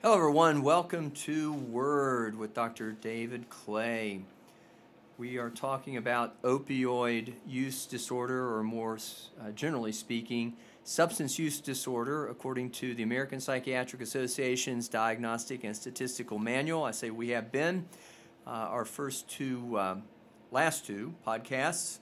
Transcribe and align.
Hello, 0.00 0.14
everyone. 0.14 0.62
Welcome 0.62 1.10
to 1.10 1.52
Word 1.52 2.38
with 2.38 2.54
Dr. 2.54 2.92
David 2.92 3.50
Clay. 3.50 4.20
We 5.18 5.38
are 5.38 5.50
talking 5.50 5.96
about 5.96 6.40
opioid 6.42 7.32
use 7.44 7.84
disorder, 7.84 8.54
or 8.54 8.62
more 8.62 8.98
uh, 9.42 9.50
generally 9.56 9.90
speaking, 9.90 10.54
substance 10.84 11.36
use 11.36 11.58
disorder, 11.58 12.28
according 12.28 12.70
to 12.70 12.94
the 12.94 13.02
American 13.02 13.40
Psychiatric 13.40 14.00
Association's 14.00 14.86
Diagnostic 14.86 15.64
and 15.64 15.76
Statistical 15.76 16.38
Manual. 16.38 16.84
I 16.84 16.92
say 16.92 17.10
we 17.10 17.30
have 17.30 17.50
been. 17.50 17.84
Uh, 18.46 18.50
our 18.50 18.84
first 18.84 19.28
two, 19.28 19.76
uh, 19.76 19.96
last 20.52 20.86
two 20.86 21.12
podcasts 21.26 21.98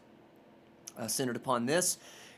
uh, 0.98 1.08
centered 1.08 1.36
upon 1.36 1.64
this. 1.64 1.96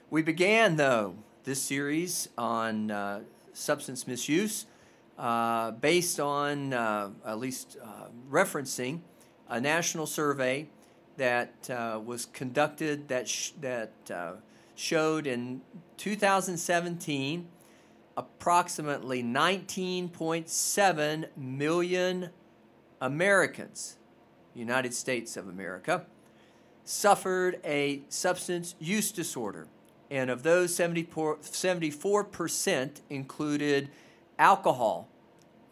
We 0.09 0.23
began, 0.23 0.77
though, 0.77 1.17
this 1.43 1.61
series 1.61 2.29
on 2.39 2.93
uh, 2.93 3.23
substance 3.55 4.07
misuse 4.07 4.67
uh, 5.19 5.73
based 5.73 6.21
on 6.21 6.73
uh, 6.73 7.11
at 7.27 7.39
least 7.39 7.77
uh, 7.83 8.07
referencing 8.31 9.01
a 9.49 9.61
national 9.61 10.07
survey 10.07 10.69
that 11.17 11.69
uh, 11.69 12.01
was 12.05 12.27
conducted 12.27 13.09
that 13.09 13.29
sh- 13.29 13.51
that 13.61 13.91
showed 14.77 15.27
in 15.27 15.61
2017 15.97 17.49
approximately 18.17 19.23
19.7 19.23 21.25
million 21.37 22.31
Americans, 23.01 23.97
United 24.55 24.93
States 24.93 25.37
of 25.37 25.49
America, 25.49 26.05
suffered 26.85 27.61
a 27.65 28.03
substance 28.09 28.75
use 28.81 29.13
disorder. 29.13 29.69
And 30.11 30.31
of 30.31 30.43
those, 30.43 30.75
74, 30.75 31.37
74% 31.37 33.01
included 33.11 33.91
alcohol. 34.39 35.09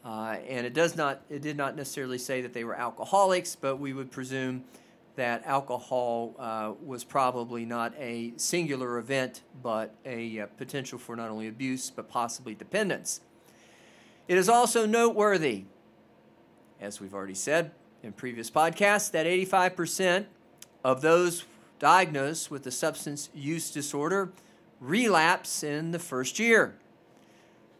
Uh, 0.06 0.37
and 0.48 0.65
it 0.65 0.73
does 0.73 0.95
not 0.95 1.20
it 1.28 1.42
did 1.42 1.56
not 1.56 1.74
necessarily 1.74 2.16
say 2.16 2.41
that 2.41 2.55
they 2.55 2.62
were 2.62 2.77
alcoholics, 2.77 3.56
but 3.56 3.77
we 3.77 3.92
would 3.92 4.08
presume 4.08 4.62
that 5.17 5.44
alcohol 5.44 6.33
uh, 6.39 6.72
was 6.84 7.03
probably 7.03 7.64
not 7.64 7.92
a 7.98 8.33
singular 8.36 8.98
event, 8.98 9.42
but 9.64 9.92
a 10.05 10.41
uh, 10.41 10.47
potential 10.58 10.97
for 10.97 11.16
not 11.16 11.28
only 11.28 11.48
abuse 11.48 11.91
but 11.91 12.08
possibly 12.08 12.55
dependence. 12.55 13.20
It 14.28 14.39
is 14.39 14.48
also 14.48 14.86
noteworthy, 14.86 15.64
as 16.81 17.00
we've 17.00 17.14
already 17.14 17.34
said 17.34 17.72
in 18.05 18.12
previous 18.12 18.48
podcasts, 18.48 19.11
that 19.11 19.27
85% 19.27 20.27
of 20.84 21.00
those 21.00 21.44
diagnosed 21.81 22.48
with 22.48 22.64
a 22.69 22.70
substance 22.70 23.28
use 23.34 23.72
disorder 23.72 24.31
relapse 24.81 25.64
in 25.64 25.91
the 25.91 25.98
first 25.98 26.38
year. 26.38 26.77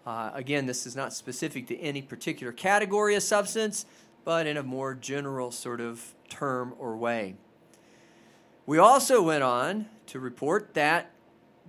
Uh, 0.07 0.31
again, 0.35 0.67
this 0.67 0.87
is 0.87 0.95
not 0.95 1.13
specific 1.13 1.67
to 1.67 1.77
any 1.81 2.01
particular 2.01 2.53
category 2.53 3.17
of 3.17 3.23
substance, 3.25 3.87
but 4.25 4.47
in 4.47 4.57
a 4.57 4.63
more 4.63 4.95
general 4.95 5.51
sort 5.51 5.81
of 5.81 6.15
term 6.29 6.75
or 6.79 6.97
way. 6.97 7.35
We 8.67 8.79
also 8.79 9.21
went 9.21 9.43
on 9.43 9.87
to 10.07 10.21
report 10.21 10.75
that 10.75 11.11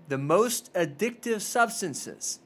the 0.07 0.19
most 0.19 0.71
addictive 0.73 1.41
substances, 1.41 2.39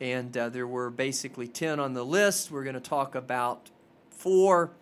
and 0.00 0.36
uh, 0.36 0.48
there 0.48 0.66
were 0.66 0.90
basically 0.90 1.46
10 1.46 1.78
on 1.78 1.94
the 1.94 2.04
list, 2.04 2.50
we're 2.50 2.64
going 2.64 2.74
to 2.74 2.80
talk 2.80 3.14
about 3.14 3.70
four. 4.10 4.72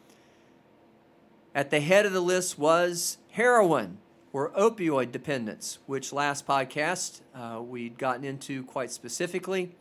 At 1.55 1.70
the 1.70 1.80
head 1.80 2.06
of 2.06 2.12
the 2.12 2.20
list 2.20 2.58
was 2.58 3.19
heroin 3.33 3.98
or 4.33 4.51
opioid 4.51 5.12
dependence, 5.12 5.78
which 5.86 6.12
last 6.12 6.47
podcast 6.47 7.20
uh, 7.34 7.61
we'd 7.62 7.98
gotten 7.98 8.25
into 8.25 8.64
quite 8.64 8.91
specifically. 8.91 9.75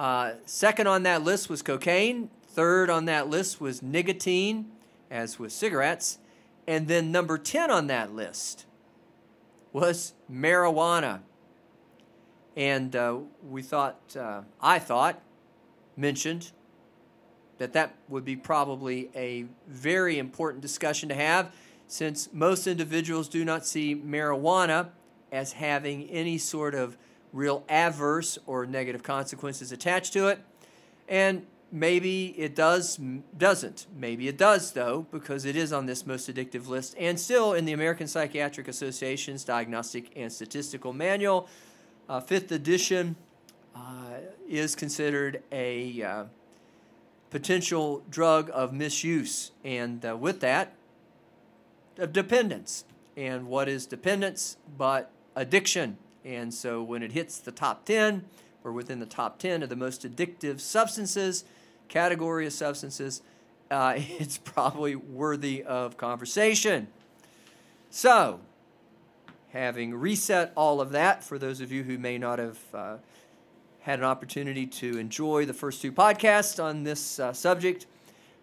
Uh, 0.00 0.32
second 0.46 0.86
on 0.86 1.02
that 1.02 1.22
list 1.22 1.50
was 1.50 1.60
cocaine. 1.60 2.30
Third 2.48 2.88
on 2.88 3.04
that 3.04 3.28
list 3.28 3.60
was 3.60 3.82
nicotine, 3.82 4.70
as 5.10 5.38
with 5.38 5.52
cigarettes. 5.52 6.18
And 6.66 6.88
then 6.88 7.12
number 7.12 7.36
10 7.36 7.70
on 7.70 7.86
that 7.88 8.14
list 8.14 8.64
was 9.74 10.14
marijuana. 10.32 11.20
And 12.56 12.96
uh, 12.96 13.18
we 13.46 13.60
thought, 13.60 14.16
uh, 14.18 14.40
I 14.58 14.78
thought, 14.78 15.20
mentioned 15.98 16.50
that 17.58 17.74
that 17.74 17.94
would 18.08 18.24
be 18.24 18.36
probably 18.36 19.10
a 19.14 19.44
very 19.68 20.18
important 20.18 20.62
discussion 20.62 21.10
to 21.10 21.14
have 21.14 21.54
since 21.88 22.30
most 22.32 22.66
individuals 22.66 23.28
do 23.28 23.44
not 23.44 23.66
see 23.66 23.94
marijuana 23.94 24.88
as 25.30 25.52
having 25.52 26.08
any 26.08 26.38
sort 26.38 26.74
of 26.74 26.96
real 27.32 27.64
adverse 27.68 28.38
or 28.46 28.66
negative 28.66 29.02
consequences 29.02 29.72
attached 29.72 30.12
to 30.12 30.28
it. 30.28 30.40
And 31.08 31.46
maybe 31.72 32.26
it 32.38 32.54
does, 32.54 32.98
doesn't. 33.36 33.86
Maybe 33.96 34.28
it 34.28 34.36
does, 34.36 34.72
though, 34.72 35.06
because 35.10 35.44
it 35.44 35.56
is 35.56 35.72
on 35.72 35.86
this 35.86 36.06
most 36.06 36.32
addictive 36.32 36.66
list 36.66 36.94
and 36.98 37.18
still 37.18 37.52
in 37.52 37.64
the 37.64 37.72
American 37.72 38.06
Psychiatric 38.06 38.68
Association's 38.68 39.44
Diagnostic 39.44 40.10
and 40.16 40.32
Statistical 40.32 40.92
Manual. 40.92 41.48
Uh, 42.08 42.20
fifth 42.20 42.50
edition 42.50 43.16
uh, 43.74 44.14
is 44.48 44.74
considered 44.74 45.42
a 45.52 46.02
uh, 46.02 46.24
potential 47.30 48.02
drug 48.10 48.50
of 48.52 48.72
misuse. 48.72 49.52
And 49.64 50.04
uh, 50.04 50.16
with 50.16 50.40
that, 50.40 50.74
of 51.98 52.12
dependence. 52.12 52.84
And 53.16 53.46
what 53.46 53.68
is 53.68 53.86
dependence 53.86 54.56
but 54.76 55.10
addiction? 55.36 55.98
And 56.24 56.52
so 56.52 56.82
when 56.82 57.02
it 57.02 57.12
hits 57.12 57.38
the 57.38 57.52
top 57.52 57.84
10 57.84 58.24
or 58.64 58.72
within 58.72 59.00
the 59.00 59.06
top 59.06 59.38
10 59.38 59.62
of 59.62 59.68
the 59.68 59.76
most 59.76 60.02
addictive 60.02 60.60
substances, 60.60 61.44
category 61.88 62.46
of 62.46 62.52
substances, 62.52 63.22
uh, 63.70 63.94
it's 63.96 64.38
probably 64.38 64.96
worthy 64.96 65.62
of 65.62 65.96
conversation. 65.96 66.88
So, 67.88 68.40
having 69.52 69.94
reset 69.94 70.52
all 70.56 70.80
of 70.80 70.90
that, 70.90 71.24
for 71.24 71.38
those 71.38 71.60
of 71.60 71.72
you 71.72 71.82
who 71.82 71.98
may 71.98 72.18
not 72.18 72.38
have 72.38 72.58
uh, 72.74 72.96
had 73.80 73.98
an 73.98 74.04
opportunity 74.04 74.66
to 74.66 74.98
enjoy 74.98 75.46
the 75.46 75.54
first 75.54 75.82
two 75.82 75.92
podcasts 75.92 76.62
on 76.62 76.84
this 76.84 77.18
uh, 77.18 77.32
subject, 77.32 77.86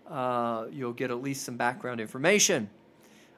uh, 0.10 0.66
you'll 0.72 0.94
get 0.94 1.12
at 1.12 1.22
least 1.22 1.44
some 1.44 1.58
background 1.58 2.00
information. 2.00 2.70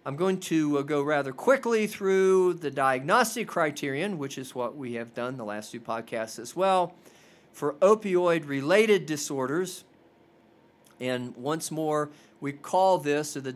I'm 0.05 0.15
going 0.15 0.39
to 0.41 0.77
uh, 0.77 0.81
go 0.83 1.01
rather 1.01 1.33
quickly 1.33 1.85
through 1.85 2.53
the 2.55 2.71
diagnostic 2.71 3.47
criterion, 3.47 4.17
which 4.17 4.37
is 4.37 4.55
what 4.55 4.77
we 4.77 4.93
have 4.93 5.13
done 5.13 5.35
the 5.35 5.43
last 5.43 5.71
two 5.71 5.81
podcasts 5.81 6.39
as 6.39 6.55
well, 6.55 6.95
for 7.51 7.73
opioid 7.75 8.47
related 8.47 9.05
disorders. 9.05 9.83
And 11.01 11.35
once 11.35 11.69
more, 11.69 12.09
we 12.39 12.53
call 12.53 12.97
this, 12.97 13.35
or 13.35 13.41
the 13.41 13.55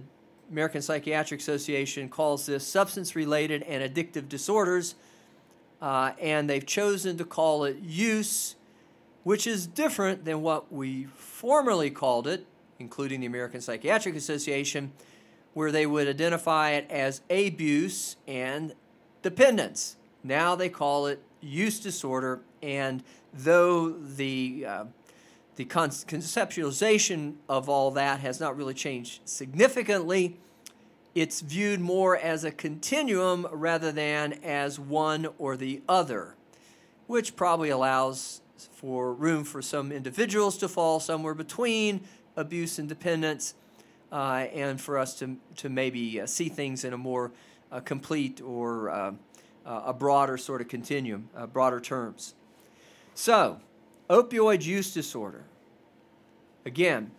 American 0.51 0.81
Psychiatric 0.81 1.39
Association 1.39 2.09
calls 2.09 2.45
this 2.45 2.67
substance 2.67 3.15
related 3.15 3.63
and 3.63 3.81
addictive 3.81 4.27
disorders. 4.27 4.95
Uh, 5.81 6.11
and 6.19 6.49
they've 6.49 6.65
chosen 6.65 7.17
to 7.17 7.25
call 7.25 7.63
it 7.63 7.77
use, 7.79 8.55
which 9.23 9.47
is 9.47 9.65
different 9.65 10.25
than 10.25 10.41
what 10.41 10.71
we 10.71 11.05
formerly 11.15 11.89
called 11.89 12.27
it, 12.27 12.45
including 12.79 13.21
the 13.21 13.27
American 13.27 13.61
Psychiatric 13.61 14.15
Association 14.15 14.91
where 15.53 15.71
they 15.71 15.85
would 15.85 16.07
identify 16.07 16.71
it 16.71 16.89
as 16.89 17.21
abuse 17.29 18.15
and 18.27 18.73
dependence. 19.21 19.95
Now 20.23 20.55
they 20.55 20.69
call 20.69 21.07
it 21.07 21.21
use 21.41 21.79
disorder, 21.79 22.41
and 22.61 23.03
though 23.33 23.89
the 23.89 24.65
uh, 24.67 24.85
the 25.55 25.65
conceptualization 25.65 27.35
of 27.47 27.69
all 27.69 27.91
that 27.91 28.19
has 28.21 28.39
not 28.39 28.57
really 28.57 28.73
changed 28.73 29.21
significantly, 29.25 30.39
it's 31.13 31.41
viewed 31.41 31.79
more 31.79 32.17
as 32.17 32.43
a 32.43 32.51
continuum 32.51 33.47
rather 33.51 33.91
than 33.91 34.33
as 34.43 34.79
one 34.79 35.27
or 35.37 35.55
the 35.55 35.81
other, 35.87 36.35
which 37.05 37.35
probably 37.35 37.69
allows 37.69 38.41
for 38.71 39.13
room 39.13 39.43
for 39.43 39.61
some 39.61 39.91
individuals 39.91 40.57
to 40.57 40.67
fall 40.67 40.99
somewhere 40.99 41.35
between 41.35 42.01
abuse 42.35 42.79
and 42.79 42.89
dependence 42.89 43.53
uh, 44.13 44.45
and 44.53 44.79
for 44.79 44.99
us 44.99 45.17
to, 45.19 45.35
to 45.55 45.69
maybe 45.69 46.21
uh, 46.21 46.27
see 46.27 46.47
things 46.47 46.85
in 46.85 46.93
a 46.93 46.97
more 46.97 47.31
uh, 47.71 47.79
complete 47.79 48.39
or 48.41 48.91
uh, 48.91 49.11
uh, 49.65 49.81
a 49.87 49.93
broader 49.93 50.37
sort 50.37 50.61
of 50.61 50.67
continuum, 50.67 51.29
uh, 51.35 51.47
broader 51.47 51.81
terms. 51.81 52.35
So, 53.15 53.59
opioid 54.09 54.63
use 54.63 54.93
disorder. 54.93 55.45
Again, 56.63 57.11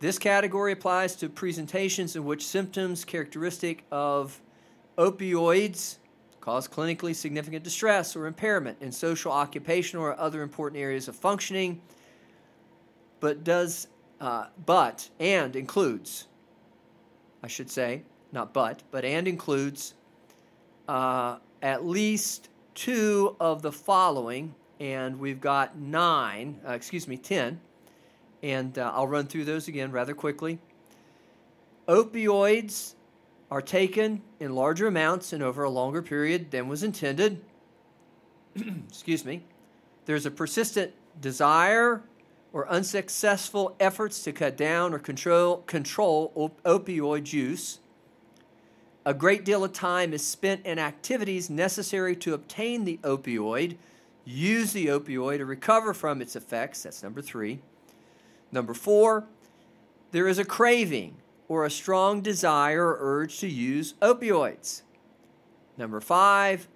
this 0.00 0.18
category 0.18 0.72
applies 0.72 1.16
to 1.16 1.28
presentations 1.30 2.14
in 2.14 2.24
which 2.24 2.44
symptoms 2.46 3.04
characteristic 3.04 3.84
of 3.90 4.40
opioids 4.98 5.96
cause 6.40 6.68
clinically 6.68 7.14
significant 7.14 7.64
distress 7.64 8.16
or 8.16 8.26
impairment 8.26 8.76
in 8.82 8.92
social, 8.92 9.32
occupational, 9.32 10.04
or 10.04 10.18
other 10.18 10.42
important 10.42 10.80
areas 10.80 11.08
of 11.08 11.16
functioning, 11.16 11.80
but 13.20 13.44
does 13.44 13.86
uh, 14.22 14.46
but 14.64 15.10
and 15.18 15.56
includes, 15.56 16.28
I 17.42 17.48
should 17.48 17.68
say, 17.68 18.02
not 18.30 18.54
but, 18.54 18.84
but 18.92 19.04
and 19.04 19.26
includes 19.26 19.94
uh, 20.86 21.38
at 21.60 21.84
least 21.84 22.48
two 22.74 23.34
of 23.40 23.62
the 23.62 23.72
following, 23.72 24.54
and 24.78 25.18
we've 25.18 25.40
got 25.40 25.76
nine, 25.76 26.60
uh, 26.66 26.70
excuse 26.70 27.08
me, 27.08 27.16
ten, 27.16 27.60
and 28.44 28.78
uh, 28.78 28.92
I'll 28.94 29.08
run 29.08 29.26
through 29.26 29.44
those 29.44 29.66
again 29.66 29.90
rather 29.90 30.14
quickly. 30.14 30.60
Opioids 31.88 32.94
are 33.50 33.60
taken 33.60 34.22
in 34.38 34.54
larger 34.54 34.86
amounts 34.86 35.32
and 35.32 35.42
over 35.42 35.64
a 35.64 35.70
longer 35.70 36.00
period 36.00 36.52
than 36.52 36.68
was 36.68 36.84
intended. 36.84 37.44
Excuse 38.88 39.24
me. 39.24 39.42
There's 40.06 40.26
a 40.26 40.30
persistent 40.30 40.92
desire 41.20 42.02
or 42.52 42.68
unsuccessful 42.68 43.74
efforts 43.80 44.22
to 44.24 44.32
cut 44.32 44.56
down 44.56 44.92
or 44.92 44.98
control, 44.98 45.58
control 45.58 46.32
op- 46.34 46.62
opioid 46.64 47.32
use. 47.32 47.78
A 49.04 49.14
great 49.14 49.44
deal 49.44 49.64
of 49.64 49.72
time 49.72 50.12
is 50.12 50.24
spent 50.24 50.64
in 50.64 50.78
activities 50.78 51.50
necessary 51.50 52.14
to 52.16 52.34
obtain 52.34 52.84
the 52.84 52.98
opioid, 53.02 53.76
use 54.24 54.72
the 54.72 54.86
opioid, 54.86 55.40
or 55.40 55.46
recover 55.46 55.92
from 55.92 56.22
its 56.22 56.36
effects. 56.36 56.84
That's 56.84 57.02
number 57.02 57.20
three. 57.22 57.60
Number 58.52 58.74
four, 58.74 59.24
there 60.12 60.28
is 60.28 60.38
a 60.38 60.44
craving 60.44 61.16
or 61.48 61.64
a 61.64 61.70
strong 61.70 62.20
desire 62.20 62.86
or 62.86 62.98
urge 63.00 63.38
to 63.40 63.48
use 63.48 63.94
opioids. 63.94 64.82
Number 65.76 66.00
five, 66.00 66.68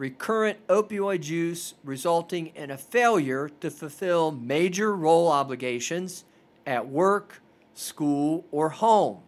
recurrent 0.00 0.66
opioid 0.68 1.26
use 1.26 1.74
resulting 1.84 2.46
in 2.56 2.70
a 2.70 2.78
failure 2.78 3.50
to 3.60 3.70
fulfill 3.70 4.30
major 4.32 4.96
role 4.96 5.28
obligations 5.28 6.24
at 6.66 6.88
work, 6.88 7.42
school, 7.74 8.46
or 8.50 8.70
home. 8.70 9.18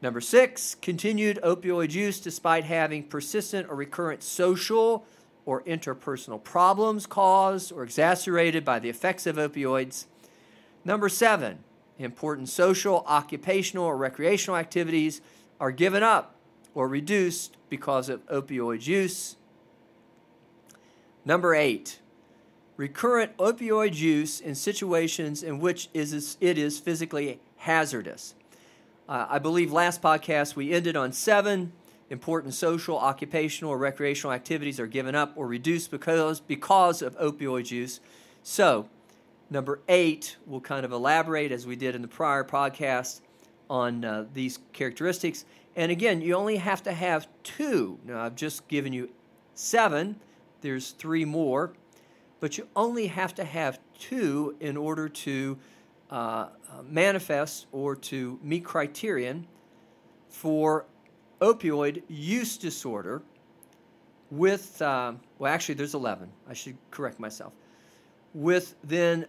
Number 0.00 0.20
six, 0.20 0.76
continued 0.76 1.40
opioid 1.42 1.92
use 1.92 2.20
despite 2.20 2.62
having 2.62 3.02
persistent 3.02 3.68
or 3.68 3.74
recurrent 3.74 4.22
social 4.22 5.04
or 5.44 5.64
interpersonal 5.64 6.40
problems 6.40 7.04
caused 7.04 7.72
or 7.72 7.82
exacerbated 7.82 8.64
by 8.64 8.78
the 8.78 8.88
effects 8.88 9.26
of 9.26 9.34
opioids. 9.34 10.04
Number 10.84 11.08
seven, 11.08 11.64
important 11.98 12.48
social, 12.48 13.02
occupational, 13.08 13.86
or 13.86 13.96
recreational 13.96 14.56
activities 14.56 15.20
are 15.58 15.72
given 15.72 16.04
up 16.04 16.36
or 16.76 16.86
reduced 16.86 17.56
because 17.68 18.08
of 18.08 18.24
opioid 18.28 18.86
use. 18.86 19.34
Number 21.24 21.54
eight, 21.54 21.98
recurrent 22.76 23.36
opioid 23.36 23.94
use 23.94 24.40
in 24.40 24.54
situations 24.54 25.42
in 25.42 25.58
which 25.58 25.88
it 25.92 26.58
is 26.58 26.78
physically 26.78 27.40
hazardous. 27.56 28.34
Uh, 29.08 29.26
I 29.28 29.38
believe 29.38 29.72
last 29.72 30.02
podcast 30.02 30.54
we 30.54 30.72
ended 30.72 30.96
on 30.96 31.12
seven 31.12 31.72
important 32.10 32.54
social, 32.54 32.98
occupational, 32.98 33.72
or 33.72 33.78
recreational 33.78 34.32
activities 34.32 34.80
are 34.80 34.86
given 34.86 35.14
up 35.14 35.32
or 35.36 35.46
reduced 35.46 35.90
because, 35.90 36.40
because 36.40 37.02
of 37.02 37.18
opioid 37.18 37.70
use. 37.70 38.00
So, 38.42 38.88
number 39.50 39.80
eight, 39.88 40.36
we'll 40.46 40.60
kind 40.60 40.84
of 40.84 40.92
elaborate 40.92 41.52
as 41.52 41.66
we 41.66 41.76
did 41.76 41.94
in 41.94 42.02
the 42.02 42.08
prior 42.08 42.44
podcast 42.44 43.20
on 43.68 44.04
uh, 44.04 44.24
these 44.32 44.58
characteristics. 44.72 45.44
And 45.76 45.92
again, 45.92 46.20
you 46.22 46.34
only 46.34 46.56
have 46.56 46.82
to 46.84 46.92
have 46.92 47.28
two. 47.42 47.98
Now, 48.04 48.24
I've 48.24 48.36
just 48.36 48.66
given 48.68 48.92
you 48.92 49.10
seven, 49.54 50.16
there's 50.60 50.90
three 50.92 51.24
more, 51.24 51.72
but 52.40 52.58
you 52.58 52.68
only 52.76 53.06
have 53.08 53.34
to 53.36 53.44
have 53.44 53.78
two 53.98 54.56
in 54.60 54.76
order 54.76 55.08
to 55.08 55.58
uh, 56.10 56.48
manifest 56.88 57.66
or 57.72 57.94
to 57.94 58.38
meet 58.42 58.64
criterion 58.64 59.46
for 60.28 60.86
opioid 61.40 62.02
use 62.08 62.56
disorder 62.56 63.22
with, 64.30 64.80
uh, 64.82 65.12
well, 65.38 65.52
actually, 65.52 65.74
there's 65.74 65.94
11. 65.94 66.30
I 66.48 66.54
should 66.54 66.76
correct 66.90 67.18
myself. 67.18 67.52
With 68.34 68.74
then 68.84 69.26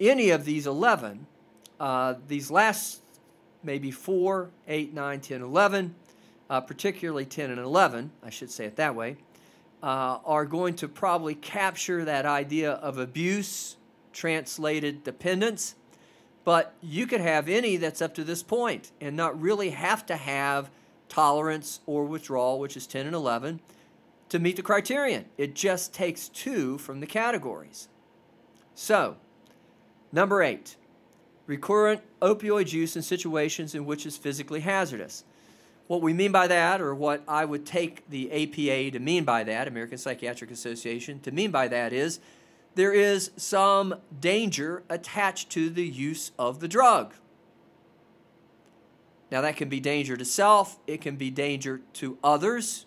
any 0.00 0.30
of 0.30 0.44
these 0.44 0.66
11, 0.66 1.26
uh, 1.78 2.14
these 2.28 2.50
last 2.50 3.02
maybe 3.62 3.90
4, 3.90 4.50
8, 4.66 4.94
9, 4.94 5.20
10, 5.20 5.42
11, 5.42 5.94
uh, 6.48 6.60
particularly 6.60 7.24
10 7.24 7.50
and 7.50 7.60
11, 7.60 8.10
I 8.22 8.30
should 8.30 8.50
say 8.50 8.64
it 8.64 8.76
that 8.76 8.94
way, 8.94 9.16
uh, 9.82 10.18
are 10.24 10.44
going 10.44 10.74
to 10.74 10.88
probably 10.88 11.34
capture 11.34 12.04
that 12.04 12.26
idea 12.26 12.72
of 12.72 12.98
abuse 12.98 13.76
translated 14.12 15.02
dependence 15.02 15.74
but 16.44 16.74
you 16.80 17.06
could 17.06 17.20
have 17.20 17.48
any 17.48 17.76
that's 17.76 18.02
up 18.02 18.14
to 18.14 18.24
this 18.24 18.42
point 18.42 18.90
and 19.00 19.16
not 19.16 19.40
really 19.40 19.70
have 19.70 20.04
to 20.06 20.16
have 20.16 20.70
tolerance 21.08 21.80
or 21.86 22.04
withdrawal, 22.04 22.58
which 22.58 22.76
is 22.76 22.86
10 22.86 23.06
and 23.06 23.14
11, 23.14 23.60
to 24.28 24.38
meet 24.38 24.56
the 24.56 24.62
criterion. 24.62 25.26
It 25.36 25.54
just 25.54 25.92
takes 25.92 26.28
two 26.28 26.78
from 26.78 27.00
the 27.00 27.06
categories. 27.06 27.88
So, 28.74 29.16
number 30.10 30.42
eight, 30.42 30.76
recurrent 31.46 32.00
opioid 32.20 32.72
use 32.72 32.96
in 32.96 33.02
situations 33.02 33.74
in 33.74 33.84
which 33.84 34.06
it's 34.06 34.16
physically 34.16 34.60
hazardous. 34.60 35.24
What 35.92 36.00
we 36.00 36.14
mean 36.14 36.32
by 36.32 36.46
that, 36.46 36.80
or 36.80 36.94
what 36.94 37.22
I 37.28 37.44
would 37.44 37.66
take 37.66 38.08
the 38.08 38.32
APA 38.32 38.92
to 38.92 38.98
mean 38.98 39.24
by 39.24 39.44
that, 39.44 39.68
American 39.68 39.98
Psychiatric 39.98 40.50
Association, 40.50 41.20
to 41.20 41.30
mean 41.30 41.50
by 41.50 41.68
that 41.68 41.92
is 41.92 42.18
there 42.74 42.94
is 42.94 43.30
some 43.36 43.96
danger 44.18 44.84
attached 44.88 45.50
to 45.50 45.68
the 45.68 45.86
use 45.86 46.32
of 46.38 46.60
the 46.60 46.66
drug. 46.66 47.12
Now, 49.30 49.42
that 49.42 49.56
can 49.56 49.68
be 49.68 49.80
danger 49.80 50.16
to 50.16 50.24
self, 50.24 50.78
it 50.86 51.02
can 51.02 51.16
be 51.16 51.30
danger 51.30 51.82
to 51.92 52.16
others. 52.24 52.86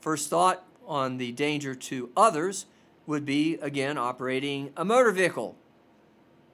First 0.00 0.30
thought 0.30 0.64
on 0.86 1.16
the 1.16 1.32
danger 1.32 1.74
to 1.74 2.10
others 2.16 2.66
would 3.08 3.26
be, 3.26 3.54
again, 3.54 3.98
operating 3.98 4.70
a 4.76 4.84
motor 4.84 5.10
vehicle. 5.10 5.56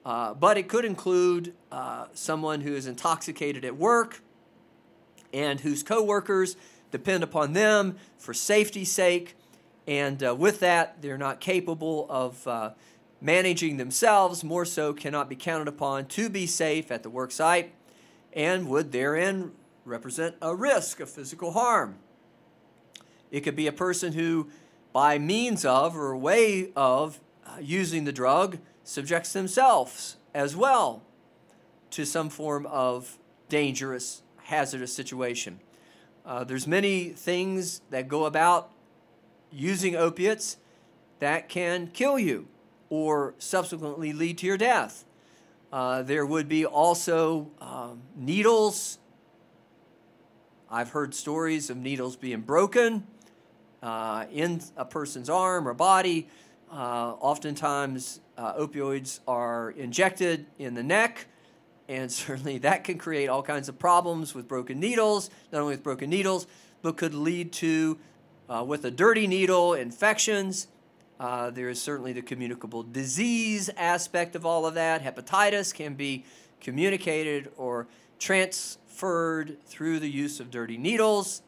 Uh, 0.02 0.32
but 0.32 0.56
it 0.56 0.66
could 0.66 0.86
include 0.86 1.52
uh, 1.70 2.06
someone 2.14 2.62
who 2.62 2.74
is 2.74 2.86
intoxicated 2.86 3.66
at 3.66 3.76
work 3.76 4.21
and 5.32 5.60
whose 5.60 5.82
coworkers 5.82 6.56
depend 6.90 7.22
upon 7.22 7.52
them 7.52 7.96
for 8.18 8.34
safety's 8.34 8.90
sake 8.90 9.36
and 9.86 10.22
uh, 10.22 10.34
with 10.34 10.60
that, 10.60 11.02
they're 11.02 11.18
not 11.18 11.40
capable 11.40 12.06
of 12.08 12.46
uh, 12.46 12.70
managing 13.20 13.76
themselves, 13.76 14.44
more 14.44 14.64
so, 14.64 14.92
cannot 14.92 15.28
be 15.28 15.36
counted 15.36 15.68
upon 15.68 16.06
to 16.06 16.28
be 16.28 16.46
safe 16.46 16.90
at 16.90 17.02
the 17.02 17.10
work 17.10 17.32
site, 17.32 17.72
and 18.32 18.68
would 18.68 18.92
therein 18.92 19.52
represent 19.84 20.36
a 20.40 20.54
risk 20.54 21.00
of 21.00 21.10
physical 21.10 21.52
harm. 21.52 21.96
It 23.30 23.40
could 23.40 23.56
be 23.56 23.66
a 23.66 23.72
person 23.72 24.12
who, 24.12 24.50
by 24.92 25.18
means 25.18 25.64
of 25.64 25.96
or 25.96 26.16
way 26.16 26.70
of 26.76 27.18
uh, 27.44 27.56
using 27.60 28.04
the 28.04 28.12
drug, 28.12 28.58
subjects 28.84 29.32
themselves 29.32 30.16
as 30.34 30.54
well 30.54 31.02
to 31.90 32.04
some 32.04 32.28
form 32.30 32.66
of 32.66 33.18
dangerous, 33.48 34.22
hazardous 34.44 34.94
situation. 34.94 35.60
Uh, 36.24 36.44
there's 36.44 36.66
many 36.66 37.10
things 37.10 37.80
that 37.90 38.08
go 38.08 38.24
about 38.26 38.70
using 39.50 39.96
opiates 39.96 40.56
that 41.18 41.48
can 41.48 41.88
kill 41.88 42.18
you 42.18 42.46
or 42.88 43.34
subsequently 43.38 44.12
lead 44.12 44.38
to 44.38 44.46
your 44.46 44.56
death. 44.56 45.04
Uh, 45.72 46.02
there 46.02 46.26
would 46.26 46.48
be 46.48 46.66
also 46.66 47.50
um, 47.60 48.02
needles. 48.14 48.98
I've 50.70 50.90
heard 50.90 51.14
stories 51.14 51.70
of 51.70 51.76
needles 51.76 52.16
being 52.16 52.40
broken 52.40 53.06
uh, 53.82 54.26
in 54.30 54.60
a 54.76 54.84
person's 54.84 55.30
arm 55.30 55.66
or 55.66 55.74
body. 55.74 56.28
Uh, 56.70 57.14
oftentimes, 57.20 58.20
uh, 58.38 58.54
opioids 58.54 59.20
are 59.26 59.70
injected 59.70 60.46
in 60.58 60.74
the 60.74 60.82
neck, 60.82 61.26
and 61.92 62.10
certainly 62.12 62.58
that 62.58 62.84
can 62.84 62.98
create 62.98 63.28
all 63.28 63.42
kinds 63.42 63.68
of 63.68 63.78
problems 63.78 64.34
with 64.34 64.48
broken 64.48 64.80
needles, 64.80 65.30
not 65.52 65.60
only 65.60 65.74
with 65.74 65.82
broken 65.82 66.10
needles, 66.10 66.46
but 66.80 66.96
could 66.96 67.14
lead 67.14 67.52
to 67.52 67.98
uh, 68.48 68.64
with 68.66 68.84
a 68.84 68.90
dirty 68.90 69.26
needle, 69.26 69.74
infections. 69.74 70.66
Uh, 71.20 71.50
there 71.50 71.68
is 71.68 71.80
certainly 71.80 72.12
the 72.12 72.22
communicable 72.22 72.82
disease 72.82 73.70
aspect 73.76 74.34
of 74.34 74.44
all 74.44 74.66
of 74.66 74.74
that. 74.74 75.02
Hepatitis 75.02 75.72
can 75.72 75.94
be 75.94 76.24
communicated 76.60 77.50
or 77.56 77.86
transferred 78.18 79.56
through 79.66 80.00
the 80.00 80.10
use 80.10 80.40
of 80.40 80.50
dirty 80.50 80.76
needles. 80.76 81.42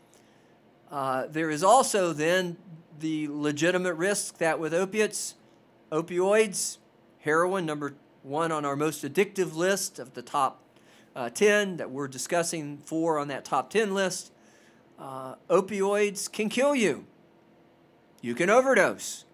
Uh, 0.90 1.26
there 1.28 1.50
is 1.50 1.64
also 1.64 2.12
then 2.12 2.56
the 3.00 3.26
legitimate 3.28 3.94
risk 3.94 4.38
that 4.38 4.60
with 4.60 4.72
opiates, 4.72 5.34
opioids, 5.90 6.78
heroin, 7.20 7.66
number 7.66 7.94
one 8.24 8.50
on 8.50 8.64
our 8.64 8.74
most 8.74 9.04
addictive 9.04 9.54
list 9.54 9.98
of 9.98 10.14
the 10.14 10.22
top 10.22 10.62
uh, 11.14 11.28
10 11.28 11.76
that 11.76 11.90
we're 11.90 12.08
discussing, 12.08 12.78
four 12.78 13.18
on 13.18 13.28
that 13.28 13.44
top 13.44 13.70
10 13.70 13.94
list, 13.94 14.32
uh, 14.98 15.34
opioids 15.48 16.30
can 16.30 16.48
kill 16.48 16.74
you. 16.74 17.04
You 18.22 18.34
can 18.34 18.48
overdose. 18.48 19.24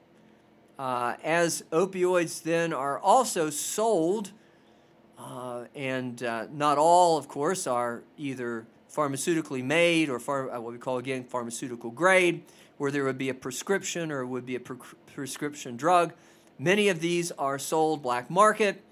Uh, 0.79 1.15
as 1.23 1.63
opioids 1.71 2.43
then 2.43 2.73
are 2.73 2.99
also 2.99 3.49
sold, 3.49 4.33
uh, 5.19 5.67
and 5.75 6.23
uh, 6.23 6.47
not 6.51 6.77
all, 6.77 7.17
of 7.17 7.29
course, 7.29 7.67
are 7.67 8.03
either 8.19 8.67
pharmaceutically 8.93 9.63
made 9.63 10.09
or 10.09 10.17
uh, 10.17 10.61
what 10.61 10.73
we 10.73 10.79
call 10.79 10.99
again 10.99 11.23
pharmaceutical 11.23 11.91
grade, 11.91 12.43
where 12.79 12.91
there 12.91 13.05
would 13.05 13.19
be 13.19 13.29
a 13.29 13.35
prescription 13.35 14.11
or 14.11 14.27
would 14.27 14.47
be 14.47 14.57
a 14.57 14.61
pre- 14.61 14.77
prescription 15.15 15.77
drug. 15.77 16.13
Many 16.61 16.91
of 16.91 17.01
these 17.01 17.33
are 17.33 17.59
sold 17.59 18.03
black 18.03 18.29
market 18.29 18.85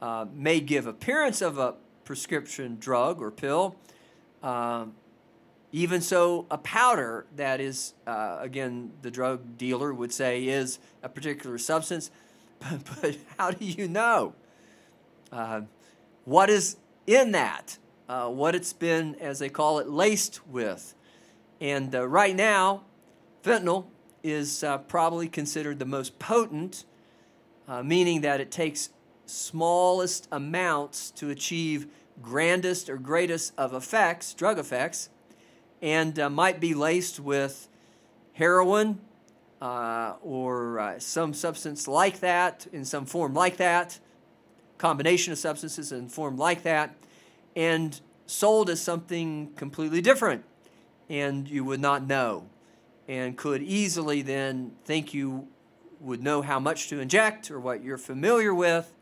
uh, 0.00 0.26
may 0.32 0.60
give 0.60 0.86
appearance 0.86 1.42
of 1.42 1.58
a 1.58 1.74
prescription 2.04 2.76
drug 2.78 3.20
or 3.20 3.32
pill. 3.32 3.74
Uh, 4.44 4.86
even 5.72 6.00
so, 6.00 6.46
a 6.52 6.58
powder 6.58 7.26
that 7.34 7.60
is, 7.60 7.94
uh, 8.06 8.38
again, 8.38 8.92
the 9.02 9.10
drug 9.10 9.58
dealer 9.58 9.92
would 9.92 10.12
say 10.12 10.46
is 10.46 10.78
a 11.02 11.08
particular 11.08 11.58
substance, 11.58 12.12
but, 12.60 12.78
but 13.00 13.16
how 13.36 13.50
do 13.50 13.64
you 13.64 13.88
know? 13.88 14.32
Uh, 15.32 15.62
what 16.26 16.48
is 16.48 16.76
in 17.08 17.32
that? 17.32 17.76
Uh, 18.08 18.28
what 18.28 18.54
it's 18.54 18.72
been, 18.72 19.16
as 19.16 19.40
they 19.40 19.48
call 19.48 19.80
it, 19.80 19.88
laced 19.88 20.46
with. 20.46 20.94
And 21.60 21.92
right 21.92 22.36
now, 22.36 22.84
fentanyl 23.42 23.86
is 24.22 24.64
probably 24.86 25.26
considered 25.26 25.80
the 25.80 25.84
most 25.84 26.20
potent, 26.20 26.84
uh, 27.68 27.82
meaning 27.82 28.20
that 28.20 28.40
it 28.40 28.50
takes 28.50 28.90
smallest 29.26 30.28
amounts 30.30 31.10
to 31.10 31.30
achieve 31.30 31.86
grandest 32.22 32.88
or 32.88 32.96
greatest 32.96 33.52
of 33.58 33.74
effects, 33.74 34.32
drug 34.34 34.58
effects, 34.58 35.08
and 35.82 36.18
uh, 36.18 36.30
might 36.30 36.60
be 36.60 36.74
laced 36.74 37.20
with 37.20 37.68
heroin 38.34 39.00
uh, 39.60 40.14
or 40.22 40.78
uh, 40.78 40.98
some 40.98 41.32
substance 41.34 41.88
like 41.88 42.20
that, 42.20 42.66
in 42.72 42.84
some 42.84 43.06
form 43.06 43.34
like 43.34 43.56
that, 43.56 43.98
combination 44.78 45.32
of 45.32 45.38
substances 45.38 45.92
in 45.92 46.08
form 46.08 46.36
like 46.36 46.62
that, 46.62 46.94
and 47.54 48.00
sold 48.26 48.68
as 48.68 48.80
something 48.80 49.50
completely 49.56 50.00
different, 50.00 50.44
and 51.08 51.48
you 51.48 51.64
would 51.64 51.80
not 51.80 52.06
know, 52.06 52.46
and 53.08 53.36
could 53.36 53.62
easily 53.62 54.20
then 54.22 54.72
think 54.84 55.14
you 55.14 55.48
would 56.06 56.22
know 56.22 56.40
how 56.40 56.60
much 56.60 56.88
to 56.88 57.00
inject 57.00 57.50
or 57.50 57.58
what 57.58 57.82
you're 57.82 57.98
familiar 57.98 58.54
with 58.54 58.94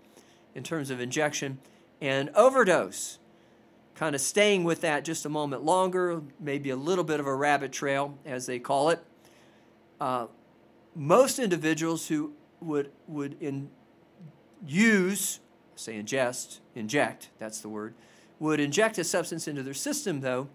in 0.54 0.62
terms 0.62 0.90
of 0.90 1.00
injection 1.00 1.58
and 2.00 2.30
overdose. 2.30 3.18
Kind 3.94 4.14
of 4.14 4.20
staying 4.20 4.64
with 4.64 4.80
that 4.80 5.04
just 5.04 5.26
a 5.26 5.28
moment 5.28 5.62
longer, 5.62 6.22
maybe 6.40 6.70
a 6.70 6.76
little 6.76 7.04
bit 7.04 7.20
of 7.20 7.26
a 7.26 7.34
rabbit 7.34 7.72
trail, 7.72 8.18
as 8.24 8.46
they 8.46 8.58
call 8.58 8.88
it. 8.88 9.04
Uh, 10.00 10.26
most 10.96 11.38
individuals 11.38 12.08
who 12.08 12.32
would 12.60 12.90
would 13.06 13.36
in, 13.40 13.68
use, 14.66 15.40
say 15.76 16.00
ingest, 16.00 16.60
inject, 16.74 17.28
that's 17.38 17.60
the 17.60 17.68
word, 17.68 17.94
would 18.38 18.60
inject 18.60 18.98
a 18.98 19.04
substance 19.04 19.46
into 19.46 19.62
their 19.62 19.74
system 19.74 20.20
though, 20.20 20.48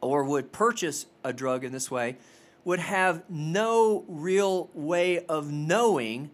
or 0.00 0.22
would 0.22 0.52
purchase 0.52 1.06
a 1.24 1.32
drug 1.32 1.64
in 1.64 1.72
this 1.72 1.90
way, 1.90 2.16
would 2.64 2.80
have 2.80 3.22
no 3.28 4.04
real 4.08 4.70
way 4.74 5.24
of 5.26 5.50
knowing 5.50 6.30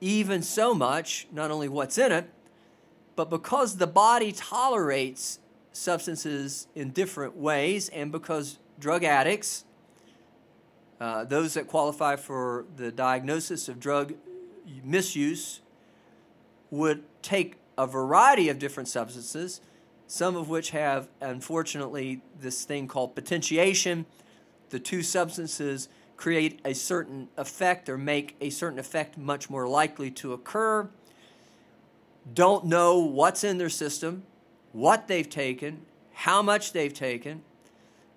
even 0.00 0.42
so 0.42 0.74
much, 0.74 1.26
not 1.32 1.50
only 1.50 1.68
what's 1.68 1.98
in 1.98 2.12
it, 2.12 2.30
but 3.16 3.30
because 3.30 3.76
the 3.76 3.86
body 3.86 4.32
tolerates 4.32 5.40
substances 5.72 6.66
in 6.74 6.90
different 6.90 7.36
ways, 7.36 7.88
and 7.88 8.10
because 8.12 8.58
drug 8.78 9.04
addicts, 9.04 9.64
uh, 11.00 11.24
those 11.24 11.54
that 11.54 11.66
qualify 11.66 12.16
for 12.16 12.64
the 12.76 12.90
diagnosis 12.90 13.68
of 13.68 13.78
drug 13.78 14.14
misuse, 14.84 15.60
would 16.70 17.02
take 17.22 17.56
a 17.76 17.86
variety 17.86 18.48
of 18.48 18.58
different 18.58 18.88
substances, 18.88 19.60
some 20.06 20.36
of 20.36 20.48
which 20.48 20.70
have, 20.70 21.08
unfortunately, 21.20 22.20
this 22.38 22.64
thing 22.64 22.88
called 22.88 23.14
potentiation. 23.14 24.06
The 24.70 24.78
two 24.78 25.02
substances 25.02 25.88
create 26.16 26.60
a 26.64 26.74
certain 26.74 27.28
effect 27.36 27.88
or 27.88 27.96
make 27.96 28.36
a 28.40 28.50
certain 28.50 28.78
effect 28.78 29.16
much 29.16 29.48
more 29.48 29.68
likely 29.68 30.10
to 30.10 30.32
occur, 30.32 30.88
don't 32.34 32.66
know 32.66 32.98
what's 32.98 33.44
in 33.44 33.58
their 33.58 33.68
system, 33.70 34.24
what 34.72 35.08
they've 35.08 35.30
taken, 35.30 35.86
how 36.12 36.42
much 36.42 36.72
they've 36.72 36.92
taken. 36.92 37.42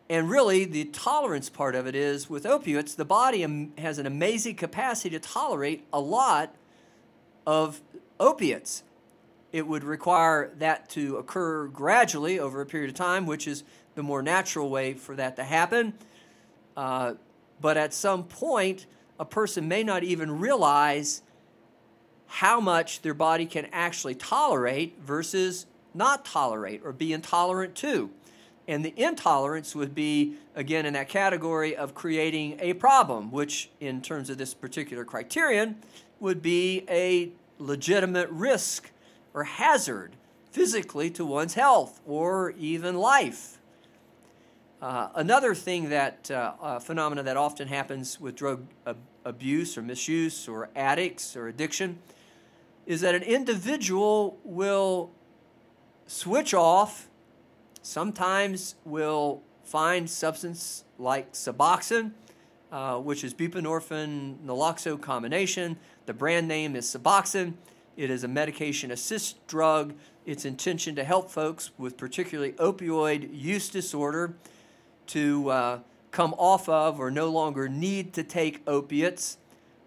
And 0.09 0.29
really, 0.29 0.65
the 0.65 0.85
tolerance 0.85 1.49
part 1.49 1.75
of 1.75 1.87
it 1.87 1.95
is 1.95 2.29
with 2.29 2.45
opiates, 2.45 2.95
the 2.95 3.05
body 3.05 3.71
has 3.77 3.97
an 3.97 4.05
amazing 4.05 4.55
capacity 4.55 5.11
to 5.11 5.19
tolerate 5.19 5.85
a 5.93 6.01
lot 6.01 6.55
of 7.47 7.81
opiates. 8.19 8.83
It 9.53 9.67
would 9.67 9.83
require 9.83 10.51
that 10.57 10.89
to 10.89 11.17
occur 11.17 11.67
gradually 11.67 12.39
over 12.39 12.59
a 12.59 12.65
period 12.65 12.89
of 12.89 12.95
time, 12.95 13.25
which 13.25 13.47
is 13.47 13.63
the 13.95 14.03
more 14.03 14.21
natural 14.21 14.69
way 14.69 14.93
for 14.93 15.15
that 15.15 15.35
to 15.37 15.43
happen. 15.43 15.93
Uh, 16.75 17.13
but 17.59 17.77
at 17.77 17.93
some 17.93 18.23
point, 18.23 18.85
a 19.19 19.25
person 19.25 19.67
may 19.67 19.83
not 19.83 20.03
even 20.03 20.39
realize 20.39 21.21
how 22.27 22.59
much 22.59 23.01
their 23.01 23.13
body 23.13 23.45
can 23.45 23.67
actually 23.71 24.15
tolerate 24.15 24.97
versus 25.01 25.65
not 25.93 26.25
tolerate 26.25 26.81
or 26.83 26.93
be 26.93 27.13
intolerant 27.13 27.75
to. 27.75 28.09
And 28.67 28.85
the 28.85 28.93
intolerance 28.95 29.75
would 29.75 29.93
be, 29.93 30.35
again, 30.55 30.85
in 30.85 30.93
that 30.93 31.09
category 31.09 31.75
of 31.75 31.93
creating 31.93 32.57
a 32.61 32.73
problem, 32.73 33.31
which, 33.31 33.69
in 33.79 34.01
terms 34.01 34.29
of 34.29 34.37
this 34.37 34.53
particular 34.53 35.03
criterion, 35.03 35.77
would 36.19 36.41
be 36.41 36.85
a 36.89 37.31
legitimate 37.57 38.29
risk 38.29 38.91
or 39.33 39.43
hazard 39.43 40.15
physically 40.51 41.09
to 41.11 41.25
one's 41.25 41.55
health 41.55 41.99
or 42.05 42.51
even 42.57 42.95
life. 42.95 43.57
Uh, 44.81 45.09
another 45.13 45.53
thing 45.53 45.89
that 45.89 46.31
uh, 46.31 46.53
uh, 46.59 46.79
phenomena 46.79 47.21
that 47.21 47.37
often 47.37 47.67
happens 47.67 48.19
with 48.19 48.35
drug 48.35 48.65
ab- 48.87 48.97
abuse 49.23 49.77
or 49.77 49.83
misuse 49.83 50.47
or 50.47 50.69
addicts 50.75 51.35
or 51.35 51.47
addiction 51.47 51.99
is 52.87 53.01
that 53.01 53.13
an 53.13 53.21
individual 53.21 54.39
will 54.43 55.11
switch 56.07 56.55
off, 56.55 57.07
sometimes 57.83 58.73
will 58.83 59.43
find 59.63 60.09
substance 60.09 60.83
like 60.97 61.31
Suboxone, 61.33 62.13
uh, 62.71 62.97
which 62.97 63.23
is 63.23 63.35
buprenorphine 63.35 64.37
naloxone 64.43 64.99
combination. 64.99 65.77
The 66.07 66.13
brand 66.13 66.47
name 66.47 66.75
is 66.75 66.87
Suboxone. 66.87 67.53
It 67.97 68.09
is 68.09 68.23
a 68.23 68.27
medication 68.27 68.89
assist 68.89 69.45
drug. 69.45 69.93
Its 70.25 70.43
intention 70.43 70.95
to 70.95 71.03
help 71.03 71.29
folks 71.29 71.69
with 71.77 71.97
particularly 71.97 72.53
opioid 72.53 73.29
use 73.31 73.69
disorder 73.69 74.33
to 75.11 75.49
uh, 75.49 75.79
come 76.11 76.33
off 76.37 76.67
of 76.69 76.99
or 76.99 77.11
no 77.11 77.29
longer 77.29 77.67
need 77.67 78.13
to 78.13 78.23
take 78.23 78.61
opiates. 78.67 79.37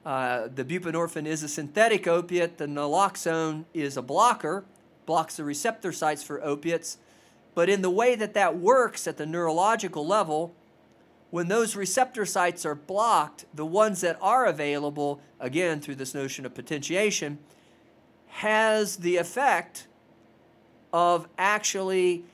Uh, 0.04 0.49
the 0.54 0.64
buprenorphine 0.64 1.26
is 1.26 1.43
a 1.43 1.49
synthetic 1.49 2.07
opiate. 2.07 2.59
The 2.59 2.66
naloxone 2.66 3.64
is 3.73 3.97
a 3.97 4.02
blocker, 4.02 4.64
blocks 5.07 5.37
the 5.37 5.45
receptor 5.45 5.93
sites 5.93 6.23
for 6.23 6.43
opiates. 6.45 6.99
But 7.54 7.69
in 7.69 7.83
the 7.83 7.90
way 7.90 8.14
that 8.16 8.35
that 8.35 8.59
works 8.59 9.07
at 9.07 9.16
the 9.16 9.26
neurological 9.26 10.07
level, 10.07 10.54
when 11.31 11.49
those 11.49 11.75
receptor 11.75 12.26
sites 12.26 12.66
are 12.66 12.75
blocked, 12.75 13.45
the 13.54 13.66
ones 13.66 14.02
that 14.02 14.19
are 14.21 14.47
available, 14.47 15.21
again 15.40 15.81
through 15.81 15.97
this 15.97 16.14
notion 16.14 16.45
of 16.45 16.54
potentiation, 16.54 17.38
has 18.28 18.97
the 18.97 19.16
effect 19.16 19.87
of 20.93 21.28
actually 21.38 22.25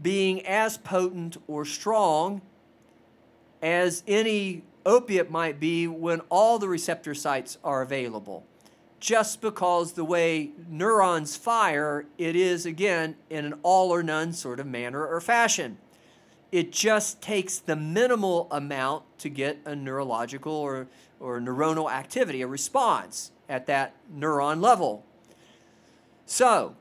being 0.00 0.44
as 0.46 0.78
potent 0.78 1.36
or 1.46 1.64
strong 1.64 2.40
as 3.60 4.02
any 4.06 4.62
opiate 4.84 5.30
might 5.30 5.60
be 5.60 5.86
when 5.86 6.20
all 6.28 6.58
the 6.58 6.68
receptor 6.68 7.14
sites 7.14 7.58
are 7.62 7.82
available. 7.82 8.44
Just 8.98 9.40
because 9.40 9.92
the 9.92 10.04
way 10.04 10.50
neurons 10.68 11.36
fire, 11.36 12.06
it 12.18 12.36
is 12.36 12.66
again 12.66 13.16
in 13.30 13.44
an 13.44 13.54
all 13.62 13.90
or 13.90 14.02
none 14.02 14.32
sort 14.32 14.60
of 14.60 14.66
manner 14.66 15.06
or 15.06 15.20
fashion. 15.20 15.78
It 16.52 16.70
just 16.70 17.20
takes 17.20 17.58
the 17.58 17.74
minimal 17.74 18.46
amount 18.50 19.04
to 19.18 19.28
get 19.28 19.58
a 19.64 19.74
neurological 19.74 20.52
or, 20.52 20.86
or 21.18 21.40
neuronal 21.40 21.90
activity, 21.90 22.42
a 22.42 22.46
response 22.46 23.32
at 23.48 23.66
that 23.66 23.94
neuron 24.14 24.60
level. 24.60 25.04
So, 26.26 26.76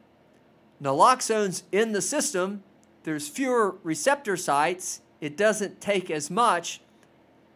naloxone's 0.81 1.63
in 1.71 1.93
the 1.93 2.01
system 2.01 2.63
there's 3.03 3.27
fewer 3.27 3.75
receptor 3.83 4.37
sites, 4.37 5.01
it 5.19 5.37
doesn't 5.37 5.81
take 5.81 6.09
as 6.11 6.29
much. 6.29 6.81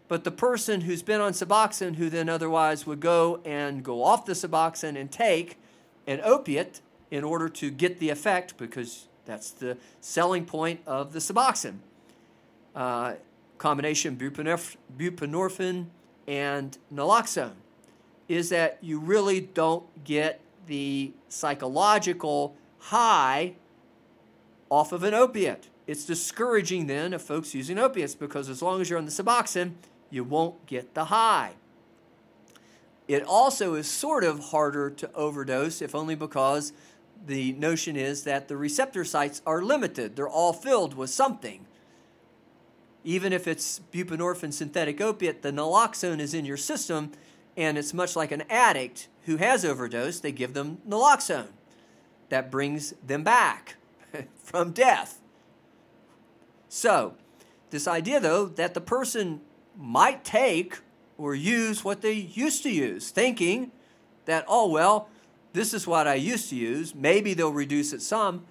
But 0.08 0.24
the 0.24 0.32
person 0.32 0.82
who's 0.82 1.02
been 1.02 1.20
on 1.20 1.34
Suboxone, 1.34 1.96
who 1.96 2.10
then 2.10 2.30
otherwise 2.30 2.86
would 2.86 3.00
go 3.00 3.42
and 3.44 3.84
go 3.84 4.04
off 4.04 4.25
the 4.25 4.34
Suboxone 4.34 5.00
and 5.00 5.12
take 5.12 5.58
an 6.06 6.22
opiate 6.24 6.82
in 7.10 7.24
order 7.24 7.50
to 7.50 7.72
get 7.72 8.00
the 8.00 8.10
effect, 8.10 8.58
because 8.58 9.08
that's 9.25 9.50
the 9.50 9.78
selling 10.02 10.46
point 10.46 10.82
of 10.86 11.14
the 11.14 11.20
Suboxone. 11.20 11.78
Uh, 12.75 13.16
combination 13.58 14.18
buprenorphine 14.18 15.86
and 16.28 16.78
naloxone 16.94 17.54
is 18.28 18.50
that 18.50 18.78
you 18.82 19.00
really 19.00 19.40
don't 19.40 20.04
get 20.04 20.42
the 20.68 21.12
psychological 21.30 22.56
high 22.80 23.54
off 24.69 24.91
of 24.91 25.03
an 25.03 25.13
opiate. 25.13 25.67
It's 25.88 26.05
discouraging 26.05 26.88
then 26.88 27.13
of 27.13 27.22
folks 27.22 27.53
using 27.53 27.77
opiates 27.77 28.15
because 28.15 28.50
as 28.50 28.62
long 28.62 28.81
as 28.81 28.89
you're 28.89 29.00
on 29.00 29.05
the 29.05 29.12
Suboxone, 29.12 29.74
you 30.10 30.24
won't 30.24 30.65
get 30.65 30.93
the 30.93 31.05
high. 31.05 31.53
It 33.07 33.24
also 33.24 33.75
is 33.75 33.88
sort 33.88 34.24
of 34.24 34.45
harder 34.45 34.89
to 34.89 35.13
overdose, 35.13 35.81
if 35.81 35.93
only 35.93 36.15
because 36.15 36.74
the 37.25 37.53
notion 37.53 37.95
is 37.95 38.24
that 38.24 38.48
the 38.48 38.57
receptor 38.57 39.05
sites 39.05 39.41
are 39.45 39.62
limited. 39.62 40.15
They're 40.15 40.27
all 40.27 40.53
filled 40.53 40.95
with 40.95 41.12
something. 41.12 41.67
Even 43.03 43.31
if 43.31 43.48
it's 43.48 43.81
buprenorphine 43.93 44.53
synthetic 44.53 45.00
opiate, 45.00 45.43
the 45.43 45.51
naloxone 45.51 46.19
is 46.19 46.34
in 46.34 46.45
your 46.45 46.57
system, 46.57 47.12
and 47.55 47.77
it's 47.77 47.93
much 47.93 48.15
like 48.15 48.31
an 48.31 48.43
addict 48.50 49.07
who 49.25 49.38
has 49.38 49.63
overdosed. 49.63 50.24
They 50.24 50.31
give 50.31 50.55
them 50.55 50.79
naloxone. 50.88 51.50
That 52.29 52.50
brings 52.50 52.95
them 53.05 53.24
back 53.24 53.75
from 54.43 54.72
death. 54.72 55.19
So, 56.69 57.15
this 57.69 57.88
idea, 57.88 58.19
though, 58.19 58.45
that 58.45 58.74
the 58.74 58.81
person 58.81 59.41
might 59.77 60.24
take 60.24 60.79
or 61.17 61.36
use 61.36 61.84
what 61.84 62.01
they 62.01 62.13
used 62.13 62.63
to 62.63 62.69
use, 62.69 63.10
thinking 63.10 63.72
that, 64.25 64.45
oh, 64.48 64.69
well, 64.69 65.10
this 65.53 65.74
is 65.74 65.88
what 65.88 66.07
I 66.07 66.15
used 66.15 66.50
to 66.50 66.55
use. 66.55 66.93
Maybe 66.93 67.34
they'll 67.34 67.51
reduce 67.51 67.93
it 67.93 68.01
some, 68.01 68.45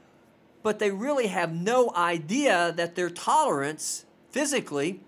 but 0.63 0.79
they 0.79 0.91
really 0.91 1.27
have 1.27 1.53
no 1.53 1.93
idea 1.95 2.73
that 2.77 2.95
their 2.95 3.11
tolerance 3.11 4.07
physically 4.31 5.01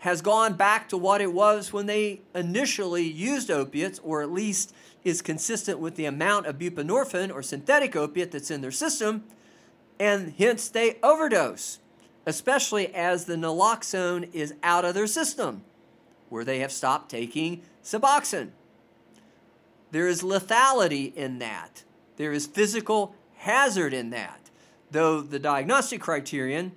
has 0.00 0.22
gone 0.22 0.54
back 0.54 0.88
to 0.88 0.96
what 0.96 1.20
it 1.20 1.32
was 1.32 1.72
when 1.72 1.86
they 1.86 2.20
initially 2.34 3.04
used 3.04 3.50
opiates, 3.50 3.98
or 4.00 4.22
at 4.22 4.30
least 4.30 4.74
is 5.04 5.22
consistent 5.22 5.78
with 5.78 5.96
the 5.96 6.06
amount 6.06 6.46
of 6.46 6.58
buprenorphine 6.58 7.32
or 7.32 7.42
synthetic 7.42 7.94
opiate 7.96 8.32
that's 8.32 8.50
in 8.50 8.60
their 8.60 8.70
system, 8.70 9.24
and 9.98 10.34
hence 10.38 10.68
they 10.68 10.98
overdose, 11.02 11.78
especially 12.26 12.94
as 12.94 13.26
the 13.26 13.36
naloxone 13.36 14.28
is 14.32 14.54
out 14.62 14.84
of 14.84 14.94
their 14.94 15.06
system 15.06 15.62
where 16.30 16.44
they 16.44 16.60
have 16.60 16.72
stopped 16.72 17.10
taking 17.10 17.60
Suboxone. 17.84 18.50
There 19.90 20.06
is 20.06 20.22
lethality 20.22 21.14
in 21.14 21.40
that. 21.40 21.84
There 22.16 22.32
is 22.32 22.46
physical 22.46 23.14
hazard 23.36 23.92
in 23.92 24.10
that. 24.10 24.48
Though 24.90 25.20
the 25.20 25.38
diagnostic 25.38 26.00
criterion, 26.00 26.72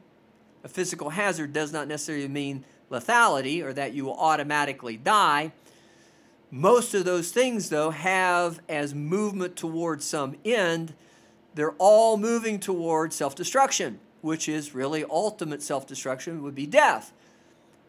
a 0.64 0.68
physical 0.68 1.12
hazard 1.12 1.54
does 1.54 1.72
not 1.72 1.88
necessarily 1.88 2.28
mean 2.28 2.66
lethality 2.94 3.64
or 3.64 3.74
that 3.74 3.94
you 3.94 4.06
will 4.06 4.18
automatically 4.18 4.98
die. 4.98 5.52
Most 6.52 6.94
of 6.94 7.04
those 7.04 7.32
things, 7.32 7.70
though, 7.70 7.90
have 7.90 8.62
as 8.70 8.94
movement 8.94 9.56
towards 9.56 10.06
some 10.06 10.36
end, 10.46 10.94
they're 11.56 11.76
all 11.80 12.18
moving 12.18 12.60
towards 12.60 13.16
self 13.16 13.36
destruction, 13.36 14.00
which 14.22 14.48
is 14.48 14.76
really 14.76 15.04
ultimate 15.10 15.62
self 15.62 15.88
destruction, 15.88 16.44
would 16.44 16.56
be 16.56 16.68
death 16.68 17.12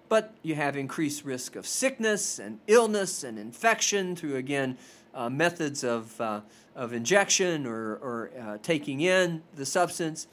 but 0.09 0.35
you 0.43 0.55
have 0.55 0.77
increased 0.77 1.25
risk 1.25 1.57
of 1.57 1.67
sickness 1.67 2.39
and 2.39 2.59
illness 2.67 3.25
and 3.25 3.39
infection 3.39 4.15
through, 4.15 4.37
again, 4.37 4.77
uh, 5.15 5.31
methods 5.31 5.85
of, 5.85 6.21
uh, 6.21 6.41
of 6.75 6.93
injection 6.93 7.67
or, 7.67 7.97
or 7.97 8.31
uh, 8.41 8.59
taking 8.63 9.01
in 9.01 9.43
the 9.55 9.65
substance. 9.65 10.27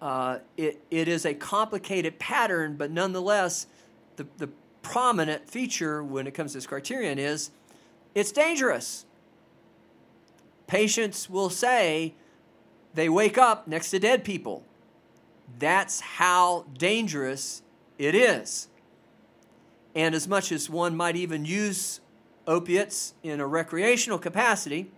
Uh, 0.00 0.38
it, 0.56 0.80
it 0.90 1.08
is 1.08 1.24
a 1.24 1.32
complicated 1.34 2.18
pattern, 2.18 2.76
but 2.76 2.90
nonetheless, 2.90 3.66
the, 4.16 4.26
the 4.38 4.48
prominent 4.82 5.48
feature 5.48 6.02
when 6.02 6.26
it 6.26 6.32
comes 6.32 6.52
to 6.52 6.58
this 6.58 6.66
criterion 6.66 7.18
is 7.18 7.50
it's 8.14 8.32
dangerous. 8.32 9.04
Patients 10.66 11.28
will 11.28 11.50
say 11.50 12.14
they 12.94 13.08
wake 13.08 13.36
up 13.36 13.68
next 13.68 13.90
to 13.90 13.98
dead 13.98 14.24
people. 14.24 14.64
That's 15.58 16.00
how 16.00 16.66
dangerous 16.78 17.62
it 17.98 18.14
is. 18.14 18.68
And 19.94 20.14
as 20.14 20.28
much 20.28 20.52
as 20.52 20.68
one 20.68 20.96
might 20.96 21.16
even 21.16 21.44
use 21.44 22.00
opiates 22.46 23.14
in 23.22 23.40
a 23.40 23.46
recreational 23.46 24.18
capacity, 24.18 24.90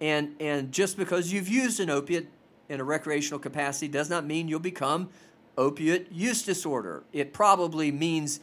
and, 0.00 0.34
and 0.40 0.72
just 0.72 0.96
because 0.96 1.32
you've 1.32 1.48
used 1.48 1.80
an 1.80 1.90
opiate 1.90 2.28
in 2.68 2.80
a 2.80 2.84
recreational 2.84 3.38
capacity 3.38 3.88
does 3.88 4.10
not 4.10 4.26
mean 4.26 4.48
you'll 4.48 4.58
become 4.58 5.08
opiate 5.56 6.10
use 6.12 6.42
disorder. 6.42 7.02
It 7.12 7.32
probably 7.32 7.90
means 7.90 8.40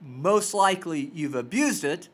most 0.00 0.54
likely 0.54 1.10
you've 1.14 1.34
abused 1.34 1.84
it, 1.84 2.08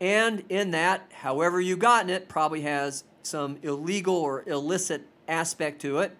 and 0.00 0.44
in 0.48 0.70
that, 0.70 1.10
however 1.12 1.60
you've 1.60 1.80
gotten 1.80 2.10
it, 2.10 2.28
probably 2.28 2.62
has 2.62 3.04
some 3.22 3.58
illegal 3.62 4.14
or 4.14 4.44
illicit 4.46 5.06
aspect 5.26 5.80
to 5.82 5.98
it. 5.98 6.16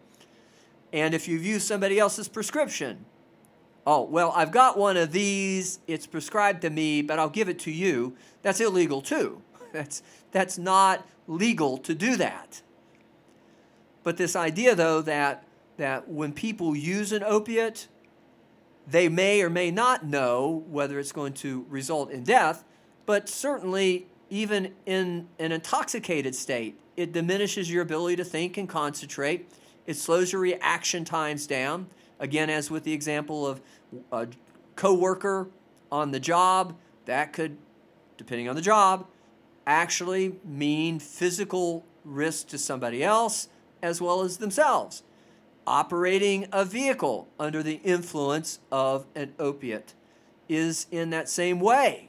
And 0.92 1.14
if 1.14 1.28
you've 1.28 1.44
used 1.44 1.66
somebody 1.66 1.98
else's 1.98 2.28
prescription, 2.28 3.04
oh, 3.86 4.02
well, 4.02 4.32
I've 4.34 4.50
got 4.50 4.76
one 4.76 4.96
of 4.96 5.12
these, 5.12 5.80
it's 5.86 6.06
prescribed 6.06 6.62
to 6.62 6.70
me, 6.70 7.02
but 7.02 7.18
I'll 7.18 7.28
give 7.28 7.48
it 7.48 7.58
to 7.60 7.70
you, 7.70 8.16
that's 8.42 8.60
illegal 8.60 9.00
too. 9.00 9.42
That's, 9.72 10.02
that's 10.32 10.56
not 10.56 11.06
legal 11.26 11.76
to 11.76 11.94
do 11.94 12.16
that. 12.16 12.62
But 14.02 14.16
this 14.16 14.34
idea, 14.34 14.74
though, 14.74 15.02
that, 15.02 15.44
that 15.78 16.08
when 16.08 16.32
people 16.32 16.76
use 16.76 17.12
an 17.12 17.22
opiate, 17.22 17.88
they 18.86 19.08
may 19.08 19.42
or 19.42 19.48
may 19.48 19.70
not 19.70 20.04
know 20.04 20.64
whether 20.68 20.98
it's 20.98 21.12
going 21.12 21.32
to 21.34 21.64
result 21.68 22.10
in 22.10 22.24
death, 22.24 22.64
but 23.06 23.28
certainly, 23.28 24.06
even 24.28 24.74
in 24.84 25.28
an 25.38 25.52
intoxicated 25.52 26.34
state, 26.34 26.78
it 26.96 27.12
diminishes 27.12 27.70
your 27.70 27.82
ability 27.82 28.16
to 28.16 28.24
think 28.24 28.56
and 28.56 28.68
concentrate. 28.68 29.48
It 29.86 29.96
slows 29.96 30.32
your 30.32 30.40
reaction 30.42 31.04
times 31.04 31.46
down. 31.46 31.86
Again, 32.18 32.50
as 32.50 32.70
with 32.70 32.84
the 32.84 32.92
example 32.92 33.46
of 33.46 33.60
a 34.12 34.28
coworker 34.74 35.48
on 35.90 36.10
the 36.10 36.20
job, 36.20 36.76
that 37.06 37.32
could, 37.32 37.56
depending 38.16 38.48
on 38.48 38.56
the 38.56 38.62
job, 38.62 39.06
actually 39.66 40.36
mean 40.44 40.98
physical 40.98 41.84
risk 42.04 42.48
to 42.48 42.58
somebody 42.58 43.04
else 43.04 43.48
as 43.82 44.00
well 44.00 44.22
as 44.22 44.38
themselves. 44.38 45.02
Operating 45.70 46.46
a 46.50 46.64
vehicle 46.64 47.28
under 47.38 47.62
the 47.62 47.74
influence 47.84 48.58
of 48.72 49.04
an 49.14 49.34
opiate 49.38 49.92
is 50.48 50.86
in 50.90 51.10
that 51.10 51.28
same 51.28 51.60
way 51.60 52.08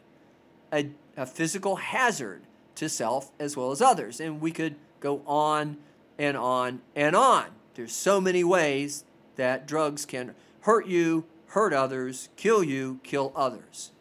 a, 0.72 0.92
a 1.18 1.26
physical 1.26 1.76
hazard 1.76 2.44
to 2.76 2.88
self 2.88 3.34
as 3.38 3.58
well 3.58 3.72
as 3.72 3.82
others. 3.82 4.22
And 4.22 4.40
we 4.40 4.52
could 4.52 4.76
go 5.02 5.22
on 5.28 5.76
and 6.18 6.38
on 6.38 6.80
and 6.96 7.18
on. 7.18 7.48
There's 7.74 7.92
so 7.92 8.22
many 8.22 8.46
ways 8.46 9.04
that 9.36 9.68
drugs 9.68 10.06
can 10.06 10.36
hurt 10.62 10.88
you, 10.88 11.26
hurt 11.48 11.74
others, 11.74 12.30
kill 12.38 12.64
you, 12.64 13.02
kill 13.04 13.34
others. 13.36 13.92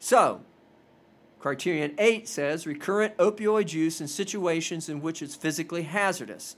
So, 0.00 0.40
criterion 1.38 1.94
8 1.96 2.26
says 2.26 2.66
recurrent 2.66 3.16
opioid 3.18 3.72
use 3.72 4.00
in 4.00 4.08
situations 4.08 4.88
in 4.88 5.00
which 5.00 5.22
it's 5.22 5.36
physically 5.36 5.82
hazardous. 5.82 6.56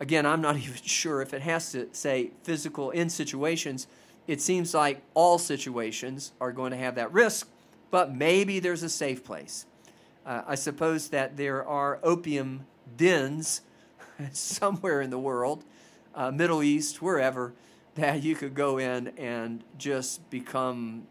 Again, 0.00 0.26
I'm 0.26 0.40
not 0.40 0.56
even 0.58 0.74
sure 0.74 1.22
if 1.22 1.34
it 1.34 1.42
has 1.42 1.72
to 1.72 1.88
say 1.92 2.30
physical 2.42 2.90
in 2.90 3.08
situations. 3.08 3.86
It 4.26 4.40
seems 4.40 4.74
like 4.74 5.02
all 5.14 5.38
situations 5.38 6.32
are 6.40 6.52
going 6.52 6.72
to 6.72 6.76
have 6.76 6.96
that 6.96 7.12
risk, 7.12 7.48
but 7.90 8.14
maybe 8.14 8.58
there's 8.58 8.82
a 8.82 8.88
safe 8.88 9.24
place. 9.24 9.66
Uh, 10.24 10.42
I 10.46 10.56
suppose 10.56 11.08
that 11.10 11.36
there 11.36 11.64
are 11.64 12.00
opium 12.02 12.66
dens 12.96 13.60
somewhere 14.32 15.00
in 15.00 15.10
the 15.10 15.18
world, 15.18 15.64
uh, 16.14 16.32
Middle 16.32 16.62
East, 16.62 17.00
wherever, 17.00 17.52
that 17.94 18.22
you 18.22 18.34
could 18.34 18.54
go 18.54 18.78
in 18.78 19.08
and 19.16 19.62
just 19.78 20.28
become 20.28 21.06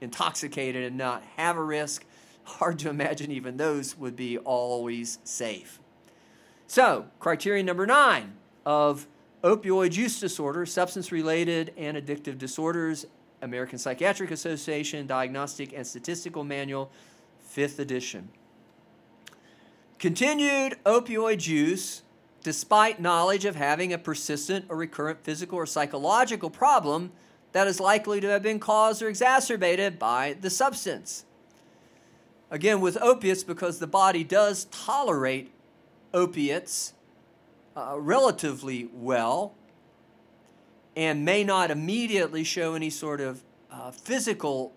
intoxicated 0.00 0.84
and 0.84 0.96
not 0.96 1.22
have 1.36 1.56
a 1.56 1.62
risk. 1.62 2.04
Hard 2.44 2.78
to 2.80 2.90
imagine 2.90 3.30
even 3.32 3.56
those 3.56 3.96
would 3.96 4.16
be 4.16 4.38
always 4.38 5.18
safe. 5.24 5.81
So, 6.72 7.04
criterion 7.20 7.66
number 7.66 7.84
nine 7.84 8.32
of 8.64 9.06
opioid 9.44 9.94
use 9.94 10.18
disorder, 10.18 10.64
substance 10.64 11.12
related 11.12 11.74
and 11.76 11.98
addictive 11.98 12.38
disorders, 12.38 13.04
American 13.42 13.78
Psychiatric 13.78 14.30
Association 14.30 15.06
Diagnostic 15.06 15.74
and 15.74 15.86
Statistical 15.86 16.44
Manual, 16.44 16.90
5th 17.54 17.78
edition. 17.78 18.30
Continued 19.98 20.78
opioid 20.86 21.46
use 21.46 22.04
despite 22.42 22.98
knowledge 22.98 23.44
of 23.44 23.54
having 23.54 23.92
a 23.92 23.98
persistent 23.98 24.64
or 24.70 24.76
recurrent 24.78 25.22
physical 25.22 25.58
or 25.58 25.66
psychological 25.66 26.48
problem 26.48 27.12
that 27.52 27.66
is 27.66 27.80
likely 27.80 28.18
to 28.18 28.28
have 28.28 28.42
been 28.42 28.58
caused 28.58 29.02
or 29.02 29.10
exacerbated 29.10 29.98
by 29.98 30.38
the 30.40 30.48
substance. 30.48 31.26
Again, 32.50 32.80
with 32.80 32.96
opiates, 33.02 33.44
because 33.44 33.78
the 33.78 33.86
body 33.86 34.24
does 34.24 34.64
tolerate 34.70 35.52
opiates 36.14 36.92
uh, 37.76 37.96
relatively 37.98 38.88
well 38.92 39.54
and 40.96 41.24
may 41.24 41.42
not 41.42 41.70
immediately 41.70 42.44
show 42.44 42.74
any 42.74 42.90
sort 42.90 43.20
of 43.20 43.42
uh, 43.70 43.90
physical 43.90 44.72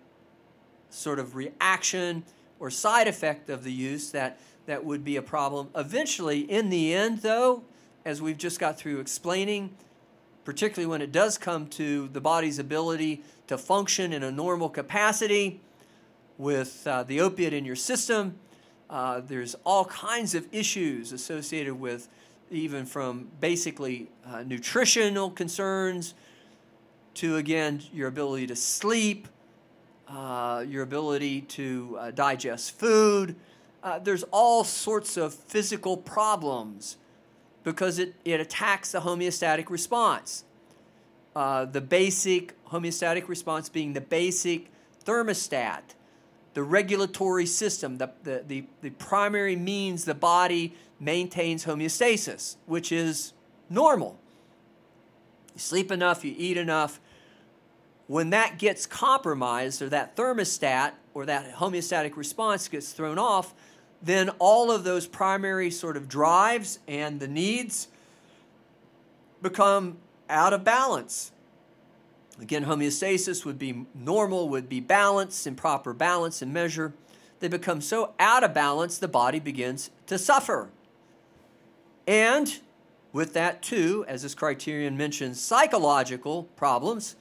sort 0.88 1.18
of 1.18 1.36
reaction 1.36 2.24
or 2.58 2.70
side 2.70 3.06
effect 3.06 3.50
of 3.50 3.64
the 3.64 3.72
use 3.72 4.10
that 4.10 4.38
that 4.64 4.84
would 4.84 5.04
be 5.04 5.16
a 5.16 5.22
problem. 5.22 5.68
Eventually, 5.76 6.40
in 6.40 6.70
the 6.70 6.92
end, 6.92 7.18
though, 7.18 7.62
as 8.04 8.20
we've 8.20 8.38
just 8.38 8.58
got 8.58 8.76
through 8.76 8.98
explaining, 8.98 9.70
particularly 10.44 10.86
when 10.86 11.02
it 11.02 11.12
does 11.12 11.38
come 11.38 11.66
to 11.68 12.08
the 12.08 12.20
body's 12.20 12.58
ability 12.58 13.22
to 13.46 13.56
function 13.56 14.12
in 14.12 14.22
a 14.22 14.30
normal 14.30 14.68
capacity, 14.68 15.60
with 16.38 16.86
uh, 16.86 17.02
the 17.02 17.20
opiate 17.20 17.52
in 17.52 17.64
your 17.64 17.76
system. 17.76 18.36
Uh, 18.88 19.20
there's 19.20 19.56
all 19.64 19.84
kinds 19.86 20.34
of 20.34 20.46
issues 20.52 21.12
associated 21.12 21.74
with 21.74 22.08
even 22.50 22.86
from 22.86 23.28
basically 23.40 24.06
uh, 24.24 24.42
nutritional 24.44 25.30
concerns 25.30 26.14
to, 27.14 27.36
again, 27.36 27.82
your 27.92 28.06
ability 28.06 28.46
to 28.46 28.54
sleep, 28.54 29.26
uh, 30.08 30.64
your 30.68 30.84
ability 30.84 31.40
to 31.40 31.96
uh, 31.98 32.10
digest 32.12 32.78
food. 32.78 33.34
Uh, 33.82 33.98
there's 33.98 34.22
all 34.30 34.62
sorts 34.62 35.16
of 35.16 35.34
physical 35.34 35.96
problems 35.96 36.96
because 37.64 37.98
it, 37.98 38.14
it 38.24 38.40
attacks 38.40 38.92
the 38.92 39.00
homeostatic 39.00 39.68
response. 39.68 40.44
The 41.34 41.84
basic 41.86 42.54
homeostatic 42.66 43.28
response 43.28 43.68
being 43.68 43.92
the 43.92 44.00
basic 44.00 44.70
thermostat, 45.04 45.95
the 46.56 46.62
regulatory 46.62 47.44
system, 47.44 47.98
the, 47.98 48.10
the, 48.22 48.42
the, 48.48 48.64
the 48.80 48.88
primary 48.88 49.56
means 49.56 50.06
the 50.06 50.14
body 50.14 50.74
maintains 50.98 51.66
homeostasis, 51.66 52.56
which 52.64 52.90
is 52.90 53.34
normal. 53.68 54.18
You 55.52 55.60
sleep 55.60 55.92
enough, 55.92 56.24
you 56.24 56.34
eat 56.34 56.56
enough. 56.56 56.98
When 58.06 58.30
that 58.30 58.58
gets 58.58 58.86
compromised, 58.86 59.82
or 59.82 59.90
that 59.90 60.16
thermostat 60.16 60.92
or 61.12 61.26
that 61.26 61.56
homeostatic 61.56 62.16
response 62.16 62.68
gets 62.68 62.92
thrown 62.92 63.18
off, 63.18 63.52
then 64.00 64.30
all 64.38 64.70
of 64.70 64.82
those 64.82 65.06
primary 65.06 65.70
sort 65.70 65.94
of 65.94 66.08
drives 66.08 66.78
and 66.88 67.20
the 67.20 67.28
needs 67.28 67.88
become 69.42 69.98
out 70.30 70.54
of 70.54 70.64
balance. 70.64 71.32
Again, 72.40 72.66
homeostasis 72.66 73.44
would 73.44 73.58
be 73.58 73.86
normal, 73.94 74.48
would 74.48 74.68
be 74.68 74.80
balance, 74.80 75.46
in 75.46 75.54
proper 75.54 75.92
balance 75.92 76.42
and 76.42 76.52
measure. 76.52 76.92
They 77.40 77.48
become 77.48 77.80
so 77.80 78.14
out 78.18 78.44
of 78.44 78.52
balance, 78.52 78.98
the 78.98 79.08
body 79.08 79.40
begins 79.40 79.90
to 80.06 80.18
suffer. 80.18 80.68
And 82.06 82.60
with 83.12 83.32
that, 83.32 83.62
too, 83.62 84.04
as 84.06 84.22
this 84.22 84.34
criterion 84.34 84.96
mentions, 84.96 85.40
psychological 85.40 86.44
problems. 86.56 87.16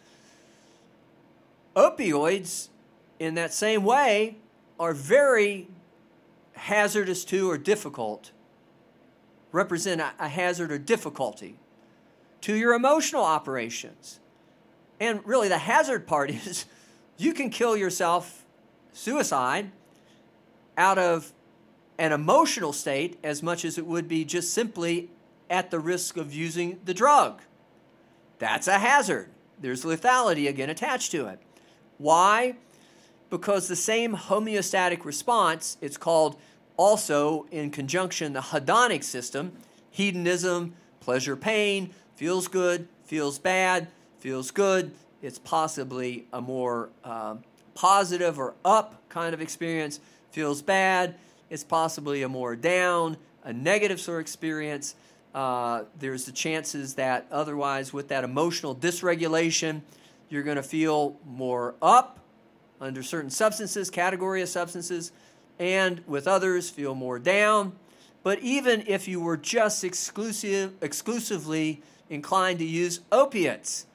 Opioids, 1.76 2.70
in 3.20 3.36
that 3.36 3.54
same 3.54 3.84
way, 3.84 4.36
are 4.80 4.94
very 4.94 5.68
hazardous 6.54 7.24
to 7.26 7.50
or 7.50 7.58
difficult, 7.58 8.32
represent 9.52 10.02
a 10.20 10.28
hazard 10.28 10.72
or 10.72 10.78
difficulty 10.78 11.58
to 12.42 12.56
your 12.56 12.74
emotional 12.74 13.24
operations. 13.24 14.20
And 15.00 15.26
really, 15.26 15.48
the 15.50 15.58
hazard 15.58 16.08
part 16.08 16.30
is 16.48 16.66
you 17.18 17.34
can 17.34 17.50
kill 17.50 17.76
yourself, 17.76 18.46
suicide, 18.94 19.72
out 20.78 20.98
of 20.98 21.32
an 21.98 22.12
emotional 22.12 22.74
state 22.74 23.18
as 23.24 23.42
much 23.42 23.64
as 23.64 23.78
it 23.78 23.86
would 23.86 24.08
be 24.08 24.26
just 24.26 24.54
simply 24.54 25.10
at 25.50 25.72
the 25.72 25.80
risk 25.80 26.18
of 26.18 26.34
using 26.34 26.80
the 26.84 26.94
drug. 26.94 27.42
That's 28.40 28.68
a 28.68 28.80
hazard. 28.80 29.30
There's 29.62 29.86
lethality 29.86 30.50
again 30.50 30.70
attached 30.70 31.12
to 31.12 31.28
it. 31.28 31.40
Why? 31.98 32.56
because 33.30 33.68
the 33.68 33.76
same 33.76 34.16
homeostatic 34.16 35.04
response, 35.04 35.78
it's 35.82 35.98
called 35.98 36.38
also 36.78 37.46
in 37.52 37.72
conjunction 37.72 38.34
the 38.34 38.40
hedonic 38.40 39.04
system, 39.04 39.54
hedonism, 39.92 40.74
pleasure, 41.00 41.36
pain, 41.36 41.94
feels 42.16 42.48
good, 42.48 42.88
feels 43.04 43.40
bad, 43.40 43.88
feels 44.26 44.50
good. 44.50 44.92
It's 45.22 45.38
possibly 45.38 46.26
a 46.34 46.42
more 46.42 46.90
uh, 47.04 47.36
positive 47.76 48.40
or 48.40 48.56
up 48.66 49.08
kind 49.08 49.36
of 49.36 49.40
experience, 49.40 50.00
feels 50.32 50.64
bad. 50.64 51.14
It's 51.52 51.64
possibly 51.64 52.24
a 52.24 52.28
more 52.28 52.56
down, 52.56 53.18
a 53.44 53.54
negative 53.54 54.00
sort 54.00 54.16
of 54.16 54.22
experience. 54.22 54.96
Uh, 55.36 55.84
there's 56.00 56.26
the 56.26 56.32
chances 56.32 56.96
that 56.96 57.28
otherwise, 57.32 57.94
with 57.94 58.08
that 58.08 58.24
emotional 58.24 58.76
dysregulation, 58.76 59.82
you're 60.32 60.42
going 60.42 60.58
to 60.58 60.64
feel 60.64 61.20
more 61.28 61.76
up 61.80 62.18
under 62.82 63.04
certain 63.04 63.30
substances, 63.30 63.92
category 63.92 64.42
of 64.42 64.50
substances, 64.50 65.12
and 65.60 66.02
with 66.08 66.28
others 66.28 66.72
feel 66.72 66.96
more 66.96 67.20
down. 67.20 67.74
But 68.24 68.40
even 68.40 68.86
if 68.88 69.08
you 69.08 69.20
were 69.20 69.38
just 69.38 69.84
exclusive, 69.84 70.74
exclusively 70.82 71.84
inclined 72.10 72.58
to 72.58 72.66
use 72.66 73.02
opiates, 73.12 73.86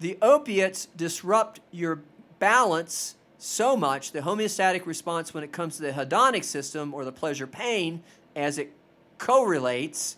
the 0.00 0.18
opiates 0.20 0.86
disrupt 0.96 1.60
your 1.70 2.00
balance 2.38 3.14
so 3.38 3.76
much, 3.76 4.12
the 4.12 4.20
homeostatic 4.20 4.86
response 4.86 5.32
when 5.32 5.44
it 5.44 5.52
comes 5.52 5.76
to 5.76 5.82
the 5.82 5.92
hedonic 5.92 6.44
system 6.44 6.92
or 6.94 7.04
the 7.04 7.12
pleasure 7.12 7.46
pain, 7.46 8.02
as 8.34 8.58
it 8.58 8.72
correlates 9.18 10.16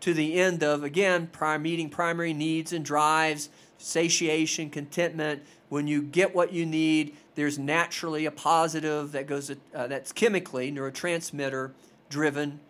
to 0.00 0.14
the 0.14 0.38
end 0.40 0.62
of, 0.62 0.82
again, 0.82 1.30
meeting 1.60 1.88
primary 1.88 2.32
needs 2.32 2.72
and 2.72 2.84
drives, 2.84 3.48
satiation, 3.78 4.70
contentment, 4.70 5.42
when 5.68 5.86
you 5.86 6.02
get 6.02 6.34
what 6.34 6.52
you 6.52 6.64
need, 6.64 7.16
there's 7.34 7.58
naturally 7.58 8.26
a 8.26 8.30
positive 8.30 9.12
that 9.12 9.26
goes 9.26 9.50
uh, 9.50 9.86
that's 9.86 10.12
chemically 10.12 10.70
neurotransmitter 10.70 11.72
driven. 12.08 12.60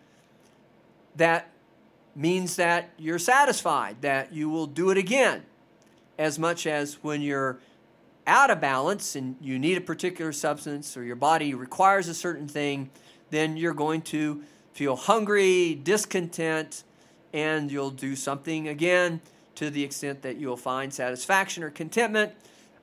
That 1.15 1.49
means 2.15 2.55
that 2.55 2.89
you're 2.97 3.19
satisfied 3.19 4.01
that 4.01 4.33
you 4.33 4.49
will 4.49 4.67
do 4.67 4.89
it 4.89 4.97
again 4.97 5.43
as 6.17 6.39
much 6.39 6.65
as 6.67 6.95
when 7.03 7.21
you're 7.21 7.59
out 8.27 8.49
of 8.49 8.59
balance 8.59 9.15
and 9.15 9.35
you 9.39 9.59
need 9.59 9.77
a 9.77 9.81
particular 9.81 10.31
substance 10.31 10.97
or 10.97 11.03
your 11.03 11.15
body 11.15 11.53
requires 11.53 12.07
a 12.07 12.13
certain 12.13 12.47
thing 12.47 12.89
then 13.29 13.57
you're 13.57 13.73
going 13.73 14.01
to 14.01 14.41
feel 14.73 14.95
hungry 14.95 15.75
discontent 15.75 16.83
and 17.33 17.71
you'll 17.71 17.91
do 17.91 18.15
something 18.15 18.67
again 18.67 19.21
to 19.53 19.69
the 19.69 19.83
extent 19.83 20.21
that 20.21 20.37
you'll 20.37 20.57
find 20.57 20.93
satisfaction 20.93 21.63
or 21.63 21.69
contentment 21.69 22.31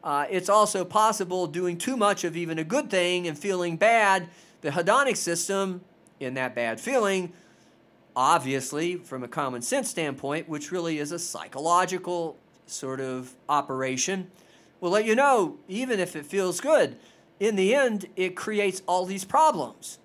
uh, 0.05 0.27
it's 0.31 0.49
also 0.49 0.85
possible 0.85 1.47
doing 1.47 1.79
too 1.79 1.97
much 1.97 2.25
of 2.25 2.37
even 2.37 2.59
a 2.59 2.65
good 2.65 2.91
thing 2.91 3.29
and 3.29 3.39
feeling 3.39 3.77
bad. 3.77 4.29
The 4.61 4.71
hedonic 4.71 5.17
system, 5.17 5.83
in 6.19 6.35
that 6.35 6.55
bad 6.55 6.81
feeling, 6.81 7.33
obviously, 8.17 8.97
from 8.97 9.23
a 9.23 9.29
common 9.29 9.63
sense 9.63 9.89
standpoint, 9.89 10.49
which 10.49 10.73
really 10.73 10.99
is 10.99 11.13
a 11.13 11.19
psychological 11.19 12.37
sort 12.67 13.01
of 13.01 13.35
operation, 13.49 14.31
will 14.81 14.91
let 14.91 15.05
you 15.05 15.15
know, 15.15 15.59
even 15.69 16.01
if 16.01 16.17
it 16.17 16.27
feels 16.27 16.61
good, 16.61 16.97
in 17.39 17.57
the 17.57 17.75
end, 17.75 18.07
it 18.17 18.37
creates 18.37 18.83
all 18.87 19.05
these 19.05 19.25
problems. 19.25 19.99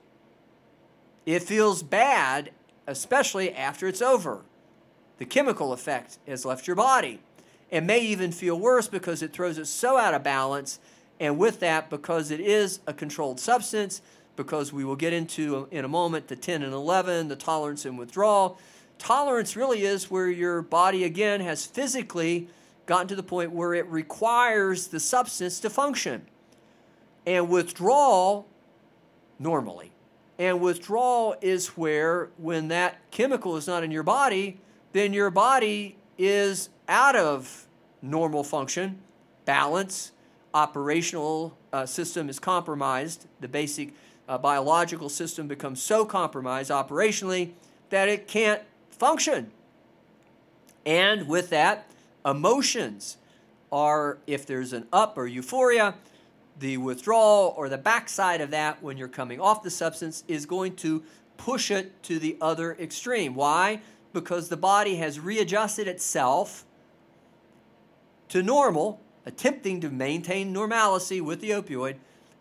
It 1.25 1.43
feels 1.43 1.83
bad, 1.83 2.51
especially 2.87 3.53
after 3.53 3.87
it's 3.87 4.01
over. 4.01 4.41
The 5.17 5.25
chemical 5.25 5.73
effect 5.73 6.19
has 6.27 6.45
left 6.45 6.67
your 6.67 6.75
body 6.75 7.19
and 7.71 7.85
may 7.85 7.99
even 7.99 8.31
feel 8.31 8.59
worse 8.59 8.87
because 8.87 9.21
it 9.21 9.33
throws 9.33 9.57
it 9.57 9.65
so 9.65 9.97
out 9.97 10.13
of 10.13 10.23
balance. 10.23 10.79
And 11.19 11.37
with 11.37 11.59
that, 11.59 11.89
because 11.89 12.31
it 12.31 12.39
is 12.39 12.79
a 12.87 12.93
controlled 12.93 13.39
substance, 13.39 14.01
because 14.35 14.71
we 14.71 14.85
will 14.85 14.95
get 14.95 15.11
into 15.13 15.57
uh, 15.57 15.65
in 15.71 15.83
a 15.83 15.89
moment 15.89 16.27
the 16.27 16.35
10 16.35 16.63
and 16.63 16.73
11, 16.73 17.27
the 17.27 17.35
tolerance 17.35 17.85
and 17.85 17.97
withdrawal. 17.97 18.57
Tolerance 18.97 19.55
really 19.55 19.83
is 19.83 20.09
where 20.09 20.27
your 20.27 20.61
body, 20.61 21.03
again, 21.03 21.41
has 21.41 21.65
physically 21.65 22.47
gotten 22.85 23.07
to 23.07 23.15
the 23.15 23.23
point 23.23 23.51
where 23.51 23.73
it 23.73 23.85
requires 23.87 24.87
the 24.87 24.99
substance 24.99 25.59
to 25.59 25.69
function. 25.69 26.25
And 27.25 27.49
withdrawal, 27.49 28.47
normally. 29.39 29.91
And 30.39 30.61
withdrawal 30.61 31.35
is 31.41 31.69
where, 31.69 32.29
when 32.37 32.69
that 32.69 32.99
chemical 33.11 33.57
is 33.57 33.67
not 33.67 33.83
in 33.83 33.91
your 33.91 34.03
body, 34.03 34.59
then 34.93 35.13
your 35.13 35.29
body 35.29 35.97
is 36.17 36.69
out 36.87 37.15
of 37.15 37.67
normal 38.01 38.43
function, 38.43 38.99
balance, 39.45 40.11
operational 40.53 41.57
uh, 41.73 41.85
system 41.85 42.29
is 42.29 42.39
compromised, 42.39 43.27
the 43.41 43.47
basic 43.47 43.93
uh, 44.27 44.37
biological 44.37 45.09
system 45.09 45.47
becomes 45.47 45.81
so 45.81 46.05
compromised 46.05 46.71
operationally 46.71 47.51
that 47.89 48.09
it 48.09 48.27
can't 48.27 48.61
function. 48.97 49.51
And 50.85 51.27
with 51.27 51.49
that, 51.49 51.89
emotions 52.25 53.17
are, 53.71 54.17
if 54.27 54.45
there's 54.45 54.73
an 54.73 54.87
up 54.93 55.17
or 55.17 55.27
euphoria, 55.27 55.95
the 56.59 56.77
withdrawal 56.77 57.53
or 57.57 57.69
the 57.69 57.77
backside 57.77 58.41
of 58.41 58.51
that 58.51 58.81
when 58.81 58.97
you're 58.97 59.07
coming 59.07 59.39
off 59.39 59.63
the 59.63 59.69
substance 59.69 60.23
is 60.27 60.45
going 60.45 60.75
to 60.77 61.03
push 61.37 61.69
it 61.69 62.01
to 62.03 62.19
the 62.19 62.37
other 62.41 62.73
extreme. 62.75 63.35
Why? 63.35 63.81
Because 64.13 64.49
the 64.49 64.57
body 64.57 64.95
has 64.95 65.19
readjusted 65.19 65.87
itself 65.87 66.65
to 68.29 68.41
normal, 68.41 68.99
attempting 69.25 69.79
to 69.81 69.89
maintain 69.89 70.51
normalcy 70.51 71.21
with 71.21 71.41
the 71.41 71.51
opioid. 71.51 71.95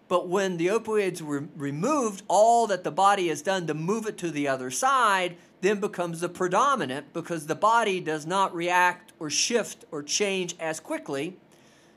But 0.09 0.29
when 0.29 0.57
the 0.57 0.69
opioids 0.69 1.21
were 1.21 1.49
removed, 1.57 2.23
all 2.29 2.67
that 2.69 2.85
the 2.85 2.91
body 2.91 3.29
has 3.29 3.43
done 3.43 3.67
to 3.67 3.75
move 3.75 4.07
it 4.07 4.17
to 4.19 4.31
the 4.31 4.49
other 4.49 4.71
side 4.71 5.37
then 5.67 5.81
becomes 5.81 6.21
the 6.21 6.29
predominant 6.29 7.13
because 7.13 7.47
the 7.47 7.55
body 7.55 8.01
does 8.01 8.25
not 8.25 8.55
react 8.55 9.13
or 9.19 9.29
shift 9.29 9.85
or 9.91 10.03
change 10.03 10.55
as 10.61 10.79
quickly. 10.79 11.37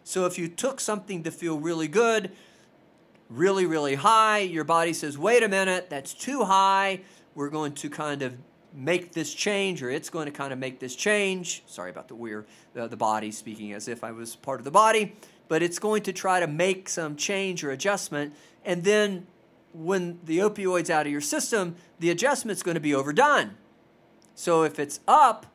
So 0.04 0.26
if 0.26 0.40
you 0.40 0.48
took 0.48 0.80
something 0.80 1.24
to 1.24 1.32
feel 1.32 1.60
really 1.60 1.88
good, 1.88 2.32
really, 3.30 3.66
really 3.66 3.96
high. 3.96 4.40
Your 4.40 4.64
body 4.64 4.94
says, 4.94 5.18
wait 5.18 5.44
a 5.44 5.48
minute, 5.48 5.90
that's 5.90 6.14
too 6.14 6.44
high. 6.44 7.02
We're 7.36 7.50
going 7.50 7.74
to 7.74 7.90
kind 7.90 8.22
of 8.22 8.36
make 8.74 9.14
this 9.14 9.34
change, 9.34 9.82
or 9.82 9.90
it's 9.90 10.10
going 10.10 10.26
to 10.26 10.32
kind 10.32 10.52
of 10.52 10.60
make 10.60 10.80
this 10.80 10.96
change. 10.96 11.64
Sorry 11.68 11.90
about 11.90 12.08
the 12.08 12.16
weird, 12.16 12.46
the, 12.74 12.88
the 12.88 12.98
body 12.98 13.32
speaking 13.32 13.74
as 13.74 13.88
if 13.88 14.04
I 14.04 14.12
was 14.12 14.36
part 14.36 14.60
of 14.60 14.66
the 14.66 14.72
body, 14.72 15.16
but 15.48 15.64
it's 15.64 15.80
going 15.80 16.04
to 16.04 16.14
try 16.14 16.40
to 16.40 16.48
make 16.48 16.90
some 16.90 17.16
change 17.16 17.64
or 17.64 17.72
adjustment. 17.72 18.34
And 18.66 18.84
then 18.84 19.28
when 19.74 20.20
the 20.24 20.40
opioid's 20.40 20.90
out 20.90 21.06
of 21.06 21.12
your 21.12 21.22
system, 21.22 21.76
the 22.00 22.10
adjustment's 22.10 22.64
going 22.64 22.76
to 22.76 22.82
be 22.82 22.94
overdone. 22.94 23.56
So 24.36 24.64
if 24.64 24.80
it's 24.80 25.00
up, 25.08 25.46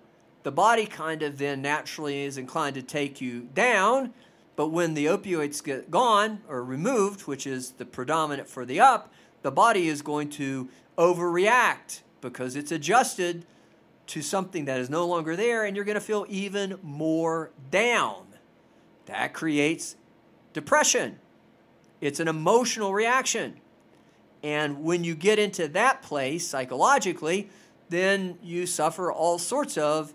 the 0.42 0.52
body 0.52 0.86
kind 0.86 1.22
of 1.22 1.38
then 1.38 1.62
naturally 1.62 2.22
is 2.22 2.36
inclined 2.36 2.74
to 2.74 2.82
take 2.82 3.20
you 3.20 3.48
down. 3.54 4.12
But 4.56 4.68
when 4.68 4.94
the 4.94 5.06
opioids 5.06 5.64
get 5.64 5.90
gone 5.90 6.42
or 6.48 6.62
removed, 6.62 7.22
which 7.22 7.46
is 7.46 7.72
the 7.72 7.86
predominant 7.86 8.48
for 8.48 8.64
the 8.64 8.78
up, 8.78 9.12
the 9.42 9.50
body 9.50 9.88
is 9.88 10.02
going 10.02 10.28
to 10.30 10.68
overreact 10.96 12.02
because 12.20 12.56
it's 12.56 12.70
adjusted 12.70 13.46
to 14.06 14.22
something 14.22 14.66
that 14.66 14.78
is 14.78 14.90
no 14.90 15.06
longer 15.06 15.34
there, 15.34 15.64
and 15.64 15.74
you're 15.74 15.84
going 15.84 15.94
to 15.94 16.00
feel 16.00 16.26
even 16.28 16.78
more 16.82 17.50
down. 17.70 18.26
That 19.06 19.32
creates 19.32 19.96
depression. 20.52 21.18
It's 22.00 22.20
an 22.20 22.28
emotional 22.28 22.92
reaction. 22.92 23.60
And 24.44 24.84
when 24.84 25.04
you 25.04 25.14
get 25.14 25.38
into 25.38 25.68
that 25.68 26.02
place 26.02 26.46
psychologically, 26.46 27.48
then 27.88 28.38
you 28.42 28.66
suffer 28.66 29.10
all 29.10 29.38
sorts 29.38 29.78
of, 29.78 30.12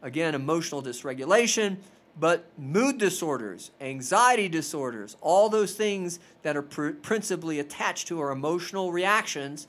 again, 0.00 0.34
emotional 0.34 0.82
dysregulation, 0.82 1.76
but 2.18 2.46
mood 2.56 2.96
disorders, 2.96 3.70
anxiety 3.78 4.48
disorders, 4.48 5.18
all 5.20 5.50
those 5.50 5.74
things 5.74 6.18
that 6.42 6.56
are 6.56 6.62
pr- 6.62 6.92
principally 6.92 7.60
attached 7.60 8.08
to 8.08 8.18
our 8.20 8.30
emotional 8.30 8.90
reactions, 8.90 9.68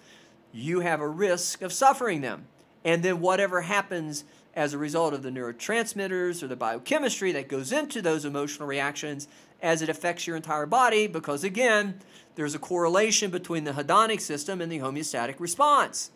you 0.54 0.80
have 0.80 1.02
a 1.02 1.08
risk 1.08 1.62
of 1.62 1.74
suffering 1.74 2.22
them. 2.22 2.48
And 2.86 3.04
then 3.04 3.20
whatever 3.20 3.62
happens 3.62 4.24
as 4.56 4.74
a 4.74 4.78
result 4.78 5.14
of 5.14 5.24
the 5.24 5.30
neurotransmitters 5.30 6.42
or 6.42 6.48
the 6.48 6.56
biochemistry 6.56 7.34
that 7.34 7.50
goes 7.50 7.74
into 7.74 8.02
those 8.02 8.24
emotional 8.24 8.66
reactions 8.66 9.28
as 9.62 9.82
it 9.82 9.90
affects 9.90 10.26
your 10.26 10.36
entire 10.36 10.66
body, 10.66 11.08
because 11.08 11.44
again, 11.44 12.00
there's 12.36 12.56
a 12.56 12.60
correlation 12.60 13.32
between 13.32 13.66
the 13.66 13.72
hedonic 13.74 14.22
system 14.22 14.62
and 14.62 14.72
the 14.72 14.80
homeostatic 14.80 15.40
response. 15.40 16.12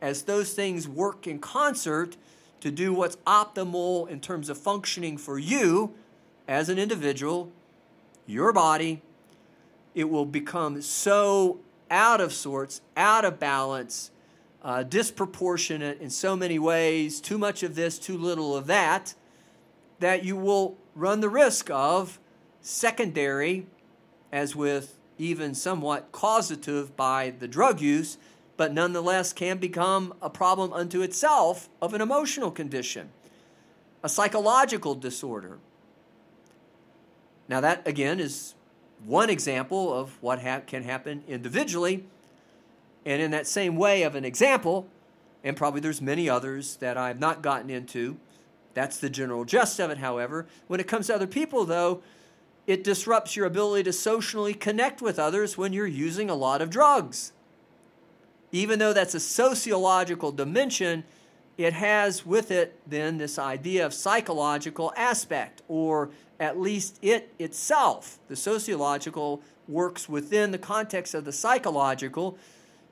As 0.00 0.22
those 0.22 0.54
things 0.54 0.88
work 0.88 1.26
in 1.26 1.38
concert 1.38 2.16
to 2.60 2.70
do 2.70 2.92
what's 2.92 3.16
optimal 3.26 4.08
in 4.08 4.20
terms 4.20 4.48
of 4.48 4.56
functioning 4.56 5.18
for 5.18 5.38
you 5.38 5.94
as 6.48 6.68
an 6.68 6.78
individual, 6.78 7.52
your 8.26 8.52
body, 8.52 9.02
it 9.94 10.08
will 10.08 10.24
become 10.24 10.80
so 10.80 11.60
out 11.90 12.20
of 12.20 12.32
sorts, 12.32 12.80
out 12.96 13.24
of 13.24 13.38
balance, 13.38 14.10
uh, 14.62 14.82
disproportionate 14.82 16.00
in 16.00 16.08
so 16.08 16.34
many 16.34 16.58
ways, 16.58 17.20
too 17.20 17.36
much 17.36 17.62
of 17.62 17.74
this, 17.74 17.98
too 17.98 18.16
little 18.16 18.56
of 18.56 18.66
that, 18.66 19.14
that 19.98 20.24
you 20.24 20.36
will 20.36 20.76
run 20.94 21.20
the 21.20 21.28
risk 21.28 21.68
of 21.70 22.18
secondary, 22.62 23.66
as 24.32 24.56
with 24.56 24.98
even 25.18 25.54
somewhat 25.54 26.10
causative 26.12 26.96
by 26.96 27.34
the 27.38 27.46
drug 27.46 27.80
use, 27.80 28.16
but 28.56 28.72
nonetheless 28.72 29.32
can 29.32 29.58
become 29.58 30.14
a 30.22 30.30
problem 30.30 30.72
unto 30.72 31.02
itself 31.02 31.68
of 31.82 31.92
an 31.92 32.00
emotional 32.00 32.50
condition, 32.50 33.10
a 34.02 34.08
psychological 34.08 34.94
disorder. 34.94 35.58
Now, 37.48 37.60
that 37.60 37.86
again 37.86 38.20
is 38.20 38.54
one 39.04 39.30
example 39.30 39.92
of 39.92 40.22
what 40.22 40.42
ha- 40.42 40.62
can 40.66 40.84
happen 40.84 41.24
individually. 41.28 42.04
And 43.04 43.20
in 43.20 43.32
that 43.32 43.46
same 43.46 43.76
way 43.76 44.04
of 44.04 44.14
an 44.14 44.24
example, 44.24 44.86
and 45.42 45.56
probably 45.56 45.80
there's 45.80 46.00
many 46.00 46.28
others 46.28 46.76
that 46.76 46.96
I've 46.96 47.18
not 47.18 47.42
gotten 47.42 47.68
into, 47.68 48.16
that's 48.74 48.98
the 48.98 49.10
general 49.10 49.44
gist 49.44 49.80
of 49.80 49.90
it, 49.90 49.98
however. 49.98 50.46
When 50.68 50.80
it 50.80 50.86
comes 50.86 51.08
to 51.08 51.14
other 51.14 51.26
people, 51.26 51.64
though, 51.64 52.00
it 52.66 52.84
disrupts 52.84 53.36
your 53.36 53.46
ability 53.46 53.84
to 53.84 53.92
socially 53.92 54.54
connect 54.54 55.02
with 55.02 55.18
others 55.18 55.58
when 55.58 55.72
you're 55.72 55.86
using 55.86 56.30
a 56.30 56.34
lot 56.34 56.62
of 56.62 56.70
drugs. 56.70 57.32
Even 58.52 58.78
though 58.78 58.92
that's 58.92 59.14
a 59.14 59.20
sociological 59.20 60.30
dimension, 60.30 61.04
it 61.56 61.72
has 61.72 62.24
with 62.24 62.50
it 62.50 62.78
then 62.86 63.18
this 63.18 63.38
idea 63.38 63.84
of 63.84 63.92
psychological 63.92 64.92
aspect, 64.96 65.62
or 65.68 66.10
at 66.38 66.58
least 66.58 66.98
it 67.02 67.32
itself, 67.38 68.18
the 68.28 68.36
sociological, 68.36 69.42
works 69.68 70.08
within 70.08 70.50
the 70.50 70.58
context 70.58 71.14
of 71.14 71.24
the 71.24 71.32
psychological 71.32 72.36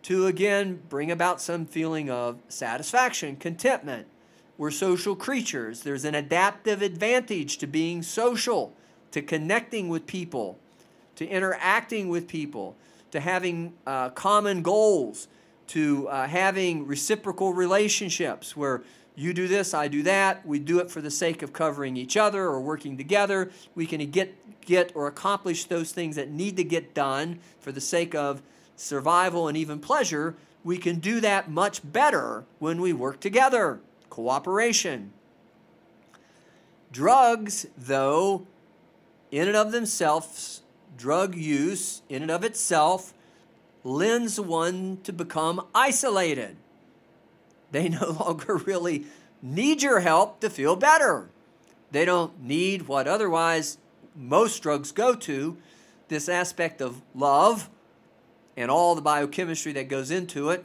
to 0.02 0.26
again 0.26 0.80
bring 0.88 1.10
about 1.10 1.40
some 1.40 1.66
feeling 1.66 2.10
of 2.10 2.38
satisfaction, 2.48 3.36
contentment. 3.36 4.06
We're 4.56 4.70
social 4.70 5.16
creatures. 5.16 5.82
There's 5.82 6.04
an 6.04 6.14
adaptive 6.14 6.82
advantage 6.82 7.58
to 7.58 7.66
being 7.66 8.02
social 8.02 8.74
to 9.12 9.22
connecting 9.22 9.88
with 9.88 10.06
people, 10.06 10.58
to 11.16 11.26
interacting 11.26 12.08
with 12.08 12.28
people, 12.28 12.76
to 13.10 13.20
having 13.20 13.72
uh, 13.86 14.10
common 14.10 14.62
goals, 14.62 15.28
to 15.68 16.08
uh, 16.08 16.26
having 16.26 16.86
reciprocal 16.86 17.52
relationships 17.52 18.56
where 18.56 18.82
you 19.16 19.34
do 19.34 19.48
this, 19.48 19.74
I 19.74 19.88
do 19.88 20.02
that. 20.04 20.46
We 20.46 20.58
do 20.58 20.78
it 20.78 20.90
for 20.90 21.00
the 21.00 21.10
sake 21.10 21.42
of 21.42 21.52
covering 21.52 21.96
each 21.96 22.16
other 22.16 22.44
or 22.44 22.60
working 22.60 22.96
together. 22.96 23.50
We 23.74 23.86
can 23.86 24.10
get, 24.10 24.34
get 24.62 24.92
or 24.94 25.06
accomplish 25.06 25.64
those 25.64 25.92
things 25.92 26.16
that 26.16 26.30
need 26.30 26.56
to 26.56 26.64
get 26.64 26.94
done 26.94 27.40
for 27.60 27.70
the 27.70 27.80
sake 27.80 28.14
of 28.14 28.42
survival 28.76 29.46
and 29.46 29.56
even 29.56 29.78
pleasure. 29.78 30.36
We 30.64 30.78
can 30.78 31.00
do 31.00 31.20
that 31.20 31.50
much 31.50 31.80
better 31.84 32.44
when 32.58 32.80
we 32.80 32.92
work 32.92 33.20
together. 33.20 33.80
Cooperation. 34.08 35.12
Drugs, 36.90 37.66
though, 37.76 38.46
in 39.30 39.48
and 39.48 39.56
of 39.56 39.72
themselves, 39.72 40.62
drug 40.96 41.34
use 41.34 42.02
in 42.08 42.22
and 42.22 42.30
of 42.30 42.44
itself 42.44 43.14
lends 43.84 44.38
one 44.38 44.98
to 45.04 45.12
become 45.12 45.66
isolated. 45.74 46.56
They 47.70 47.88
no 47.88 48.10
longer 48.20 48.56
really 48.56 49.04
need 49.42 49.82
your 49.82 50.00
help 50.00 50.40
to 50.40 50.50
feel 50.50 50.76
better. 50.76 51.28
They 51.90 52.04
don't 52.04 52.42
need 52.42 52.88
what 52.88 53.08
otherwise 53.08 53.78
most 54.14 54.62
drugs 54.62 54.92
go 54.92 55.14
to 55.14 55.56
this 56.08 56.28
aspect 56.28 56.80
of 56.80 57.00
love 57.14 57.68
and 58.56 58.70
all 58.70 58.94
the 58.94 59.02
biochemistry 59.02 59.72
that 59.72 59.88
goes 59.88 60.10
into 60.10 60.50
it. 60.50 60.64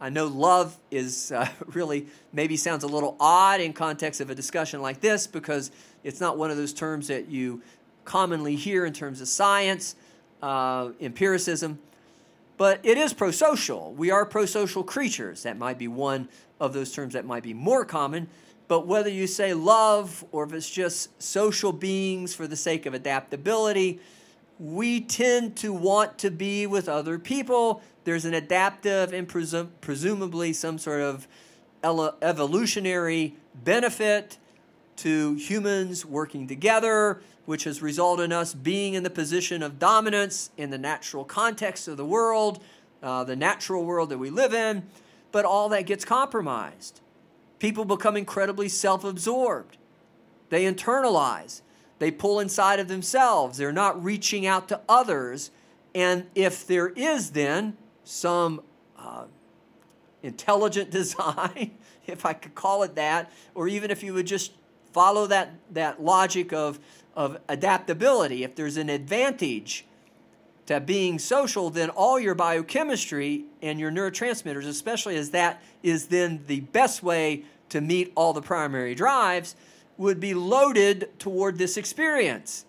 I 0.00 0.10
know 0.10 0.26
love 0.26 0.78
is 0.90 1.32
uh, 1.36 1.48
really 1.66 2.06
maybe 2.32 2.56
sounds 2.56 2.84
a 2.84 2.88
little 2.88 3.16
odd 3.20 3.60
in 3.60 3.72
context 3.72 4.20
of 4.20 4.30
a 4.30 4.34
discussion 4.34 4.82
like 4.82 5.00
this 5.00 5.26
because 5.26 5.70
it's 6.04 6.20
not 6.20 6.38
one 6.38 6.50
of 6.50 6.56
those 6.56 6.72
terms 6.72 7.08
that 7.08 7.28
you 7.28 7.62
commonly 8.08 8.56
hear 8.56 8.86
in 8.86 8.92
terms 8.94 9.20
of 9.20 9.28
science, 9.28 9.94
uh, 10.42 10.88
empiricism, 10.98 11.78
but 12.56 12.80
it 12.82 12.96
is 12.96 13.12
pro 13.12 13.30
social. 13.30 13.92
We 13.92 14.10
are 14.10 14.24
pro 14.24 14.46
social 14.46 14.82
creatures. 14.82 15.42
That 15.42 15.58
might 15.58 15.78
be 15.78 15.88
one 15.88 16.28
of 16.58 16.72
those 16.72 16.90
terms 16.90 17.12
that 17.12 17.26
might 17.26 17.42
be 17.42 17.52
more 17.52 17.84
common. 17.84 18.28
But 18.66 18.86
whether 18.86 19.10
you 19.10 19.26
say 19.26 19.52
love 19.52 20.24
or 20.32 20.44
if 20.44 20.52
it's 20.54 20.68
just 20.70 21.22
social 21.22 21.70
beings 21.70 22.34
for 22.34 22.46
the 22.46 22.56
sake 22.56 22.86
of 22.86 22.94
adaptability, 22.94 24.00
we 24.58 25.02
tend 25.02 25.56
to 25.56 25.72
want 25.72 26.18
to 26.18 26.30
be 26.30 26.66
with 26.66 26.88
other 26.88 27.18
people. 27.18 27.82
There's 28.04 28.24
an 28.24 28.34
adaptive 28.34 29.12
and 29.12 29.28
presum- 29.28 29.68
presumably 29.82 30.54
some 30.54 30.78
sort 30.78 31.02
of 31.02 31.28
ele- 31.82 32.16
evolutionary 32.22 33.36
benefit 33.54 34.38
to 34.98 35.34
humans 35.34 36.04
working 36.04 36.46
together, 36.46 37.20
which 37.46 37.64
has 37.64 37.80
resulted 37.80 38.26
in 38.26 38.32
us 38.32 38.52
being 38.52 38.94
in 38.94 39.02
the 39.02 39.10
position 39.10 39.62
of 39.62 39.78
dominance 39.78 40.50
in 40.56 40.70
the 40.70 40.78
natural 40.78 41.24
context 41.24 41.88
of 41.88 41.96
the 41.96 42.04
world, 42.04 42.62
uh, 43.02 43.24
the 43.24 43.36
natural 43.36 43.84
world 43.84 44.10
that 44.10 44.18
we 44.18 44.28
live 44.28 44.52
in, 44.52 44.82
but 45.32 45.44
all 45.44 45.68
that 45.68 45.86
gets 45.86 46.04
compromised. 46.04 47.00
People 47.58 47.84
become 47.84 48.16
incredibly 48.16 48.68
self 48.68 49.04
absorbed. 49.04 49.76
They 50.50 50.64
internalize, 50.64 51.62
they 51.98 52.10
pull 52.10 52.40
inside 52.40 52.80
of 52.80 52.88
themselves, 52.88 53.58
they're 53.58 53.72
not 53.72 54.02
reaching 54.02 54.46
out 54.46 54.68
to 54.68 54.80
others. 54.88 55.50
And 55.94 56.26
if 56.34 56.66
there 56.66 56.88
is 56.88 57.30
then 57.30 57.76
some 58.04 58.62
uh, 58.98 59.24
intelligent 60.22 60.90
design, 61.00 61.72
if 62.06 62.26
I 62.26 62.32
could 62.32 62.54
call 62.54 62.82
it 62.82 62.94
that, 62.96 63.30
or 63.54 63.68
even 63.68 63.90
if 63.90 64.02
you 64.02 64.14
would 64.14 64.26
just 64.26 64.52
follow 64.92 65.26
that, 65.26 65.54
that 65.72 66.02
logic 66.02 66.52
of 66.52 66.78
of 67.18 67.36
adaptability. 67.48 68.44
If 68.44 68.54
there's 68.54 68.76
an 68.76 68.88
advantage 68.88 69.84
to 70.66 70.78
being 70.78 71.18
social, 71.18 71.68
then 71.68 71.90
all 71.90 72.20
your 72.20 72.36
biochemistry 72.36 73.44
and 73.60 73.80
your 73.80 73.90
neurotransmitters, 73.90 74.64
especially 74.68 75.16
as 75.16 75.30
that 75.30 75.60
is 75.82 76.06
then 76.06 76.44
the 76.46 76.60
best 76.60 77.02
way 77.02 77.42
to 77.70 77.80
meet 77.80 78.12
all 78.14 78.32
the 78.32 78.40
primary 78.40 78.94
drives, 78.94 79.56
would 79.96 80.20
be 80.20 80.32
loaded 80.32 81.10
toward 81.18 81.58
this 81.58 81.76
experience. 81.76 82.64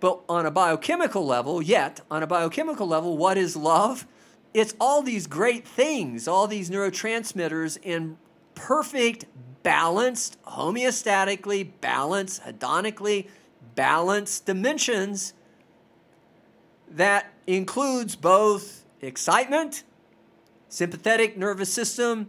But 0.00 0.22
on 0.28 0.44
a 0.44 0.50
biochemical 0.50 1.24
level, 1.24 1.62
yet, 1.62 2.00
on 2.10 2.24
a 2.24 2.26
biochemical 2.26 2.88
level, 2.88 3.16
what 3.16 3.38
is 3.38 3.54
love? 3.54 4.04
It's 4.52 4.74
all 4.80 5.00
these 5.00 5.28
great 5.28 5.68
things, 5.68 6.26
all 6.26 6.48
these 6.48 6.70
neurotransmitters 6.70 7.78
in 7.84 8.18
perfect, 8.56 9.26
balanced, 9.62 10.42
homeostatically 10.44 11.70
balanced, 11.80 12.42
hedonically 12.42 13.28
balanced 13.74 14.46
dimensions 14.46 15.34
that 16.90 17.32
includes 17.46 18.16
both 18.16 18.84
excitement, 19.00 19.84
sympathetic 20.68 21.36
nervous 21.36 21.72
system, 21.72 22.28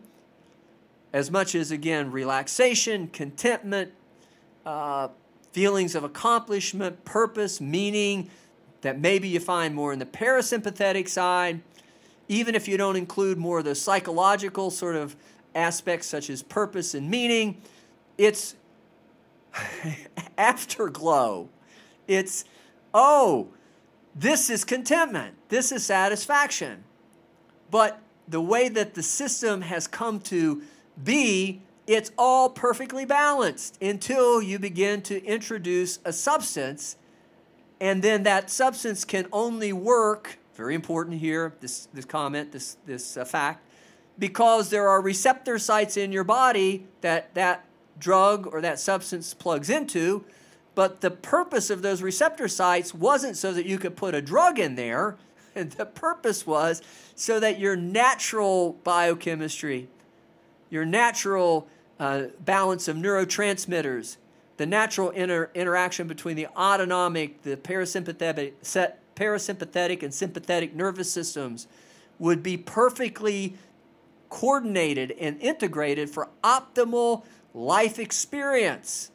as 1.14 1.30
much 1.30 1.56
as, 1.56 1.72
again, 1.72 2.12
relaxation, 2.12 3.08
contentment, 3.08 3.92
uh, 4.66 5.10
feelings 5.52 5.96
of 5.96 6.04
accomplishment, 6.04 7.04
purpose, 7.04 7.60
meaning 7.60 8.30
that 8.82 9.00
maybe 9.00 9.28
you 9.28 9.40
find 9.40 9.76
more 9.76 9.92
in 9.92 10.00
the 10.00 10.06
parasympathetic 10.06 11.10
side, 11.10 11.62
even 12.28 12.56
if 12.56 12.68
you 12.68 12.78
don't 12.78 12.96
include 12.96 13.38
more 13.38 13.60
of 13.60 13.66
the 13.66 13.76
psychological 13.76 14.72
sort 14.72 14.96
of 14.96 15.16
aspects 15.56 16.08
such 16.08 16.30
as 16.30 16.44
purpose 16.44 16.94
and 16.94 17.10
meaning, 17.10 17.62
it's 18.18 18.56
afterglow. 20.38 21.50
It's, 22.08 22.46
oh, 22.94 23.50
this 24.16 24.50
is 24.50 24.64
contentment, 24.64 25.36
this 25.50 25.72
is 25.72 25.86
satisfaction. 25.86 26.84
But 27.70 28.02
the 28.28 28.42
way 28.42 28.70
that 28.70 28.94
the 28.94 29.04
system 29.04 29.62
has 29.62 29.88
come 29.88 30.20
to 30.22 30.62
be 31.02 31.62
it's 31.88 32.12
all 32.18 32.50
perfectly 32.50 33.06
balanced 33.06 33.82
until 33.82 34.42
you 34.42 34.60
begin 34.60 35.02
to 35.04 35.24
introduce 35.26 36.00
a 36.06 36.14
substance, 36.14 36.96
and 37.80 38.04
then 38.04 38.24
that 38.24 38.50
substance 38.50 39.04
can 39.04 39.28
only 39.32 39.74
work. 39.74 40.38
Very 40.56 40.76
important 40.76 41.20
here, 41.20 41.54
this, 41.60 41.88
this 41.94 42.06
comment, 42.06 42.52
this, 42.52 42.78
this 42.86 43.18
uh, 43.18 43.26
fact, 43.26 43.66
because 44.22 44.70
there 44.70 44.88
are 44.88 45.02
receptor 45.02 45.58
sites 45.58 45.98
in 45.98 46.12
your 46.12 46.24
body 46.24 46.86
that 47.02 47.34
that 47.34 47.66
drug 47.98 48.48
or 48.54 48.62
that 48.62 48.80
substance 48.80 49.34
plugs 49.34 49.68
into. 49.68 50.24
But 50.76 51.02
the 51.02 51.10
purpose 51.10 51.72
of 51.72 51.82
those 51.82 52.04
receptor 52.04 52.48
sites 52.48 52.94
wasn't 52.94 53.36
so 53.36 53.52
that 53.52 53.66
you 53.66 53.80
could 53.80 53.98
put 53.98 54.14
a 54.14 54.22
drug 54.22 54.60
in 54.60 54.76
there. 54.76 55.18
And 55.56 55.72
the 55.82 55.88
purpose 55.88 56.46
was 56.46 56.84
so 57.16 57.40
that 57.40 57.60
your 57.60 57.76
natural 57.76 58.74
biochemistry, 58.84 59.90
your 60.70 60.86
natural 60.86 61.68
uh, 62.00 62.26
balance 62.40 62.88
of 62.88 62.98
neurotransmitters, 62.98 64.18
the 64.58 64.68
natural 64.68 65.10
inter- 65.10 65.50
interaction 65.56 66.08
between 66.08 66.36
the 66.36 66.46
autonomic, 66.56 67.42
the 67.42 67.58
parasympathetic, 67.58 68.54
parasympathetic 69.16 70.04
and 70.04 70.14
sympathetic 70.14 70.76
nervous 70.76 71.12
systems 71.12 71.66
would 72.20 72.44
be 72.44 72.56
perfectly 72.56 73.56
coordinated 74.32 75.12
and 75.20 75.40
integrated 75.40 76.10
for 76.10 76.30
optimal 76.44 77.24
life 77.54 78.00
experience, 78.00 79.12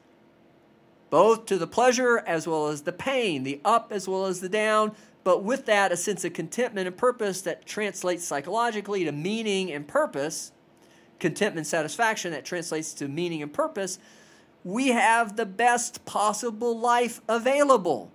both 1.10 1.46
to 1.46 1.58
the 1.58 1.66
pleasure 1.66 2.18
as 2.26 2.46
well 2.46 2.68
as 2.68 2.82
the 2.82 2.92
pain, 2.92 3.42
the 3.42 3.60
up 3.64 3.90
as 3.90 4.06
well 4.06 4.26
as 4.26 4.40
the 4.40 4.48
down, 4.48 4.94
but 5.24 5.42
with 5.42 5.66
that, 5.66 5.90
a 5.90 5.96
sense 5.96 6.24
of 6.24 6.34
contentment 6.34 6.86
and 6.86 6.96
purpose 6.96 7.42
that 7.42 7.66
translates 7.66 8.24
psychologically 8.24 9.04
to 9.04 9.10
meaning 9.10 9.72
and 9.72 9.88
purpose 9.88 10.52
contentment, 11.18 11.66
satisfaction 11.66 12.30
that 12.32 12.44
translates 12.44 12.92
to 12.94 13.08
meaning 13.08 13.42
and 13.42 13.52
purpose, 13.52 13.98
we 14.64 14.88
have 14.88 15.36
the 15.36 15.46
best 15.46 16.04
possible 16.04 16.78
life 16.78 17.20
available. 17.28 18.10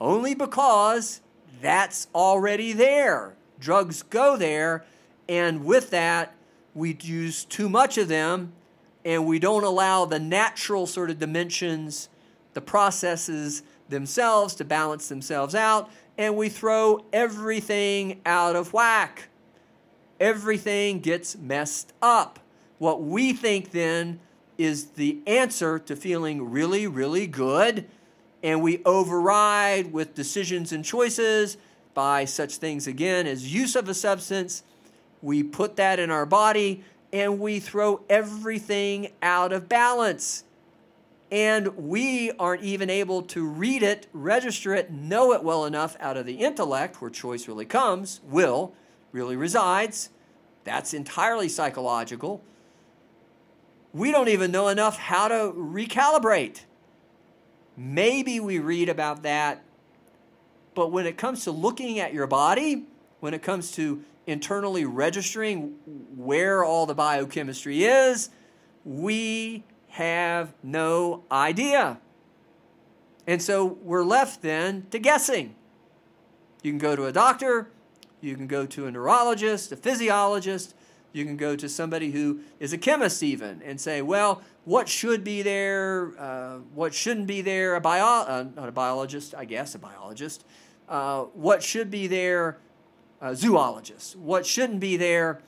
Only 0.00 0.34
because 0.34 1.20
that's 1.60 2.06
already 2.14 2.72
there. 2.72 3.34
Drugs 3.58 4.02
go 4.02 4.36
there, 4.36 4.84
and 5.28 5.64
with 5.64 5.90
that, 5.90 6.34
we 6.74 6.96
use 7.00 7.44
too 7.44 7.68
much 7.68 7.98
of 7.98 8.08
them, 8.08 8.52
and 9.04 9.26
we 9.26 9.38
don't 9.38 9.64
allow 9.64 10.04
the 10.04 10.18
natural 10.18 10.86
sort 10.86 11.10
of 11.10 11.18
dimensions, 11.18 12.08
the 12.54 12.60
processes 12.60 13.62
themselves 13.88 14.54
to 14.56 14.64
balance 14.64 15.08
themselves 15.08 15.54
out, 15.54 15.90
and 16.16 16.36
we 16.36 16.48
throw 16.48 17.04
everything 17.12 18.20
out 18.26 18.56
of 18.56 18.72
whack 18.72 19.28
everything 20.20 21.00
gets 21.00 21.36
messed 21.36 21.92
up. 22.02 22.38
What 22.78 23.02
we 23.02 23.32
think 23.32 23.70
then 23.70 24.20
is 24.56 24.86
the 24.90 25.18
answer 25.26 25.78
to 25.78 25.96
feeling 25.96 26.50
really, 26.50 26.86
really 26.86 27.26
good, 27.26 27.88
and 28.42 28.62
we 28.62 28.82
override 28.84 29.92
with 29.92 30.14
decisions 30.14 30.72
and 30.72 30.84
choices 30.84 31.56
by 31.94 32.24
such 32.24 32.56
things 32.56 32.86
again 32.86 33.26
as 33.26 33.52
use 33.52 33.74
of 33.74 33.88
a 33.88 33.94
substance. 33.94 34.62
We 35.22 35.42
put 35.42 35.76
that 35.76 35.98
in 35.98 36.10
our 36.10 36.26
body 36.26 36.84
and 37.12 37.40
we 37.40 37.60
throw 37.60 38.02
everything 38.08 39.08
out 39.22 39.52
of 39.52 39.68
balance. 39.68 40.44
And 41.30 41.76
we 41.76 42.30
aren't 42.32 42.62
even 42.62 42.88
able 42.88 43.22
to 43.22 43.46
read 43.46 43.82
it, 43.82 44.06
register 44.12 44.74
it, 44.74 44.90
know 44.90 45.32
it 45.32 45.42
well 45.42 45.66
enough 45.66 45.96
out 46.00 46.16
of 46.16 46.24
the 46.24 46.36
intellect, 46.36 47.02
where 47.02 47.10
choice 47.10 47.46
really 47.46 47.66
comes, 47.66 48.20
will, 48.24 48.72
really 49.12 49.36
resides. 49.36 50.08
That's 50.64 50.94
entirely 50.94 51.48
psychological. 51.48 52.42
We 53.92 54.10
don't 54.10 54.28
even 54.28 54.50
know 54.50 54.68
enough 54.68 54.96
how 54.96 55.28
to 55.28 55.52
recalibrate. 55.56 56.60
Maybe 57.76 58.40
we 58.40 58.58
read 58.58 58.88
about 58.88 59.22
that, 59.22 59.62
but 60.74 60.90
when 60.90 61.06
it 61.06 61.16
comes 61.16 61.44
to 61.44 61.50
looking 61.50 61.98
at 61.98 62.12
your 62.12 62.26
body, 62.26 62.86
when 63.20 63.34
it 63.34 63.42
comes 63.42 63.70
to 63.72 64.02
internally 64.28 64.84
registering 64.84 65.74
where 66.14 66.62
all 66.62 66.84
the 66.84 66.94
biochemistry 66.94 67.84
is, 67.84 68.28
we 68.84 69.64
have 69.88 70.52
no 70.62 71.24
idea. 71.32 71.98
And 73.26 73.42
so 73.42 73.64
we're 73.82 74.04
left 74.04 74.42
then 74.42 74.86
to 74.90 74.98
guessing. 74.98 75.54
You 76.62 76.70
can 76.70 76.78
go 76.78 76.94
to 76.94 77.06
a 77.06 77.12
doctor, 77.12 77.70
you 78.20 78.36
can 78.36 78.46
go 78.46 78.66
to 78.66 78.86
a 78.86 78.90
neurologist, 78.90 79.72
a 79.72 79.76
physiologist. 79.76 80.74
You 81.12 81.24
can 81.24 81.38
go 81.38 81.56
to 81.56 81.68
somebody 81.70 82.10
who 82.10 82.40
is 82.60 82.74
a 82.74 82.78
chemist, 82.78 83.22
even, 83.22 83.62
and 83.62 83.80
say, 83.80 84.02
well, 84.02 84.42
what 84.66 84.90
should 84.90 85.24
be 85.24 85.40
there? 85.40 86.12
Uh, 86.18 86.58
what 86.74 86.92
shouldn't 86.92 87.26
be 87.26 87.40
there? 87.40 87.76
A 87.76 87.80
bio, 87.80 88.04
uh, 88.04 88.44
not 88.54 88.68
a 88.68 88.72
biologist, 88.72 89.34
I 89.34 89.46
guess, 89.46 89.74
a 89.74 89.78
biologist. 89.78 90.44
Uh, 90.86 91.22
what 91.32 91.62
should 91.62 91.90
be 91.90 92.08
there? 92.08 92.58
A 93.20 93.34
zoologist. 93.34 94.16
What 94.16 94.46
shouldn't 94.46 94.80
be 94.80 94.96
there? 94.96 95.40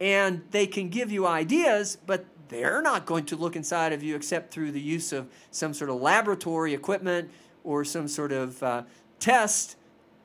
And 0.00 0.42
they 0.50 0.66
can 0.66 0.88
give 0.88 1.12
you 1.12 1.26
ideas, 1.26 1.96
but 2.06 2.24
they're 2.48 2.82
not 2.82 3.06
going 3.06 3.24
to 3.26 3.36
look 3.36 3.56
inside 3.56 3.92
of 3.92 4.02
you 4.02 4.16
except 4.16 4.52
through 4.52 4.72
the 4.72 4.80
use 4.80 5.12
of 5.12 5.28
some 5.50 5.72
sort 5.72 5.90
of 5.90 6.00
laboratory 6.00 6.74
equipment 6.74 7.30
or 7.62 7.84
some 7.84 8.08
sort 8.08 8.32
of 8.32 8.62
uh, 8.62 8.82
test, 9.20 9.76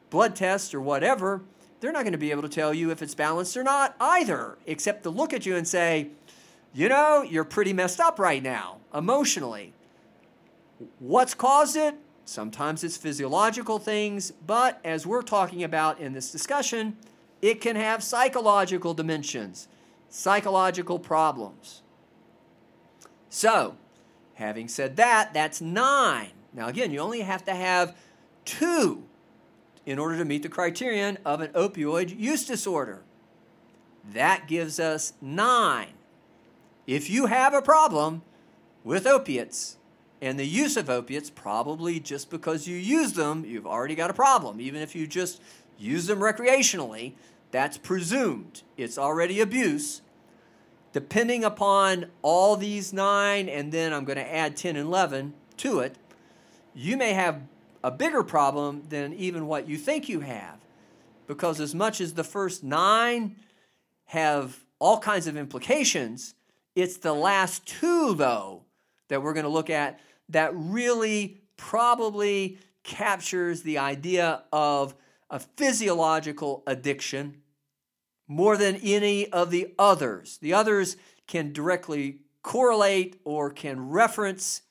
blood 0.10 0.36
test, 0.36 0.73
or 0.73 0.82
whatever 0.82 1.41
they're 1.80 1.91
not 1.91 2.04
going 2.04 2.13
to 2.13 2.17
be 2.17 2.32
able 2.32 2.41
to 2.41 2.49
tell 2.49 2.73
you 2.73 2.91
if 2.91 3.02
it's 3.02 3.15
balanced 3.15 3.56
or 3.56 3.63
not 3.63 3.95
either, 3.99 4.58
except 4.65 5.04
to 5.04 5.10
look 5.10 5.34
at 5.34 5.45
you 5.45 5.56
and 5.56 5.67
say, 5.67 6.10
you 6.73 6.89
know, 6.89 7.21
you're 7.21 7.45
pretty 7.45 7.73
messed 7.73 7.99
up 7.99 8.19
right 8.19 8.43
now, 8.43 8.80
emotionally. 8.93 9.73
What's 10.99 11.34
caused 11.34 11.75
it? 11.75 11.95
Sometimes 12.30 12.84
it's 12.84 12.96
physiological 12.96 13.80
things, 13.80 14.30
but 14.46 14.80
as 14.86 15.04
we're 15.04 15.24
talking 15.24 15.63
about 15.63 16.00
in 16.00 16.13
this 16.13 16.32
discussion, 16.32 16.96
it 17.42 17.60
can 17.60 17.76
have 17.76 18.04
psychological 18.04 18.94
dimensions, 18.94 19.68
psychological 20.10 21.00
problems. 21.00 21.82
So, 23.32 23.78
having 24.36 24.68
said 24.68 24.96
that, 24.98 25.34
that's 25.34 25.60
nine. 25.60 26.30
Now, 26.54 26.67
again, 26.67 26.92
you 26.92 27.00
only 27.00 27.21
have 27.21 27.44
to 27.46 27.56
have 27.56 27.98
two 28.46 29.06
in 29.88 29.98
order 29.98 30.15
to 30.15 30.23
meet 30.23 30.44
the 30.44 30.50
criterion 30.50 31.17
of 31.25 31.42
an 31.42 31.52
opioid 31.54 32.15
use 32.15 32.46
disorder. 32.46 33.02
That 34.13 34.48
gives 34.48 34.80
us 34.80 35.13
nine. 35.19 35.94
If 36.86 37.10
you 37.10 37.25
have 37.25 37.56
a 37.56 37.62
problem 37.63 38.21
with 38.84 39.08
opiates 39.08 39.77
and 40.22 40.38
the 40.38 40.46
use 40.46 40.76
of 40.76 40.90
opiates, 40.90 41.30
probably 41.30 42.00
just 42.00 42.30
because 42.30 42.67
you 42.67 42.76
use 42.76 43.13
them, 43.13 43.46
you've 43.46 43.67
already 43.67 43.96
got 43.96 44.10
a 44.10 44.13
problem. 44.13 44.60
Even 44.60 44.82
if 44.82 44.96
you 44.96 45.08
just 45.08 45.42
use 45.78 46.08
them 46.08 46.20
recreationally, 46.20 47.13
that's 47.52 47.78
presumed. 47.78 48.63
It's 48.78 48.98
already 48.98 49.40
abuse. 49.40 50.02
Depending 50.92 51.44
upon 51.44 52.08
all 52.22 52.56
these 52.56 52.92
nine, 52.92 53.48
and 53.48 53.72
then 53.72 53.94
I'm 53.94 54.04
going 54.06 54.17
to 54.17 54.36
add 54.36 54.58
10 54.58 54.76
and 54.76 54.88
11 54.88 55.34
to 55.58 55.80
it, 55.80 55.96
you 56.74 56.98
may 56.98 57.13
have 57.13 57.42
a 57.84 57.92
bigger 57.92 58.24
problem 58.24 58.84
than 58.90 59.13
even 59.13 59.48
what 59.48 59.67
you 59.67 59.78
think 59.78 60.10
you 60.10 60.20
have. 60.20 60.58
Because 61.28 61.60
as 61.60 61.74
much 61.74 62.02
as 62.02 62.13
the 62.13 62.24
first 62.24 62.63
nine 62.63 63.36
have 64.06 64.65
all 64.80 65.00
kinds 65.00 65.28
of 65.28 65.38
implications, 65.38 66.34
it's 66.76 66.98
the 66.98 67.13
last 67.13 67.65
two, 67.65 68.15
though, 68.15 68.63
that 69.08 69.22
we're 69.22 69.34
going 69.34 69.44
to 69.44 69.50
look 69.50 69.70
at 69.70 70.00
that 70.30 70.52
really 70.54 71.42
probably 71.58 72.58
captures 72.84 73.63
the 73.63 73.77
idea 73.77 74.44
of 74.54 74.96
a 75.30 75.40
physiological 75.40 76.63
addiction 76.65 77.42
more 78.27 78.58
than 78.58 78.75
any 78.77 79.27
of 79.32 79.52
the 79.52 79.73
others. 79.77 80.38
The 80.38 80.54
others 80.54 80.98
can 81.27 81.52
directly 81.52 82.19
correlate 82.42 83.19
or 83.25 83.50
can 83.50 83.90
reference, 83.90 84.62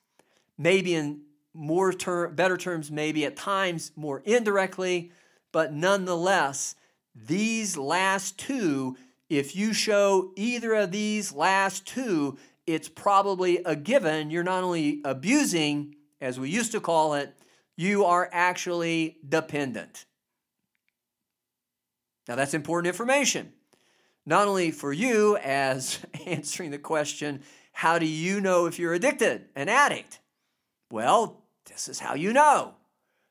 maybe 0.57 0.95
in 0.95 1.23
more 1.55 1.93
ter- 1.93 2.29
better 2.29 2.57
terms, 2.57 2.91
maybe 2.91 3.25
at 3.25 3.37
times 3.37 3.93
more 3.97 4.23
indirectly, 4.25 5.11
but 5.53 5.73
nonetheless, 5.73 6.77
these 7.15 7.77
last 7.77 8.39
two, 8.39 8.97
if 9.29 9.57
you 9.57 9.73
show 9.73 10.33
either 10.37 10.75
of 10.75 10.93
these 10.93 11.33
last 11.33 11.87
two, 11.87 12.39
it's 12.69 12.89
probably 12.89 13.63
a 13.65 13.75
given. 13.75 14.31
You're 14.31 14.45
not 14.45 14.63
only 14.63 15.01
abusing, 15.03 15.97
as 16.21 16.39
we 16.39 16.51
used 16.51 16.73
to 16.73 16.81
call 16.81 17.15
it, 17.15 17.35
you 17.77 18.05
are 18.05 18.29
actually 18.31 19.17
dependent. 19.27 20.05
Now, 22.29 22.35
that's 22.37 22.53
important 22.53 22.89
information, 22.89 23.55
not 24.27 24.49
only 24.49 24.71
for 24.71 24.93
you 24.93 25.39
as 25.39 25.99
answering 26.27 26.71
the 26.71 26.79
question, 26.79 27.43
how 27.73 27.99
do 27.99 28.07
you 28.07 28.39
know 28.39 28.67
if 28.67 28.79
you're 28.79 28.93
addicted, 28.93 29.47
an 29.57 29.71
addict? 29.71 30.21
Well, 30.91 31.43
this 31.65 31.89
is 31.89 31.99
how 31.99 32.15
you 32.15 32.35
know. 32.35 32.75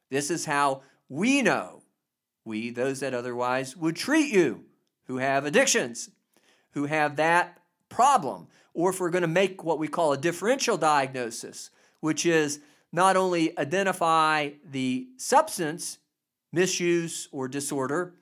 This 0.10 0.32
is 0.32 0.46
how 0.46 0.82
we 1.10 1.44
know. 1.44 1.84
We, 2.44 2.72
those 2.72 3.02
that 3.02 3.14
otherwise 3.14 3.78
would 3.78 3.96
treat 3.96 4.34
you, 4.34 4.64
who 5.06 5.18
have 5.18 5.46
addictions, 5.46 6.10
who 6.72 6.86
have 6.86 7.18
that 7.18 7.60
problem. 7.90 8.48
Or 8.78 8.92
if 8.92 9.00
we're 9.00 9.10
going 9.10 9.24
to 9.24 9.28
make 9.28 9.64
what 9.64 9.80
we 9.80 9.88
call 9.88 10.14
a 10.14 10.18
differential 10.18 10.78
diagnosis, 10.78 11.72
which 12.00 12.28
is 12.28 12.60
not 12.92 13.18
only 13.18 13.58
identify 13.58 14.52
the 14.64 15.08
substance 15.18 15.98
misuse 16.54 17.28
or 17.32 17.48
disorder, 17.48 18.14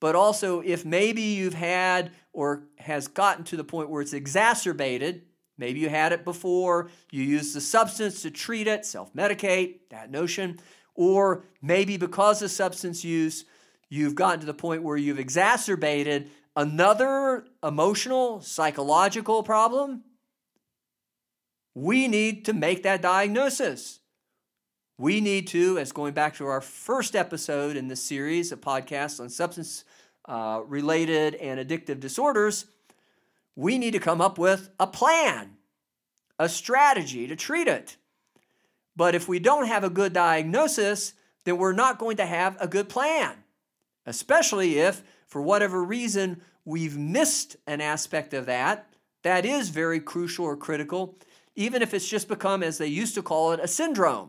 but 0.00 0.16
also 0.16 0.60
if 0.60 0.84
maybe 0.84 1.22
you've 1.22 1.54
had 1.54 2.10
or 2.32 2.64
has 2.78 3.06
gotten 3.06 3.44
to 3.44 3.56
the 3.56 3.62
point 3.62 3.90
where 3.90 4.02
it's 4.02 4.12
exacerbated, 4.12 5.22
maybe 5.56 5.78
you 5.78 5.88
had 5.88 6.12
it 6.12 6.24
before, 6.24 6.90
you 7.12 7.22
use 7.22 7.54
the 7.54 7.60
substance 7.60 8.22
to 8.22 8.30
treat 8.32 8.66
it, 8.66 8.84
self 8.84 9.14
medicate, 9.14 9.82
that 9.90 10.10
notion, 10.10 10.58
or 10.96 11.44
maybe 11.62 11.96
because 11.96 12.42
of 12.42 12.50
substance 12.50 13.04
use, 13.04 13.44
you've 13.88 14.16
gotten 14.16 14.40
to 14.40 14.46
the 14.46 14.52
point 14.52 14.82
where 14.82 14.96
you've 14.96 15.20
exacerbated 15.20 16.28
another 16.56 17.44
emotional, 17.62 18.40
psychological 18.40 19.42
problem. 19.42 20.04
We 21.74 22.08
need 22.08 22.44
to 22.46 22.52
make 22.52 22.82
that 22.82 23.02
diagnosis. 23.02 24.00
We 24.98 25.20
need 25.20 25.48
to, 25.48 25.78
as 25.78 25.90
going 25.90 26.12
back 26.12 26.36
to 26.36 26.46
our 26.46 26.60
first 26.60 27.16
episode 27.16 27.76
in 27.76 27.88
this 27.88 28.02
series 28.02 28.52
of 28.52 28.60
podcasts 28.60 29.20
on 29.20 29.30
substance 29.30 29.84
uh, 30.26 30.60
related 30.66 31.34
and 31.36 31.58
addictive 31.58 31.98
disorders, 31.98 32.66
we 33.56 33.78
need 33.78 33.92
to 33.92 33.98
come 33.98 34.20
up 34.20 34.38
with 34.38 34.70
a 34.78 34.86
plan, 34.86 35.56
a 36.38 36.48
strategy 36.48 37.26
to 37.26 37.36
treat 37.36 37.68
it. 37.68 37.96
But 38.94 39.14
if 39.14 39.26
we 39.26 39.38
don't 39.38 39.66
have 39.66 39.84
a 39.84 39.90
good 39.90 40.12
diagnosis, 40.12 41.14
then 41.44 41.56
we're 41.56 41.72
not 41.72 41.98
going 41.98 42.18
to 42.18 42.26
have 42.26 42.56
a 42.60 42.68
good 42.68 42.88
plan, 42.88 43.44
especially 44.06 44.78
if, 44.78 45.02
for 45.32 45.40
whatever 45.40 45.82
reason, 45.82 46.42
we've 46.66 46.98
missed 46.98 47.56
an 47.66 47.80
aspect 47.80 48.34
of 48.34 48.44
that 48.44 48.86
that 49.22 49.46
is 49.46 49.70
very 49.70 49.98
crucial 49.98 50.44
or 50.44 50.58
critical, 50.58 51.16
even 51.56 51.80
if 51.80 51.94
it's 51.94 52.06
just 52.06 52.28
become, 52.28 52.62
as 52.62 52.76
they 52.76 52.86
used 52.86 53.14
to 53.14 53.22
call 53.22 53.52
it, 53.52 53.60
a 53.60 53.66
syndrome 53.66 54.28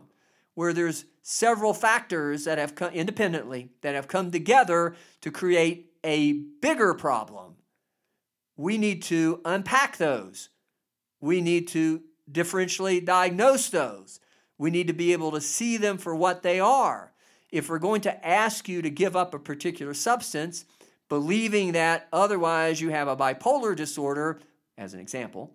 where 0.54 0.72
there's 0.72 1.04
several 1.20 1.74
factors 1.74 2.44
that 2.44 2.56
have 2.56 2.74
come 2.74 2.90
independently 2.94 3.68
that 3.82 3.94
have 3.94 4.08
come 4.08 4.30
together 4.30 4.96
to 5.20 5.30
create 5.30 5.92
a 6.02 6.32
bigger 6.32 6.94
problem. 6.94 7.56
We 8.56 8.78
need 8.78 9.02
to 9.02 9.42
unpack 9.44 9.98
those. 9.98 10.48
We 11.20 11.42
need 11.42 11.68
to 11.68 12.00
differentially 12.32 13.04
diagnose 13.04 13.68
those. 13.68 14.20
We 14.56 14.70
need 14.70 14.86
to 14.86 14.94
be 14.94 15.12
able 15.12 15.32
to 15.32 15.40
see 15.42 15.76
them 15.76 15.98
for 15.98 16.14
what 16.14 16.42
they 16.42 16.60
are. 16.60 17.12
If 17.50 17.68
we're 17.68 17.78
going 17.78 18.00
to 18.00 18.26
ask 18.26 18.68
you 18.68 18.82
to 18.82 18.90
give 18.90 19.14
up 19.14 19.34
a 19.34 19.38
particular 19.38 19.94
substance, 19.94 20.64
believing 21.08 21.72
that 21.72 22.08
otherwise 22.12 22.80
you 22.80 22.90
have 22.90 23.08
a 23.08 23.16
bipolar 23.16 23.76
disorder, 23.76 24.40
as 24.76 24.94
an 24.94 25.00
example, 25.00 25.52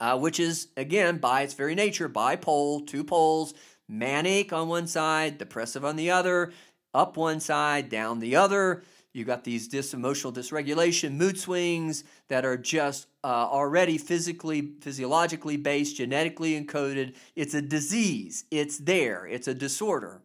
uh, 0.00 0.18
which 0.18 0.40
is, 0.40 0.68
again, 0.76 1.18
by 1.18 1.42
its 1.42 1.54
very 1.54 1.74
nature, 1.74 2.08
bipole, 2.08 2.86
two 2.86 3.04
poles, 3.04 3.54
manic 3.88 4.52
on 4.52 4.68
one 4.68 4.86
side, 4.86 5.38
depressive 5.38 5.84
on 5.84 5.96
the 5.96 6.10
other, 6.10 6.52
up 6.94 7.16
one 7.16 7.40
side, 7.40 7.88
down 7.88 8.18
the 8.18 8.36
other. 8.36 8.82
You've 9.12 9.26
got 9.26 9.44
these 9.44 9.68
dis 9.68 9.92
emotional 9.92 10.32
dysregulation, 10.32 11.12
mood 11.12 11.38
swings 11.38 12.02
that 12.28 12.46
are 12.46 12.56
just 12.56 13.06
uh, 13.22 13.26
already 13.26 13.98
physically, 13.98 14.72
physiologically 14.80 15.58
based, 15.58 15.96
genetically 15.96 16.58
encoded. 16.58 17.14
It's 17.36 17.52
a 17.52 17.60
disease. 17.60 18.46
It's 18.50 18.78
there. 18.78 19.26
It's 19.26 19.48
a 19.48 19.54
disorder. 19.54 20.22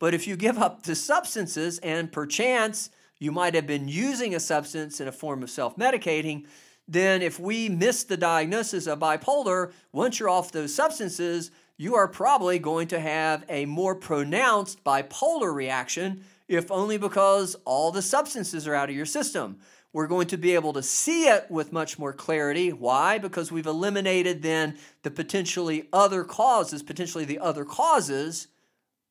But 0.00 0.14
if 0.14 0.26
you 0.26 0.36
give 0.36 0.58
up 0.58 0.82
the 0.82 0.96
substances 0.96 1.78
and 1.78 2.10
perchance 2.10 2.90
you 3.22 3.30
might 3.30 3.54
have 3.54 3.68
been 3.68 3.86
using 3.86 4.34
a 4.34 4.40
substance 4.40 5.00
in 5.00 5.06
a 5.06 5.12
form 5.12 5.44
of 5.44 5.50
self 5.50 5.76
medicating, 5.76 6.44
then 6.88 7.22
if 7.22 7.38
we 7.38 7.68
miss 7.68 8.02
the 8.02 8.16
diagnosis 8.16 8.88
of 8.88 8.98
bipolar, 8.98 9.70
once 9.92 10.18
you're 10.18 10.28
off 10.28 10.50
those 10.50 10.74
substances, 10.74 11.52
you 11.76 11.94
are 11.94 12.08
probably 12.08 12.58
going 12.58 12.88
to 12.88 12.98
have 12.98 13.44
a 13.48 13.64
more 13.66 13.94
pronounced 13.94 14.82
bipolar 14.82 15.54
reaction, 15.54 16.24
if 16.48 16.68
only 16.72 16.98
because 16.98 17.54
all 17.64 17.92
the 17.92 18.02
substances 18.02 18.66
are 18.66 18.74
out 18.74 18.90
of 18.90 18.96
your 18.96 19.06
system. 19.06 19.60
We're 19.92 20.08
going 20.08 20.26
to 20.26 20.36
be 20.36 20.56
able 20.56 20.72
to 20.72 20.82
see 20.82 21.28
it 21.28 21.48
with 21.48 21.72
much 21.72 22.00
more 22.00 22.12
clarity. 22.12 22.72
Why? 22.72 23.18
Because 23.18 23.52
we've 23.52 23.66
eliminated 23.66 24.42
then 24.42 24.76
the 25.04 25.12
potentially 25.12 25.88
other 25.92 26.24
causes, 26.24 26.82
potentially 26.82 27.24
the 27.24 27.38
other 27.38 27.64
causes 27.64 28.48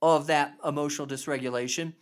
of 0.02 0.28
that 0.28 0.58
emotional 0.66 1.08
dysregulation. 1.08 1.94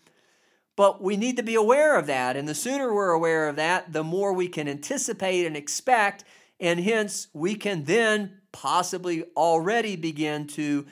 But 0.80 1.02
we 1.02 1.18
need 1.18 1.36
to 1.36 1.44
be 1.44 1.56
aware 1.56 1.98
of 1.98 2.08
that. 2.08 2.38
And 2.38 2.48
the 2.48 2.56
sooner 2.56 2.94
we're 2.94 3.12
aware 3.12 3.50
of 3.50 3.58
that, 3.58 3.92
the 3.92 4.02
more 4.02 4.32
we 4.32 4.48
can 4.48 4.66
anticipate 4.66 5.46
and 5.46 5.58
expect. 5.58 6.24
And 6.58 6.80
hence, 6.80 7.28
we 7.34 7.56
can 7.56 7.84
then 7.84 8.38
possibly 8.54 9.26
already 9.36 9.98
begin 9.98 10.48
to 10.48 10.86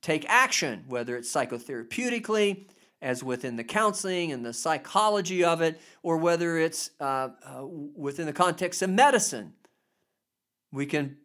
take 0.00 0.24
action, 0.30 0.86
whether 0.88 1.14
it's 1.14 1.30
psychotherapeutically, 1.30 2.68
as 3.02 3.22
within 3.22 3.56
the 3.56 3.64
counseling 3.64 4.32
and 4.32 4.46
the 4.46 4.54
psychology 4.54 5.44
of 5.44 5.60
it, 5.60 5.78
or 6.02 6.16
whether 6.16 6.56
it's 6.56 6.88
uh, 6.98 7.28
uh, 7.44 7.66
within 7.66 8.24
the 8.24 8.32
context 8.32 8.80
of 8.80 8.88
medicine. 8.88 9.52
We 10.72 10.86
can 10.86 11.18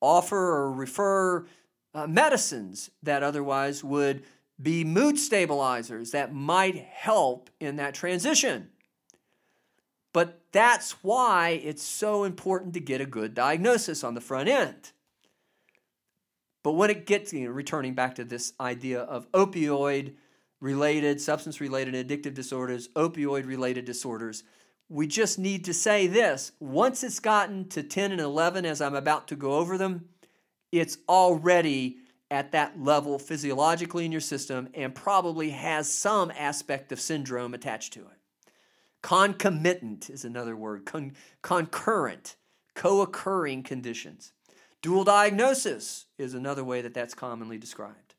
offer 0.00 0.38
or 0.38 0.72
refer 0.72 1.46
uh, 1.92 2.06
medicines 2.06 2.88
that 3.02 3.22
otherwise 3.22 3.84
would 3.84 4.22
be 4.60 4.84
mood 4.84 5.18
stabilizers 5.18 6.10
that 6.10 6.34
might 6.34 6.76
help 6.76 7.50
in 7.60 7.76
that 7.76 7.94
transition. 7.94 8.70
But 10.12 10.40
that's 10.52 10.92
why 11.04 11.60
it's 11.62 11.82
so 11.82 12.24
important 12.24 12.74
to 12.74 12.80
get 12.80 13.00
a 13.00 13.06
good 13.06 13.34
diagnosis 13.34 14.02
on 14.02 14.14
the 14.14 14.20
front 14.20 14.48
end. 14.48 14.92
But 16.64 16.72
when 16.72 16.90
it 16.90 17.06
gets, 17.06 17.32
you 17.32 17.46
know, 17.46 17.50
returning 17.52 17.94
back 17.94 18.16
to 18.16 18.24
this 18.24 18.52
idea 18.60 19.00
of 19.00 19.30
opioid 19.32 20.14
related, 20.60 21.20
substance 21.20 21.60
related 21.60 21.94
addictive 21.94 22.34
disorders, 22.34 22.88
opioid 22.88 23.46
related 23.46 23.84
disorders, 23.84 24.42
we 24.88 25.06
just 25.06 25.38
need 25.38 25.64
to 25.66 25.74
say 25.74 26.06
this 26.06 26.52
once 26.58 27.04
it's 27.04 27.20
gotten 27.20 27.68
to 27.68 27.82
10 27.82 28.12
and 28.12 28.20
11, 28.20 28.64
as 28.64 28.80
I'm 28.80 28.94
about 28.94 29.28
to 29.28 29.36
go 29.36 29.52
over 29.52 29.78
them, 29.78 30.08
it's 30.72 30.98
already 31.08 31.98
at 32.30 32.52
that 32.52 32.82
level 32.82 33.18
physiologically 33.18 34.04
in 34.04 34.12
your 34.12 34.20
system 34.20 34.68
and 34.74 34.94
probably 34.94 35.50
has 35.50 35.90
some 35.90 36.30
aspect 36.36 36.92
of 36.92 37.00
syndrome 37.00 37.54
attached 37.54 37.92
to 37.94 38.00
it. 38.00 38.52
Concomitant 39.02 40.10
is 40.10 40.24
another 40.24 40.56
word, 40.56 40.84
Con- 40.84 41.14
concurrent, 41.42 42.36
co 42.74 43.00
occurring 43.00 43.62
conditions. 43.62 44.32
Dual 44.82 45.04
diagnosis 45.04 46.06
is 46.18 46.34
another 46.34 46.64
way 46.64 46.82
that 46.82 46.94
that's 46.94 47.14
commonly 47.14 47.58
described. 47.58 48.14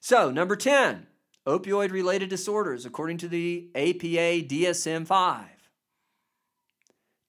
So, 0.00 0.30
number 0.30 0.56
10, 0.56 1.06
opioid 1.46 1.90
related 1.90 2.28
disorders, 2.28 2.86
according 2.86 3.18
to 3.18 3.28
the 3.28 3.70
APA 3.74 4.46
DSM 4.46 5.06
5. 5.06 5.46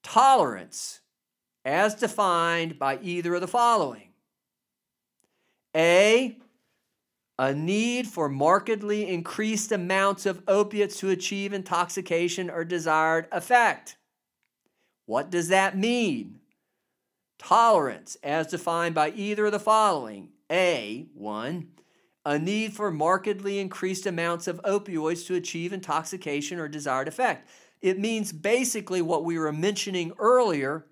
Tolerance, 0.03 1.01
as 1.63 1.95
defined 1.95 2.77
by 2.77 2.99
either 3.01 3.35
of 3.35 3.41
the 3.41 3.47
following 3.47 4.09
A, 5.75 6.37
a 7.37 7.53
need 7.53 8.07
for 8.07 8.29
markedly 8.29 9.07
increased 9.09 9.71
amounts 9.71 10.25
of 10.25 10.41
opiates 10.47 10.99
to 10.99 11.09
achieve 11.09 11.51
intoxication 11.51 12.49
or 12.49 12.63
desired 12.63 13.27
effect. 13.31 13.97
What 15.05 15.29
does 15.29 15.49
that 15.49 15.77
mean? 15.77 16.39
Tolerance, 17.37 18.15
as 18.23 18.47
defined 18.47 18.95
by 18.95 19.09
either 19.11 19.47
of 19.47 19.51
the 19.51 19.59
following 19.59 20.29
A, 20.49 21.07
1, 21.13 21.67
a 22.25 22.39
need 22.39 22.73
for 22.73 22.89
markedly 22.89 23.59
increased 23.59 24.07
amounts 24.07 24.47
of 24.47 24.61
opioids 24.63 25.27
to 25.27 25.35
achieve 25.35 25.73
intoxication 25.73 26.59
or 26.59 26.67
desired 26.67 27.07
effect. 27.07 27.47
It 27.81 27.99
means 27.99 28.31
basically 28.31 29.01
what 29.01 29.25
we 29.25 29.37
were 29.37 29.51
mentioning 29.51 30.13
earlier. 30.17 30.85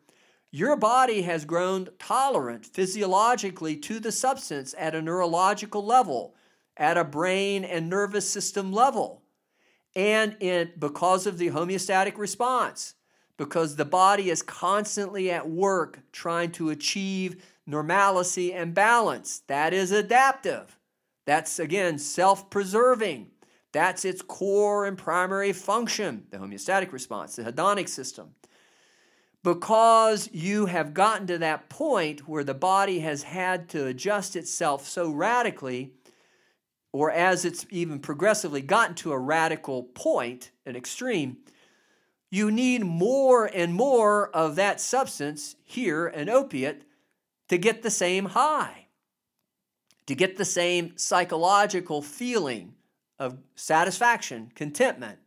Your 0.56 0.76
body 0.76 1.24
has 1.24 1.46
grown 1.46 1.90
tolerant 1.98 2.64
physiologically 2.64 3.76
to 3.78 4.00
the 4.00 4.12
substance 4.12 4.76
at 4.78 4.94
a 4.94 5.02
neurological 5.02 5.84
level, 5.84 6.36
at 6.78 6.96
a 6.96 7.04
brain 7.04 7.64
and 7.64 7.90
nervous 7.90 8.30
system 8.30 8.72
level, 8.72 9.24
and 9.96 10.38
in, 10.40 10.72
because 10.78 11.26
of 11.26 11.40
the 11.40 11.50
homeostatic 11.50 12.20
response, 12.20 12.94
because 13.36 13.78
the 13.78 13.84
body 13.84 14.30
is 14.30 14.44
constantly 14.44 15.32
at 15.32 15.50
work 15.50 16.02
trying 16.12 16.52
to 16.52 16.70
achieve 16.70 17.44
normalcy 17.66 18.54
and 18.54 18.76
balance. 18.76 19.42
That 19.48 19.74
is 19.74 19.92
adaptive. 19.92 20.78
That's 21.26 21.58
again 21.58 21.98
self 21.98 22.52
preserving. 22.52 23.32
That's 23.72 24.06
its 24.06 24.22
core 24.22 24.86
and 24.86 25.00
primary 25.00 25.52
function, 25.52 26.28
the 26.30 26.38
homeostatic 26.38 26.92
response, 26.92 27.38
the 27.38 27.44
hedonic 27.44 27.90
system. 27.90 28.36
Because 29.44 30.30
you 30.32 30.68
have 30.68 30.94
gotten 30.94 31.28
to 31.28 31.38
that 31.40 31.68
point 31.68 32.28
where 32.30 32.46
the 32.46 32.54
body 32.54 33.00
has 33.00 33.24
had 33.24 33.68
to 33.70 33.88
adjust 33.88 34.36
itself 34.38 34.88
so 34.88 35.10
radically, 35.10 35.92
or 36.94 37.12
as 37.12 37.44
it's 37.44 37.66
even 37.70 38.00
progressively 38.00 38.62
gotten 38.62 38.96
to 38.96 39.12
a 39.12 39.20
radical 39.20 39.84
point, 39.84 40.52
an 40.66 40.76
extreme, 40.76 41.38
you 42.32 42.50
need 42.50 42.84
more 42.84 43.46
and 43.46 43.74
more 43.74 44.30
of 44.30 44.56
that 44.56 44.80
substance, 44.80 45.56
here, 45.64 46.08
an 46.08 46.30
opiate, 46.30 46.84
to 47.50 47.58
get 47.58 47.84
the 47.84 47.92
same 47.92 48.26
high, 48.26 48.88
to 50.08 50.16
get 50.16 50.38
the 50.38 50.46
same 50.46 50.98
psychological 50.98 52.02
feeling 52.02 52.74
of 53.20 53.38
satisfaction, 53.56 54.52
contentment, 54.56 55.20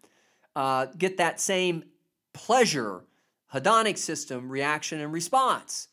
uh, 0.56 0.86
get 0.98 1.18
that 1.18 1.40
same 1.40 1.84
pleasure, 2.32 3.04
hedonic 3.52 3.98
system 3.98 4.48
reaction 4.48 5.00
and 5.00 5.12
response. 5.12 5.88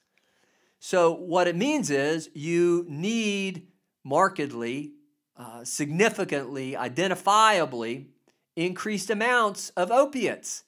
So, 0.80 1.14
what 1.14 1.48
it 1.48 1.56
means 1.56 1.90
is 1.90 2.30
you 2.34 2.86
need 2.90 3.68
markedly, 4.04 4.94
uh, 5.38 5.64
significantly, 5.64 6.74
identifiably 6.74 8.08
increased 8.56 9.10
amounts 9.10 9.70
of 9.72 9.92
opiates 9.92 10.64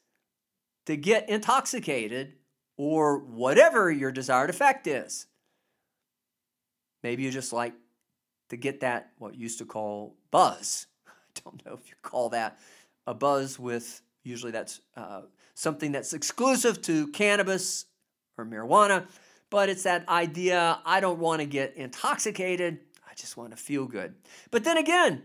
to 0.86 0.96
get 0.96 1.30
intoxicated 1.30 2.34
or 2.78 3.20
whatever 3.20 3.92
your 3.92 4.12
desired 4.12 4.50
effect 4.50 4.88
is. 4.88 5.28
Maybe 7.04 7.24
you 7.24 7.32
just 7.32 7.54
like 7.54 7.74
to 8.50 8.58
get 8.58 8.82
that, 8.82 9.12
what 9.18 9.36
used 9.36 9.60
to 9.60 9.66
call 9.66 10.18
buzz. 10.32 10.88
I 11.08 11.42
don't 11.44 11.66
know 11.66 11.74
if 11.74 11.90
you 11.90 11.96
call 12.02 12.30
that 12.30 12.60
a 13.08 13.14
buzz 13.14 13.60
with, 13.60 14.02
usually 14.26 14.52
that's 14.52 14.82
uh, 14.98 15.22
something 15.54 15.92
that's 15.92 16.14
exclusive 16.14 16.82
to 16.84 17.08
cannabis 17.10 17.86
or 18.38 18.46
marijuana, 18.46 19.08
but 19.50 19.70
it's 19.70 19.84
that 19.84 20.08
idea 20.10 20.80
I 20.86 21.00
don't 21.00 21.20
want 21.20 21.42
to 21.42 21.46
get 21.46 21.76
intoxicated, 21.76 22.80
I 23.10 23.14
just 23.16 23.38
want 23.38 23.52
to 23.52 23.58
feel 23.58 23.86
good. 23.86 24.16
But 24.52 24.64
then 24.64 24.78
again, 24.78 25.24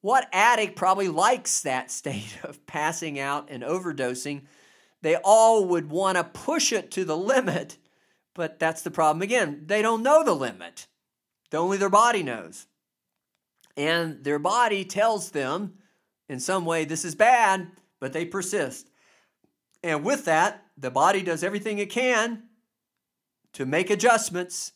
what 0.00 0.28
addict 0.32 0.76
probably 0.76 1.08
likes 1.08 1.62
that 1.62 1.90
state 1.90 2.38
of 2.44 2.64
passing 2.66 3.18
out 3.18 3.48
and 3.50 3.62
overdosing? 3.62 4.42
They 5.00 5.16
all 5.16 5.64
would 5.66 5.90
want 5.90 6.16
to 6.16 6.22
push 6.22 6.72
it 6.72 6.92
to 6.92 7.04
the 7.04 7.16
limit 7.16 7.78
but 8.34 8.58
that's 8.58 8.82
the 8.82 8.90
problem 8.90 9.22
again. 9.22 9.64
They 9.66 9.82
don't 9.82 10.02
know 10.02 10.24
the 10.24 10.34
limit, 10.34 10.86
only 11.52 11.76
their 11.76 11.90
body 11.90 12.22
knows. 12.22 12.66
And 13.76 14.24
their 14.24 14.38
body 14.38 14.84
tells 14.84 15.30
them 15.30 15.74
in 16.28 16.40
some 16.40 16.64
way 16.64 16.84
this 16.84 17.04
is 17.04 17.14
bad, 17.14 17.70
but 18.02 18.12
they 18.12 18.24
persist. 18.24 18.90
And 19.84 20.02
with 20.02 20.24
that, 20.24 20.64
the 20.76 20.90
body 20.90 21.22
does 21.22 21.44
everything 21.44 21.78
it 21.78 21.88
can 21.88 22.42
to 23.52 23.64
make 23.64 23.90
adjustments 23.90 24.72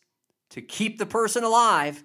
to 0.51 0.62
keep 0.62 0.97
the 0.97 1.07
person 1.07 1.43
alive, 1.43 2.05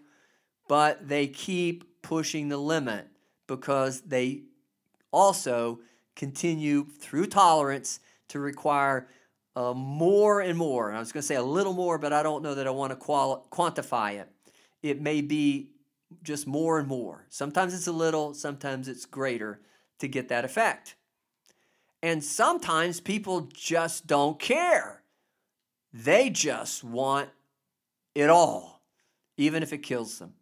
but 0.68 1.08
they 1.08 1.28
keep 1.28 2.02
pushing 2.02 2.50
the 2.50 2.58
limit 2.58 3.06
because 3.46 4.02
they 4.02 4.46
also 5.12 5.82
continue 6.16 6.86
through 6.86 7.28
tolerance 7.28 8.00
to 8.30 8.40
require 8.40 9.08
uh, 9.56 9.76
more 9.76 10.42
and 10.42 10.58
more. 10.58 10.92
I 10.92 10.98
was 10.98 11.12
going 11.12 11.22
to 11.22 11.28
say 11.28 11.36
a 11.36 11.44
little 11.44 11.74
more, 11.74 12.00
but 12.00 12.14
I 12.14 12.24
don't 12.24 12.42
know 12.42 12.56
that 12.56 12.66
I 12.66 12.72
want 12.72 12.94
to 12.94 12.96
quali- 12.96 13.44
quantify 13.52 14.20
it. 14.20 14.28
It 14.82 15.00
may 15.00 15.22
be 15.22 15.70
just 16.24 16.48
more 16.48 16.80
and 16.80 16.88
more. 16.88 17.28
Sometimes 17.30 17.76
it's 17.76 17.86
a 17.86 17.92
little, 17.92 18.34
sometimes 18.34 18.88
it's 18.88 19.06
greater 19.06 19.62
to 20.00 20.08
get 20.08 20.30
that 20.30 20.46
effect. 20.46 20.96
And 22.04 22.24
sometimes 22.24 22.99
people 22.99 23.49
just 23.54 24.08
don't 24.08 24.39
care. 24.39 25.04
They 25.93 26.30
just 26.30 26.84
want 26.84 27.30
it 28.16 28.30
all, 28.30 28.82
even 29.38 29.62
if 29.62 29.74
it 29.74 29.80
kills 29.80 30.20
them. 30.20 30.34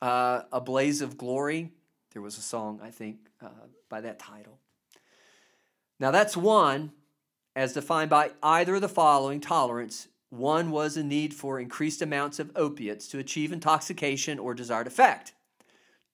Uh, 0.00 0.42
a 0.52 0.60
Blaze 0.60 1.02
of 1.02 1.18
Glory, 1.18 1.72
there 2.12 2.22
was 2.22 2.38
a 2.38 2.42
song, 2.42 2.80
I 2.82 2.90
think, 2.90 3.18
uh, 3.42 3.48
by 3.88 4.00
that 4.00 4.18
title. 4.18 4.58
Now, 5.98 6.10
that's 6.10 6.36
one 6.36 6.92
as 7.54 7.74
defined 7.74 8.10
by 8.10 8.30
either 8.42 8.76
of 8.76 8.80
the 8.80 8.88
following 8.88 9.40
tolerance. 9.40 10.08
One 10.30 10.70
was 10.70 10.96
a 10.96 11.02
need 11.02 11.34
for 11.34 11.58
increased 11.58 12.00
amounts 12.00 12.38
of 12.38 12.52
opiates 12.54 13.08
to 13.08 13.18
achieve 13.18 13.52
intoxication 13.52 14.38
or 14.38 14.54
desired 14.54 14.86
effect. 14.86 15.34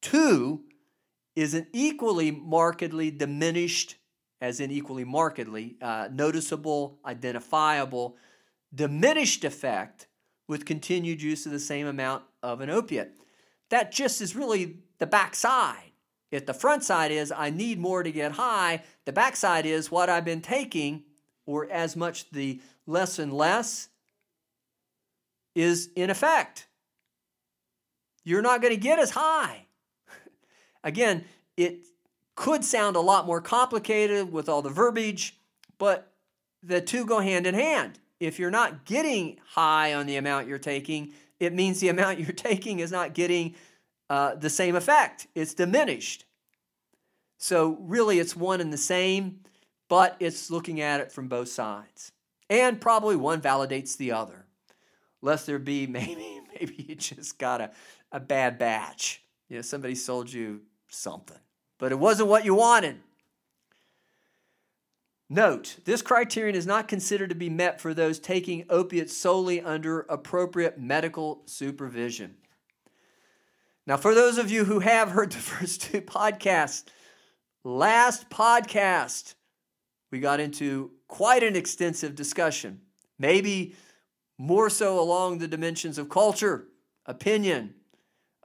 Two 0.00 0.62
is 1.36 1.52
an 1.52 1.66
equally 1.72 2.30
markedly 2.30 3.10
diminished, 3.10 3.96
as 4.40 4.60
in 4.60 4.70
equally 4.70 5.04
markedly, 5.04 5.76
uh, 5.80 6.08
noticeable, 6.12 6.98
identifiable, 7.04 8.16
diminished 8.74 9.44
effect 9.44 10.08
with 10.48 10.64
continued 10.64 11.22
use 11.22 11.46
of 11.46 11.52
the 11.52 11.58
same 11.58 11.86
amount 11.86 12.22
of 12.42 12.60
an 12.60 12.70
opiate. 12.70 13.16
That 13.70 13.90
just 13.90 14.20
is 14.20 14.36
really 14.36 14.78
the 14.98 15.06
backside. 15.06 15.92
If 16.30 16.46
the 16.46 16.54
front 16.54 16.84
side 16.84 17.10
is, 17.10 17.32
I 17.32 17.50
need 17.50 17.78
more 17.78 18.02
to 18.02 18.12
get 18.12 18.32
high, 18.32 18.82
the 19.04 19.12
backside 19.12 19.64
is 19.64 19.90
what 19.90 20.08
I've 20.08 20.24
been 20.24 20.40
taking 20.40 21.04
or 21.46 21.70
as 21.70 21.96
much 21.96 22.30
the 22.30 22.60
less 22.86 23.18
and 23.18 23.32
less 23.32 23.88
is 25.54 25.88
in 25.96 26.10
effect. 26.10 26.66
You're 28.24 28.42
not 28.42 28.60
going 28.60 28.74
to 28.74 28.80
get 28.80 28.98
as 28.98 29.10
high. 29.10 29.66
Again, 30.84 31.24
it 31.56 31.86
could 32.36 32.64
sound 32.64 32.94
a 32.96 33.00
lot 33.00 33.26
more 33.26 33.40
complicated 33.40 34.32
with 34.32 34.48
all 34.48 34.62
the 34.62 34.70
verbiage, 34.70 35.36
but 35.78 36.12
the 36.62 36.80
two 36.80 37.04
go 37.04 37.18
hand 37.18 37.46
in 37.46 37.54
hand. 37.54 37.98
If 38.20 38.38
you're 38.38 38.50
not 38.50 38.84
getting 38.84 39.38
high 39.44 39.94
on 39.94 40.06
the 40.06 40.16
amount 40.16 40.46
you're 40.46 40.58
taking, 40.58 41.12
it 41.40 41.52
means 41.52 41.80
the 41.80 41.88
amount 41.96 42.20
you're 42.20 42.32
taking 42.32 42.78
is 42.78 42.92
not 42.92 43.14
getting 43.14 43.54
uh, 44.08 44.36
the 44.36 44.50
same 44.50 44.76
effect, 44.76 45.26
it's 45.34 45.54
diminished. 45.54 46.24
So, 47.38 47.76
really, 47.80 48.20
it's 48.20 48.36
one 48.36 48.60
and 48.60 48.72
the 48.72 48.78
same 48.78 49.40
but 49.88 50.16
it's 50.20 50.50
looking 50.50 50.80
at 50.80 51.00
it 51.00 51.12
from 51.12 51.28
both 51.28 51.48
sides. 51.48 52.12
And 52.48 52.80
probably 52.80 53.16
one 53.16 53.40
validates 53.40 53.96
the 53.96 54.12
other. 54.12 54.46
Lest 55.22 55.46
there 55.46 55.58
be 55.58 55.86
maybe 55.86 56.40
maybe 56.58 56.86
you 56.88 56.94
just 56.94 57.38
got 57.38 57.60
a, 57.60 57.70
a 58.12 58.20
bad 58.20 58.58
batch. 58.58 59.22
You 59.48 59.56
know, 59.56 59.62
somebody 59.62 59.94
sold 59.94 60.32
you 60.32 60.62
something, 60.88 61.38
but 61.78 61.92
it 61.92 61.98
wasn't 61.98 62.28
what 62.28 62.44
you 62.44 62.54
wanted. 62.54 62.96
Note, 65.28 65.78
this 65.84 66.02
criterion 66.02 66.54
is 66.54 66.66
not 66.66 66.86
considered 66.86 67.30
to 67.30 67.34
be 67.34 67.50
met 67.50 67.80
for 67.80 67.92
those 67.92 68.20
taking 68.20 68.64
opiates 68.70 69.16
solely 69.16 69.60
under 69.60 70.00
appropriate 70.02 70.78
medical 70.78 71.42
supervision. 71.46 72.36
Now, 73.86 73.96
for 73.96 74.14
those 74.14 74.38
of 74.38 74.50
you 74.50 74.64
who 74.64 74.80
have 74.80 75.10
heard 75.10 75.32
the 75.32 75.38
first 75.38 75.82
two 75.82 76.00
podcasts, 76.00 76.84
last 77.64 78.30
podcast, 78.30 79.34
we 80.12 80.20
got 80.20 80.38
into 80.38 80.92
quite 81.08 81.42
an 81.42 81.56
extensive 81.56 82.14
discussion, 82.14 82.80
maybe 83.18 83.74
more 84.38 84.70
so 84.70 85.00
along 85.00 85.38
the 85.38 85.48
dimensions 85.48 85.98
of 85.98 86.08
culture, 86.08 86.68
opinion, 87.06 87.74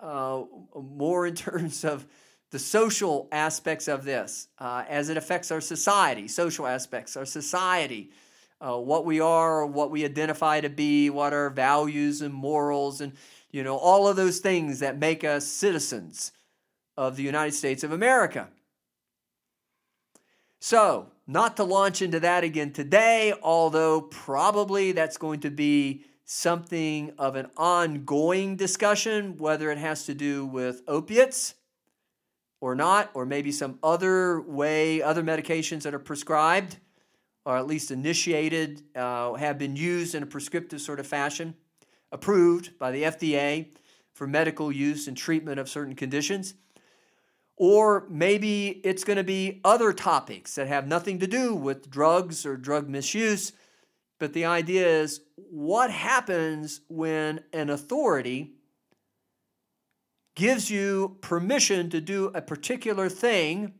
uh, 0.02 0.42
more 0.76 1.28
in 1.28 1.36
terms 1.36 1.84
of 1.86 2.08
the 2.52 2.60
social 2.60 3.30
aspects 3.32 3.88
of 3.88 4.04
this 4.04 4.49
uh, 4.60 4.84
as 4.88 5.10
it 5.10 5.18
affects 5.18 5.52
our 5.52 5.62
society, 5.62 6.28
social 6.28 6.68
aspects, 6.68 7.16
our 7.16 7.26
society, 7.26 8.12
uh, 8.60 8.78
what 8.78 9.06
we 9.06 9.20
are, 9.20 9.66
what 9.66 9.89
we 9.89 10.06
identify 10.06 10.60
to 10.60 10.70
be, 10.70 11.10
what 11.10 11.34
our 11.34 11.49
values 11.49 12.22
and 12.22 12.34
morals, 12.34 13.02
and 13.02 13.14
you 13.52 13.64
know 13.64 13.78
all 13.78 14.08
of 14.08 14.18
those 14.18 14.39
things 14.39 14.80
that 14.80 14.99
make 14.99 15.24
us 15.24 15.47
citizens 15.47 16.34
of 16.97 17.16
the 17.16 17.24
United 17.24 17.54
States 17.54 17.84
of 17.84 17.91
America. 17.91 18.49
So, 20.60 21.08
not 21.26 21.58
to 21.58 21.64
launch 21.64 22.02
into 22.04 22.20
that 22.20 22.43
again 22.43 22.72
today, 22.72 23.34
although 23.41 24.02
probably 24.02 24.91
that's 24.91 25.18
going 25.18 25.39
to 25.39 25.49
be 25.49 26.04
something 26.26 27.14
of 27.18 27.36
an 27.36 27.49
ongoing 27.58 28.58
discussion, 28.58 29.38
whether 29.38 29.72
it 29.72 29.80
has 29.80 30.06
to 30.06 30.14
do 30.14 30.45
with 30.45 30.84
opiates 30.88 31.56
or 32.62 32.76
not, 32.76 33.09
or 33.14 33.26
maybe 33.26 33.51
some 33.51 33.78
other 33.84 34.39
way, 34.41 35.01
other 35.01 35.24
medications 35.24 35.82
that 35.82 35.93
are 35.93 35.99
prescribed 35.99 36.78
or 37.45 37.57
at 37.57 37.68
least 37.68 37.91
initiated, 37.91 38.84
uh, 38.95 39.34
have 39.34 39.57
been 39.57 39.76
used 39.76 40.14
in 40.14 40.24
a 40.24 40.26
prescriptive 40.26 40.80
sort 40.80 40.99
of 40.99 41.07
fashion, 41.07 41.55
approved 42.12 42.78
by 42.78 42.91
the 42.91 43.03
FDA 43.03 43.70
for 44.14 44.28
medical 44.28 44.72
use 44.72 45.07
and 45.07 45.18
treatment 45.18 45.59
of 45.59 45.68
certain 45.68 45.95
conditions. 45.95 46.53
Or 47.57 48.05
maybe 48.09 48.82
it's 48.84 49.03
going 49.03 49.18
to 49.18 49.24
be 49.24 49.62
other 49.64 49.93
topics 49.93 50.55
that 50.55 50.68
have 50.68 50.88
nothing 50.88 51.20
to 51.20 51.28
do 51.28 51.55
with 51.55 51.89
drugs 51.89 52.45
or 52.45 52.57
drug 52.57 52.89
misuse. 52.89 53.53
But 54.20 54.34
the 54.34 54.45
idea 54.45 54.88
is 54.88 55.22
what 55.36 55.91
happens 55.91 56.82
when 56.89 57.43
an 57.53 57.70
authority 57.70 58.53
gives 60.36 60.70
you 60.70 61.18
permission 61.22 61.90
to 61.90 62.02
do 62.02 62.32
a 62.34 62.42
particular 62.42 63.10
thing? 63.10 63.74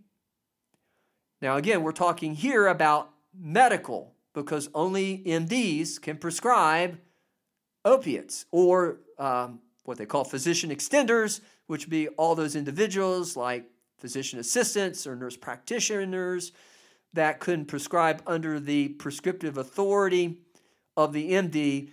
Now, 1.42 1.58
again, 1.58 1.84
we're 1.84 1.92
talking 1.92 2.36
here 2.36 2.68
about 2.68 3.10
medical 3.38 4.14
because 4.34 4.70
only 4.74 5.20
MDs 5.26 6.02
can 6.02 6.18
prescribe 6.18 7.00
opiates 7.84 8.46
or 8.52 9.00
um, 9.18 9.60
what 9.86 9.98
they 9.98 10.06
call 10.06 10.24
physician 10.24 10.70
extenders, 10.70 11.42
which 11.68 11.86
would 11.86 11.92
be 11.92 12.08
all 12.10 12.36
those 12.36 12.56
individuals 12.56 13.36
like 13.36 13.66
physician 13.98 14.40
assistants 14.40 15.06
or 15.06 15.16
nurse 15.16 15.38
practitioners 15.38 16.52
that 17.14 17.40
couldn't 17.40 17.66
prescribe 17.66 18.22
under 18.26 18.60
the 18.60 18.90
prescriptive 18.90 19.58
authority 19.58 20.38
of 20.96 21.14
the 21.14 21.32
MD. 21.32 21.90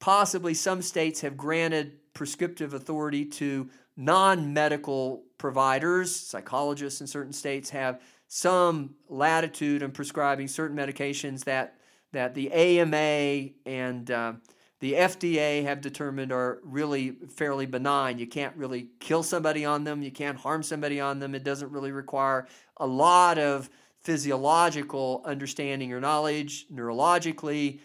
Possibly 0.00 0.54
some 0.54 0.82
states 0.82 1.20
have 1.20 1.36
granted 1.36 1.96
prescriptive 2.14 2.74
authority 2.74 3.24
to 3.24 3.68
non 4.00 4.54
medical 4.54 5.22
providers. 5.36 6.14
Psychologists 6.16 7.02
in 7.02 7.06
certain 7.06 7.34
states 7.34 7.70
have 7.70 8.00
some 8.28 8.94
latitude 9.08 9.82
in 9.82 9.90
prescribing 9.90 10.48
certain 10.48 10.76
medications 10.76 11.44
that, 11.44 11.76
that 12.12 12.34
the 12.34 12.50
AMA 12.50 13.50
and 13.66 14.10
uh, 14.10 14.32
the 14.80 14.94
FDA 14.94 15.62
have 15.64 15.82
determined 15.82 16.32
are 16.32 16.60
really 16.64 17.10
fairly 17.10 17.66
benign. 17.66 18.18
You 18.18 18.26
can't 18.26 18.56
really 18.56 18.88
kill 19.00 19.22
somebody 19.22 19.66
on 19.66 19.84
them, 19.84 20.02
you 20.02 20.10
can't 20.10 20.38
harm 20.38 20.62
somebody 20.62 20.98
on 20.98 21.18
them. 21.18 21.34
It 21.34 21.44
doesn't 21.44 21.70
really 21.70 21.92
require 21.92 22.46
a 22.78 22.86
lot 22.86 23.38
of 23.38 23.68
physiological 24.02 25.22
understanding 25.26 25.92
or 25.92 26.00
knowledge 26.00 26.66
neurologically 26.72 27.80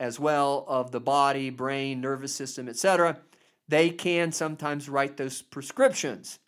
as 0.00 0.18
well 0.18 0.64
of 0.66 0.92
the 0.92 1.00
body, 1.00 1.50
brain, 1.50 2.00
nervous 2.00 2.34
system, 2.34 2.68
etc. 2.68 3.18
They 3.68 3.90
can 3.90 4.32
sometimes 4.32 4.88
write 4.88 5.16
those 5.16 5.42
prescriptions. 5.42 6.38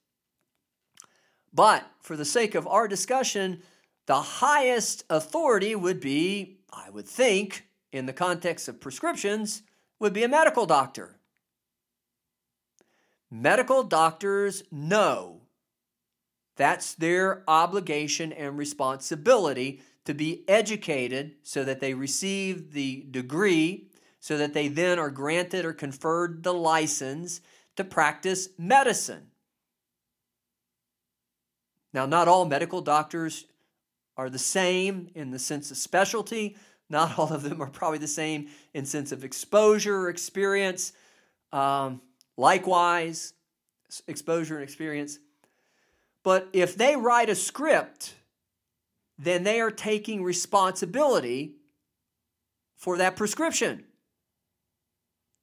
But 1.53 1.85
for 2.01 2.17
the 2.17 2.25
sake 2.25 2.55
of 2.55 2.67
our 2.67 2.89
discussion, 2.89 3.63
the 4.07 4.21
highest 4.21 5.05
authority 5.11 5.75
would 5.75 6.01
be, 6.01 6.59
I 6.73 6.91
would 6.91 7.07
think, 7.07 7.67
in 7.93 8.07
the 8.07 8.13
context 8.13 8.69
of 8.69 8.81
prescriptions, 8.81 9.63
would 9.99 10.13
be 10.13 10.23
a 10.23 10.29
medical 10.29 10.65
doctor. 10.65 11.19
Medical 13.31 13.85
doctors 13.85 14.63
know 14.73 15.43
that's 16.57 16.95
their 16.95 17.45
obligation 17.49 18.33
and 18.33 18.59
responsibility 18.59 19.83
to 20.05 20.15
be 20.15 20.45
educated 20.49 21.37
so 21.43 21.65
that 21.65 21.81
they 21.81 21.95
receive 21.95 22.73
the 22.73 23.07
degree, 23.11 23.90
so 24.21 24.37
that 24.37 24.53
they 24.53 24.69
then 24.69 24.99
are 24.99 25.11
granted 25.11 25.65
or 25.65 25.73
conferred 25.73 26.43
the 26.43 26.55
license 26.55 27.41
to 27.77 27.85
practice 27.85 28.51
medicine. 28.59 29.29
Now, 31.93 32.07
not 32.07 32.29
all 32.29 32.45
medical 32.45 32.83
doctors 32.83 33.47
are 34.17 34.31
the 34.31 34.39
same 34.39 35.09
in 35.15 35.31
the 35.31 35.39
sense 35.39 35.71
of 35.71 35.79
specialty. 35.79 36.57
Not 36.89 37.19
all 37.19 37.33
of 37.33 37.43
them 37.43 37.63
are 37.63 37.71
probably 37.71 37.99
the 37.99 38.07
same 38.07 38.49
in 38.75 38.85
sense 38.85 39.13
of 39.13 39.25
exposure 39.25 39.97
or 39.97 40.11
experience. 40.11 40.93
Um, 41.53 42.03
likewise, 42.37 43.33
exposure 44.07 44.57
and 44.57 44.63
experience. 44.63 45.19
But 46.23 46.49
if 46.53 46.77
they 46.77 46.97
write 46.97 47.31
a 47.31 47.35
script, 47.35 48.15
then 49.19 49.43
they 49.45 49.61
are 49.61 49.71
taking 49.71 50.23
responsibility 50.23 51.55
for 52.77 52.99
that 52.99 53.17
prescription. 53.17 53.85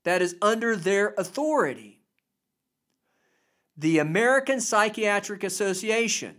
That 0.08 0.22
is 0.22 0.38
under 0.41 0.78
their 0.78 1.14
authority 1.18 1.99
the 3.76 3.99
American 3.99 4.62
Psychiatric 4.62 5.43
Association, 5.43 6.38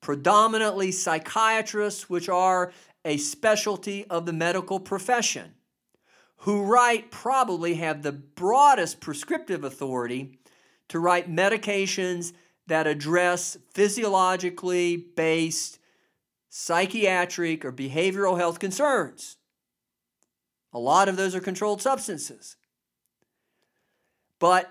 predominantly 0.00 0.92
psychiatrists, 0.92 2.08
which 2.08 2.28
are 2.28 2.72
a 3.04 3.16
specialty 3.16 4.04
of 4.04 4.26
the 4.26 4.32
medical 4.32 4.78
profession, 4.78 5.54
who 6.36 6.62
write 6.62 7.10
probably 7.10 7.74
have 7.74 8.04
the 8.04 8.12
broadest 8.12 9.00
prescriptive 9.00 9.64
authority 9.64 10.38
to 10.86 11.00
write 11.00 11.28
medications 11.28 12.32
that 12.68 12.86
address 12.86 13.56
physiologically 13.74 14.96
based 14.96 15.80
psychiatric 16.48 17.64
or 17.64 17.72
behavioral 17.72 18.38
health 18.38 18.60
concerns. 18.60 19.36
A 20.72 20.78
lot 20.78 21.08
of 21.08 21.16
those 21.16 21.34
are 21.34 21.40
controlled 21.40 21.82
substances. 21.82 22.54
But 24.38 24.70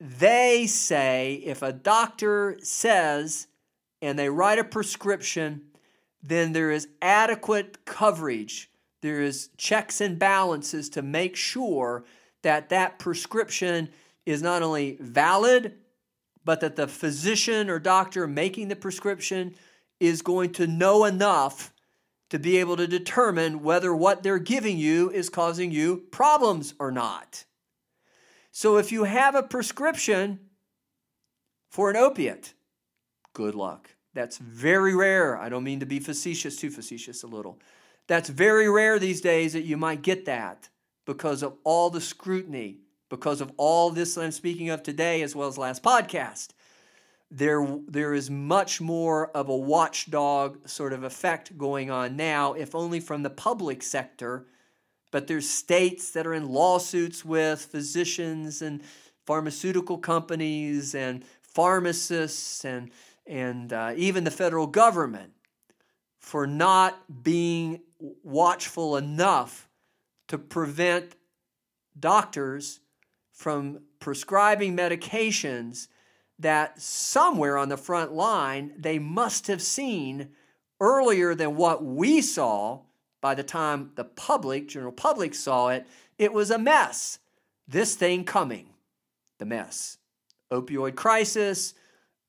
they 0.00 0.66
say 0.66 1.42
if 1.44 1.62
a 1.62 1.72
doctor 1.72 2.58
says 2.62 3.48
and 4.00 4.18
they 4.18 4.28
write 4.28 4.58
a 4.58 4.64
prescription, 4.64 5.62
then 6.22 6.52
there 6.52 6.70
is 6.70 6.88
adequate 7.02 7.84
coverage. 7.84 8.70
There 9.02 9.22
is 9.22 9.50
checks 9.56 10.00
and 10.00 10.18
balances 10.18 10.88
to 10.90 11.02
make 11.02 11.36
sure 11.36 12.04
that 12.42 12.68
that 12.68 12.98
prescription 12.98 13.88
is 14.26 14.42
not 14.42 14.62
only 14.62 14.98
valid, 15.00 15.74
but 16.44 16.60
that 16.60 16.76
the 16.76 16.88
physician 16.88 17.68
or 17.68 17.78
doctor 17.78 18.26
making 18.26 18.68
the 18.68 18.76
prescription 18.76 19.54
is 20.00 20.22
going 20.22 20.52
to 20.52 20.66
know 20.66 21.04
enough 21.04 21.72
to 22.30 22.38
be 22.38 22.58
able 22.58 22.76
to 22.76 22.86
determine 22.86 23.62
whether 23.62 23.94
what 23.94 24.22
they're 24.22 24.38
giving 24.38 24.76
you 24.78 25.10
is 25.10 25.30
causing 25.30 25.70
you 25.70 26.04
problems 26.10 26.74
or 26.78 26.90
not. 26.90 27.44
So 28.50 28.76
if 28.76 28.90
you 28.90 29.04
have 29.04 29.34
a 29.34 29.42
prescription 29.42 30.40
for 31.70 31.90
an 31.90 31.96
opiate, 31.96 32.54
good 33.34 33.54
luck. 33.54 33.90
That's 34.14 34.38
very 34.38 34.94
rare. 34.94 35.38
I 35.38 35.48
don't 35.48 35.64
mean 35.64 35.80
to 35.80 35.86
be 35.86 36.00
facetious, 36.00 36.56
too 36.56 36.70
facetious 36.70 37.22
a 37.22 37.26
little. 37.26 37.60
That's 38.08 38.28
very 38.28 38.68
rare 38.68 38.98
these 38.98 39.20
days 39.20 39.52
that 39.52 39.64
you 39.64 39.76
might 39.76 40.02
get 40.02 40.24
that 40.24 40.70
because 41.04 41.42
of 41.42 41.56
all 41.62 41.90
the 41.90 42.00
scrutiny, 42.00 42.80
because 43.10 43.40
of 43.40 43.52
all 43.56 43.90
this 43.90 44.18
I'm 44.18 44.32
speaking 44.32 44.70
of 44.70 44.82
today, 44.82 45.22
as 45.22 45.36
well 45.36 45.48
as 45.48 45.58
last 45.58 45.82
podcast. 45.82 46.48
There, 47.30 47.78
there 47.86 48.14
is 48.14 48.30
much 48.30 48.80
more 48.80 49.30
of 49.36 49.50
a 49.50 49.56
watchdog 49.56 50.66
sort 50.66 50.94
of 50.94 51.04
effect 51.04 51.56
going 51.58 51.90
on 51.90 52.16
now, 52.16 52.54
if 52.54 52.74
only 52.74 53.00
from 53.00 53.22
the 53.22 53.30
public 53.30 53.82
sector 53.82 54.46
but 55.10 55.26
there's 55.26 55.48
states 55.48 56.10
that 56.10 56.26
are 56.26 56.34
in 56.34 56.48
lawsuits 56.48 57.24
with 57.24 57.60
physicians 57.60 58.62
and 58.62 58.82
pharmaceutical 59.24 59.98
companies 59.98 60.94
and 60.94 61.24
pharmacists 61.42 62.64
and, 62.64 62.90
and 63.26 63.72
uh, 63.72 63.92
even 63.96 64.24
the 64.24 64.30
federal 64.30 64.66
government 64.66 65.32
for 66.18 66.46
not 66.46 67.22
being 67.22 67.80
watchful 68.22 68.96
enough 68.96 69.68
to 70.28 70.38
prevent 70.38 71.14
doctors 71.98 72.80
from 73.32 73.80
prescribing 73.98 74.76
medications 74.76 75.88
that 76.38 76.80
somewhere 76.80 77.56
on 77.56 77.68
the 77.68 77.76
front 77.76 78.12
line 78.12 78.72
they 78.78 78.98
must 78.98 79.46
have 79.46 79.62
seen 79.62 80.28
earlier 80.80 81.34
than 81.34 81.56
what 81.56 81.84
we 81.84 82.20
saw 82.20 82.80
by 83.20 83.34
the 83.34 83.42
time 83.42 83.90
the 83.94 84.04
public, 84.04 84.68
general 84.68 84.92
public, 84.92 85.34
saw 85.34 85.68
it, 85.68 85.86
it 86.18 86.32
was 86.32 86.50
a 86.50 86.58
mess. 86.58 87.18
This 87.66 87.94
thing 87.94 88.24
coming, 88.24 88.70
the 89.38 89.46
mess. 89.46 89.98
Opioid 90.50 90.94
crisis, 90.94 91.74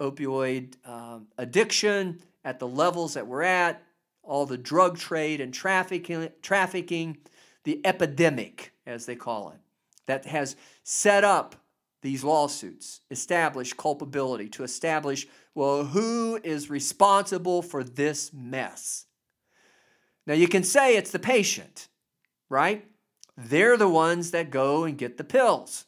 opioid 0.01 0.75
um, 0.87 1.27
addiction 1.37 2.19
at 2.43 2.59
the 2.59 2.67
levels 2.67 3.13
that 3.13 3.27
we're 3.27 3.43
at, 3.43 3.83
all 4.23 4.45
the 4.45 4.57
drug 4.57 4.97
trade 4.97 5.41
and 5.41 5.53
trafficking, 5.53 6.29
trafficking, 6.41 7.17
the 7.63 7.81
epidemic, 7.85 8.73
as 8.85 9.05
they 9.05 9.15
call 9.15 9.49
it, 9.51 9.59
that 10.05 10.25
has 10.25 10.55
set 10.83 11.23
up 11.23 11.55
these 12.01 12.23
lawsuits, 12.23 13.01
established 13.11 13.75
culpability, 13.75 14.47
to 14.49 14.63
establish, 14.63 15.27
well, 15.53 15.83
who 15.83 16.39
is 16.43 16.69
responsible 16.69 17.61
for 17.61 17.83
this 17.83 18.31
mess? 18.33 19.05
Now, 20.27 20.33
you 20.33 20.47
can 20.47 20.63
say 20.63 20.95
it's 20.95 21.11
the 21.11 21.19
patient, 21.19 21.87
right? 22.49 22.85
they're 23.47 23.77
the 23.77 23.89
ones 23.89 24.31
that 24.31 24.51
go 24.51 24.83
and 24.83 24.97
get 24.97 25.17
the 25.17 25.23
pills. 25.23 25.85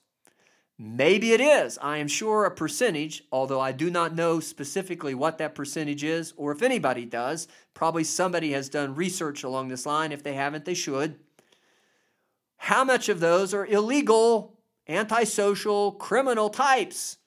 Maybe 0.80 1.34
it 1.34 1.42
is. 1.42 1.78
I 1.80 1.98
am 1.98 2.08
sure 2.08 2.46
a 2.46 2.52
percentage, 2.52 3.24
although 3.32 3.60
I 3.60 3.72
do 3.72 3.92
not 3.92 4.16
know 4.16 4.40
specifically 4.40 5.14
what 5.14 5.38
that 5.38 5.54
percentage 5.54 6.04
is, 6.04 6.34
or 6.38 6.52
if 6.52 6.64
anybody 6.64 7.06
does. 7.06 7.48
Probably 7.74 8.04
somebody 8.04 8.54
has 8.54 8.70
done 8.70 8.96
research 8.96 9.44
along 9.44 9.68
this 9.68 9.86
line. 9.86 10.12
If 10.12 10.24
they 10.24 10.34
haven't, 10.34 10.66
they 10.66 10.74
should. 10.74 11.20
How 12.58 12.84
much 12.84 13.10
of 13.10 13.20
those 13.20 13.54
are 13.54 13.66
illegal, 13.66 14.58
antisocial, 14.88 15.92
criminal 15.92 16.50
types 16.50 17.18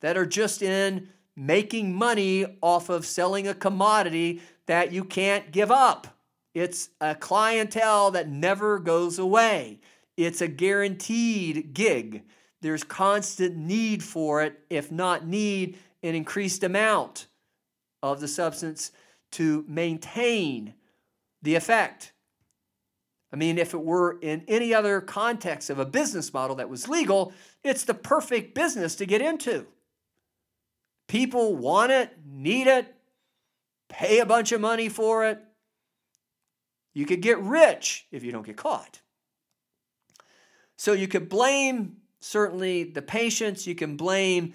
that 0.00 0.16
are 0.16 0.26
just 0.26 0.62
in 0.62 1.08
making 1.36 1.94
money 1.94 2.46
off 2.62 2.88
of 2.88 3.04
selling 3.04 3.48
a 3.48 3.54
commodity 3.54 4.40
that 4.66 4.92
you 4.92 5.04
can't 5.04 5.50
give 5.50 5.70
up? 5.70 6.13
It's 6.54 6.90
a 7.00 7.14
clientele 7.14 8.12
that 8.12 8.28
never 8.28 8.78
goes 8.78 9.18
away. 9.18 9.80
It's 10.16 10.40
a 10.40 10.48
guaranteed 10.48 11.74
gig. 11.74 12.22
There's 12.62 12.84
constant 12.84 13.56
need 13.56 14.02
for 14.02 14.42
it, 14.42 14.60
if 14.70 14.92
not 14.92 15.26
need, 15.26 15.78
an 16.02 16.14
increased 16.14 16.62
amount 16.62 17.26
of 18.02 18.20
the 18.20 18.28
substance 18.28 18.92
to 19.32 19.64
maintain 19.66 20.74
the 21.42 21.56
effect. 21.56 22.12
I 23.32 23.36
mean, 23.36 23.58
if 23.58 23.74
it 23.74 23.82
were 23.82 24.18
in 24.20 24.44
any 24.46 24.72
other 24.72 25.00
context 25.00 25.68
of 25.68 25.80
a 25.80 25.84
business 25.84 26.32
model 26.32 26.56
that 26.56 26.68
was 26.68 26.88
legal, 26.88 27.32
it's 27.64 27.84
the 27.84 27.94
perfect 27.94 28.54
business 28.54 28.94
to 28.96 29.06
get 29.06 29.20
into. 29.20 29.66
People 31.08 31.56
want 31.56 31.90
it, 31.90 32.10
need 32.24 32.68
it, 32.68 32.94
pay 33.88 34.20
a 34.20 34.26
bunch 34.26 34.52
of 34.52 34.60
money 34.60 34.88
for 34.88 35.26
it, 35.26 35.42
you 36.94 37.04
could 37.04 37.20
get 37.20 37.38
rich 37.40 38.06
if 38.10 38.24
you 38.24 38.32
don't 38.32 38.46
get 38.46 38.56
caught. 38.56 39.00
So 40.76 40.92
you 40.92 41.08
could 41.08 41.28
blame 41.28 41.96
certainly 42.20 42.84
the 42.84 43.02
patients, 43.02 43.66
you 43.66 43.74
can 43.74 43.96
blame 43.96 44.54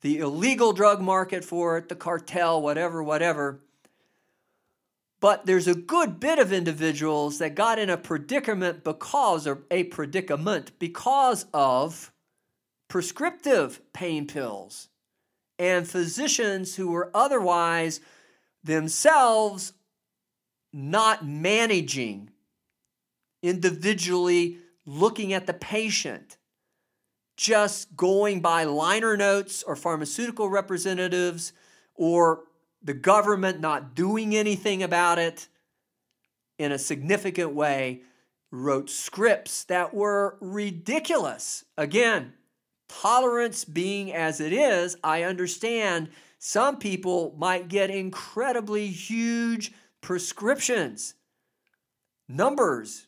the 0.00 0.18
illegal 0.18 0.72
drug 0.72 1.00
market 1.00 1.44
for 1.44 1.76
it, 1.76 1.88
the 1.88 1.94
cartel, 1.94 2.62
whatever, 2.62 3.02
whatever. 3.02 3.60
But 5.20 5.44
there's 5.44 5.68
a 5.68 5.74
good 5.74 6.18
bit 6.18 6.38
of 6.38 6.52
individuals 6.52 7.38
that 7.38 7.54
got 7.54 7.78
in 7.78 7.90
a 7.90 7.98
predicament 7.98 8.82
because, 8.82 9.46
of 9.46 9.62
a 9.70 9.84
predicament 9.84 10.72
because 10.78 11.44
of 11.52 12.10
prescriptive 12.88 13.80
pain 13.92 14.26
pills 14.26 14.88
and 15.58 15.86
physicians 15.86 16.76
who 16.76 16.90
were 16.90 17.10
otherwise 17.12 18.00
themselves 18.64 19.74
not 20.72 21.26
managing 21.26 22.30
individually 23.42 24.58
looking 24.86 25.32
at 25.32 25.46
the 25.46 25.54
patient, 25.54 26.36
just 27.36 27.96
going 27.96 28.40
by 28.40 28.64
liner 28.64 29.16
notes 29.16 29.62
or 29.62 29.76
pharmaceutical 29.76 30.48
representatives 30.48 31.52
or 31.94 32.44
the 32.82 32.94
government 32.94 33.60
not 33.60 33.94
doing 33.94 34.34
anything 34.34 34.82
about 34.82 35.18
it 35.18 35.48
in 36.58 36.72
a 36.72 36.78
significant 36.78 37.54
way, 37.54 38.02
wrote 38.50 38.90
scripts 38.90 39.64
that 39.64 39.94
were 39.94 40.36
ridiculous. 40.40 41.64
Again, 41.78 42.34
tolerance 42.88 43.64
being 43.64 44.12
as 44.12 44.40
it 44.40 44.52
is, 44.52 44.96
I 45.02 45.22
understand 45.22 46.10
some 46.38 46.78
people 46.78 47.34
might 47.38 47.68
get 47.68 47.90
incredibly 47.90 48.88
huge 48.88 49.72
prescriptions, 50.00 51.14
numbers, 52.28 53.06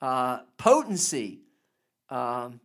uh, 0.00 0.40
potency 0.56 1.40
um, 2.10 2.60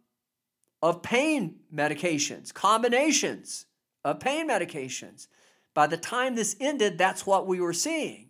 of 0.81 1.01
pain 1.01 1.55
medications, 1.73 2.53
combinations 2.53 3.65
of 4.03 4.19
pain 4.19 4.49
medications. 4.49 5.27
By 5.73 5.87
the 5.87 5.97
time 5.97 6.35
this 6.35 6.55
ended, 6.59 6.97
that's 6.97 7.25
what 7.25 7.47
we 7.47 7.59
were 7.59 7.73
seeing. 7.73 8.29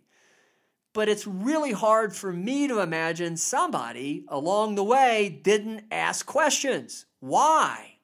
But 0.92 1.08
it's 1.08 1.26
really 1.26 1.72
hard 1.72 2.14
for 2.14 2.32
me 2.32 2.68
to 2.68 2.78
imagine 2.78 3.36
somebody 3.36 4.24
along 4.28 4.76
the 4.76 4.84
way 4.84 5.40
didn't 5.42 5.84
ask 5.90 6.24
questions. 6.24 7.06
Why? 7.18 7.96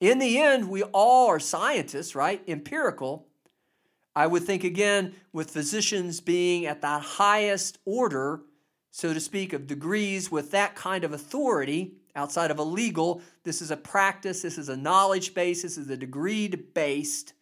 In 0.00 0.18
the 0.18 0.38
end, 0.38 0.68
we 0.68 0.82
all 0.82 1.28
are 1.28 1.38
scientists, 1.38 2.14
right? 2.14 2.42
Empirical. 2.48 3.28
I 4.16 4.26
would 4.26 4.44
think 4.44 4.62
again, 4.62 5.14
with 5.32 5.50
physicians 5.50 6.20
being 6.20 6.66
at 6.66 6.82
that 6.82 7.02
highest 7.02 7.78
order, 7.84 8.42
so 8.90 9.12
to 9.12 9.20
speak, 9.20 9.52
of 9.52 9.66
degrees 9.66 10.30
with 10.30 10.52
that 10.52 10.76
kind 10.76 11.02
of 11.02 11.12
authority 11.12 11.94
outside 12.14 12.52
of 12.52 12.58
a 12.60 12.62
legal, 12.62 13.20
this 13.42 13.60
is 13.60 13.72
a 13.72 13.76
practice, 13.76 14.42
this 14.42 14.56
is 14.56 14.68
a 14.68 14.76
knowledge 14.76 15.34
base, 15.34 15.62
this 15.62 15.76
is 15.76 15.90
a 15.90 15.96
degree 15.96 16.46
based 16.48 17.34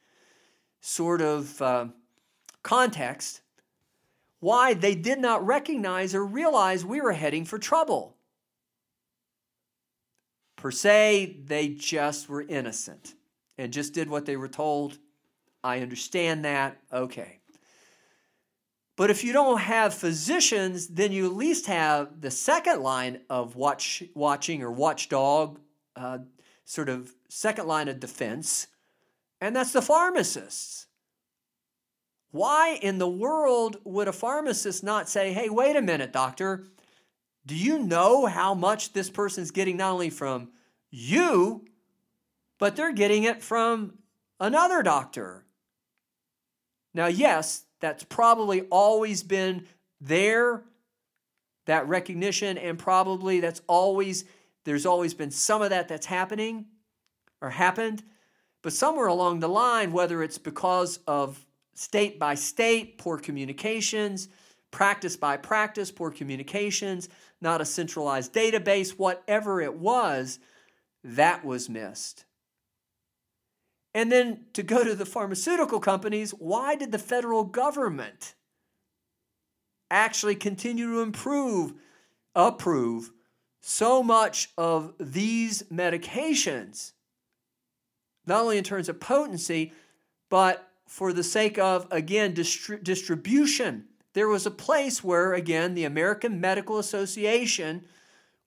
sort 0.80 1.20
of 1.20 1.60
uh, 1.60 1.86
context. 2.62 3.42
Why 4.40 4.72
they 4.72 4.94
did 4.94 5.18
not 5.18 5.46
recognize 5.46 6.14
or 6.14 6.24
realize 6.24 6.84
we 6.84 7.00
were 7.00 7.12
heading 7.12 7.44
for 7.44 7.58
trouble. 7.58 8.16
Per 10.56 10.70
se, 10.70 11.36
they 11.44 11.68
just 11.68 12.28
were 12.28 12.42
innocent 12.42 13.14
and 13.58 13.72
just 13.72 13.92
did 13.92 14.08
what 14.08 14.24
they 14.24 14.36
were 14.36 14.48
told 14.48 14.98
I 15.64 15.80
understand 15.80 16.44
that. 16.44 16.78
Okay. 16.92 17.38
But 18.96 19.10
if 19.10 19.24
you 19.24 19.32
don't 19.32 19.60
have 19.60 19.94
physicians, 19.94 20.88
then 20.88 21.12
you 21.12 21.26
at 21.26 21.32
least 21.32 21.66
have 21.66 22.20
the 22.20 22.30
second 22.30 22.82
line 22.82 23.20
of 23.30 23.56
watch, 23.56 24.02
watching 24.14 24.62
or 24.62 24.70
watchdog, 24.70 25.58
uh, 25.96 26.18
sort 26.64 26.88
of 26.88 27.14
second 27.28 27.66
line 27.66 27.88
of 27.88 28.00
defense, 28.00 28.66
and 29.40 29.56
that's 29.56 29.72
the 29.72 29.82
pharmacists. 29.82 30.86
Why 32.30 32.78
in 32.80 32.98
the 32.98 33.08
world 33.08 33.78
would 33.84 34.08
a 34.08 34.12
pharmacist 34.12 34.82
not 34.82 35.08
say, 35.08 35.32
hey, 35.32 35.48
wait 35.48 35.76
a 35.76 35.82
minute, 35.82 36.12
doctor, 36.12 36.66
do 37.44 37.54
you 37.54 37.78
know 37.78 38.26
how 38.26 38.54
much 38.54 38.92
this 38.92 39.10
person's 39.10 39.50
getting 39.50 39.76
not 39.76 39.92
only 39.92 40.10
from 40.10 40.50
you, 40.90 41.64
but 42.58 42.76
they're 42.76 42.92
getting 42.92 43.24
it 43.24 43.42
from 43.42 43.98
another 44.38 44.82
doctor? 44.82 45.44
Now, 46.94 47.06
yes, 47.06 47.64
that's 47.80 48.04
probably 48.04 48.62
always 48.62 49.22
been 49.22 49.66
there, 50.00 50.62
that 51.66 51.86
recognition, 51.88 52.58
and 52.58 52.78
probably 52.78 53.40
that's 53.40 53.62
always, 53.66 54.24
there's 54.64 54.86
always 54.86 55.14
been 55.14 55.30
some 55.30 55.62
of 55.62 55.70
that 55.70 55.88
that's 55.88 56.06
happening 56.06 56.66
or 57.40 57.50
happened. 57.50 58.02
But 58.62 58.72
somewhere 58.72 59.08
along 59.08 59.40
the 59.40 59.48
line, 59.48 59.92
whether 59.92 60.22
it's 60.22 60.38
because 60.38 60.98
of 61.06 61.44
state 61.74 62.18
by 62.18 62.34
state, 62.34 62.98
poor 62.98 63.18
communications, 63.18 64.28
practice 64.70 65.16
by 65.16 65.36
practice, 65.36 65.90
poor 65.90 66.10
communications, 66.10 67.08
not 67.40 67.60
a 67.60 67.64
centralized 67.64 68.32
database, 68.32 68.90
whatever 68.90 69.60
it 69.60 69.74
was, 69.74 70.38
that 71.04 71.44
was 71.44 71.68
missed. 71.68 72.24
And 73.94 74.10
then 74.10 74.46
to 74.54 74.62
go 74.62 74.84
to 74.84 74.94
the 74.94 75.06
pharmaceutical 75.06 75.80
companies, 75.80 76.30
why 76.32 76.76
did 76.76 76.92
the 76.92 76.98
federal 76.98 77.44
government 77.44 78.34
actually 79.90 80.34
continue 80.34 80.90
to 80.92 81.00
improve, 81.00 81.74
approve 82.34 83.12
so 83.60 84.02
much 84.02 84.50
of 84.56 84.94
these 84.98 85.62
medications? 85.64 86.92
Not 88.26 88.40
only 88.42 88.56
in 88.58 88.64
terms 88.64 88.88
of 88.88 89.00
potency, 89.00 89.72
but 90.30 90.68
for 90.86 91.12
the 91.12 91.24
sake 91.24 91.58
of, 91.58 91.86
again, 91.90 92.34
distri- 92.34 92.82
distribution. 92.82 93.86
There 94.14 94.28
was 94.28 94.46
a 94.46 94.50
place 94.50 95.02
where, 95.02 95.32
again, 95.32 95.74
the 95.74 95.84
American 95.84 96.40
Medical 96.40 96.78
Association 96.78 97.84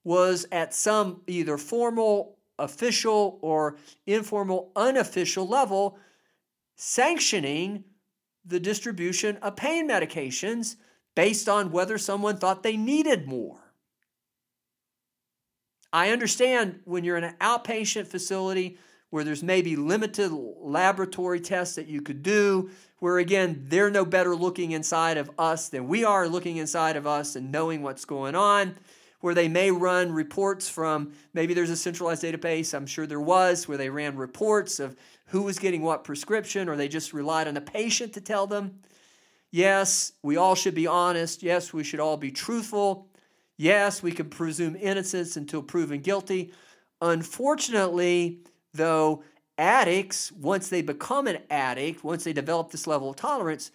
was 0.04 0.46
at 0.52 0.74
some 0.74 1.22
either 1.28 1.58
formal 1.58 2.38
official 2.60 3.40
or 3.42 3.78
informal, 4.06 4.72
unofficial 4.76 5.48
level 5.48 5.98
sanctioning 6.76 7.84
the 8.46 8.60
distribution 8.60 9.38
of 9.38 9.56
pain 9.56 9.90
medications 9.90 10.76
based 11.16 11.50
on 11.50 11.72
whether 11.72 11.98
someone 11.98 12.38
thought 12.38 12.64
they 12.64 12.78
needed 12.78 13.28
more. 13.28 13.60
I 15.92 16.12
understand 16.12 16.82
when 16.84 17.04
you're 17.04 17.18
in 17.18 17.24
an 17.24 17.36
outpatient 17.40 18.08
facility 18.08 18.78
where 19.10 19.24
there's 19.24 19.44
maybe 19.44 19.78
limited 19.78 20.30
laboratory 20.32 21.40
tests 21.40 21.76
that 21.76 21.88
you 21.88 22.02
could 22.02 22.22
do, 22.22 22.70
where 23.00 23.18
again, 23.18 23.66
they're 23.70 23.90
no 23.90 24.04
better 24.04 24.36
looking 24.36 24.72
inside 24.72 25.16
of 25.18 25.32
us 25.38 25.70
than 25.70 25.88
we 25.88 26.04
are 26.04 26.28
looking 26.28 26.58
inside 26.58 26.98
of 26.98 27.08
us 27.08 27.38
and 27.38 27.52
knowing 27.52 27.82
what's 27.82 28.04
going 28.04 28.36
on 28.36 28.76
where 29.22 29.34
they 29.34 29.48
may 29.48 29.72
run 29.72 30.12
reports 30.12 30.70
from 30.70 31.14
maybe 31.34 31.54
there's 31.54 31.70
a 31.70 31.78
centralized 31.78 32.24
database, 32.24 32.74
I'm 32.74 32.86
sure 32.86 33.08
there 33.08 33.20
was, 33.20 33.68
where 33.68 33.78
they 33.78 33.90
ran 33.90 34.16
reports 34.16 34.80
of 34.80 34.96
who 35.28 35.42
was 35.42 35.58
getting 35.60 35.82
what 35.82 36.04
prescription, 36.04 36.70
or 36.70 36.76
they 36.76 36.88
just 36.88 37.14
relied 37.14 37.48
on 37.48 37.56
the 37.56 37.62
patient 37.62 38.14
to 38.14 38.22
tell 38.22 38.48
them. 38.48 38.80
Yes, 39.52 40.12
we 40.22 40.38
all 40.38 40.56
should 40.56 40.76
be 40.76 40.88
honest. 40.88 41.42
Yes, 41.42 41.74
we 41.74 41.84
should 41.84 42.00
all 42.00 42.18
be 42.18 42.32
truthful. 42.32 43.08
Yes, 43.58 44.04
we 44.04 44.12
can 44.12 44.30
presume 44.30 44.76
innocence 44.76 45.38
until 45.38 45.64
proven 45.64 46.02
guilty. 46.02 46.54
Unfortunately, 47.02 48.40
though, 48.74 49.24
addicts, 49.58 50.32
once 50.34 50.68
they 50.68 50.82
become 50.82 51.28
an 51.28 51.40
addict, 51.50 52.04
once 52.04 52.26
they 52.26 52.34
develop 52.34 52.72
this 52.72 52.86
level 52.86 53.10
of 53.10 53.16
tolerance, 53.16 53.72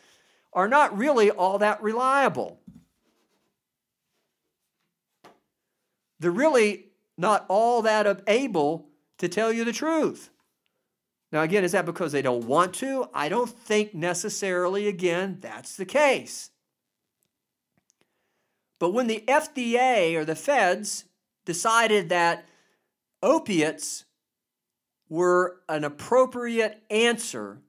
are 0.53 0.69
not 0.69 0.97
really 0.97 1.31
all 1.31 1.59
that 1.59 1.83
reliable. 1.83 2.60
They're 6.21 6.31
really 6.31 6.91
not 7.19 7.47
all 7.49 7.83
that 7.83 8.23
able 8.27 8.89
to 9.19 9.29
tell 9.29 9.53
you 9.53 9.65
the 9.65 9.73
truth. 9.73 10.31
Now, 11.33 11.43
again, 11.43 11.65
is 11.65 11.73
that 11.73 11.87
because 11.87 12.13
they 12.13 12.23
don't 12.23 12.47
want 12.47 12.75
to? 12.77 13.09
I 13.15 13.29
don't 13.29 13.51
think 13.51 13.95
necessarily, 13.95 14.87
again, 14.89 15.39
that's 15.41 15.77
the 15.77 15.85
case. 15.85 16.51
But 18.79 18.91
when 18.91 19.07
the 19.07 19.25
FDA 19.29 20.15
or 20.15 20.25
the 20.25 20.35
feds 20.35 21.05
decided 21.45 22.09
that 22.09 22.47
opiates 23.23 24.07
were 25.09 25.61
an 25.69 25.85
appropriate 25.85 26.83
answer 26.91 27.61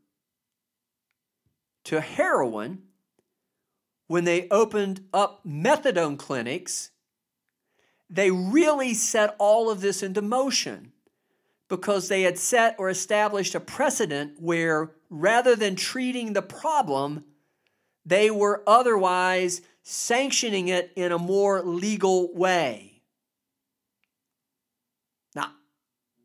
to 1.83 1.99
heroin, 1.99 2.83
when 4.07 4.23
they 4.23 4.47
opened 4.49 5.05
up 5.13 5.41
methadone 5.45 6.17
clinics, 6.17 6.90
they 8.11 8.29
really 8.29 8.93
set 8.93 9.35
all 9.39 9.71
of 9.71 9.79
this 9.79 10.03
into 10.03 10.21
motion 10.21 10.91
because 11.69 12.09
they 12.09 12.23
had 12.23 12.37
set 12.37 12.75
or 12.77 12.89
established 12.89 13.55
a 13.55 13.59
precedent 13.61 14.33
where 14.37 14.91
rather 15.09 15.55
than 15.55 15.77
treating 15.77 16.33
the 16.33 16.41
problem, 16.41 17.23
they 18.05 18.29
were 18.29 18.61
otherwise 18.67 19.61
sanctioning 19.81 20.67
it 20.67 20.91
in 20.97 21.13
a 21.13 21.17
more 21.17 21.61
legal 21.61 22.33
way. 22.35 23.01
Now, 25.33 25.53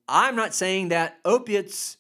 I'm 0.09 0.35
not 0.35 0.55
saying 0.55 0.89
that 0.89 1.19
opiates 1.25 1.99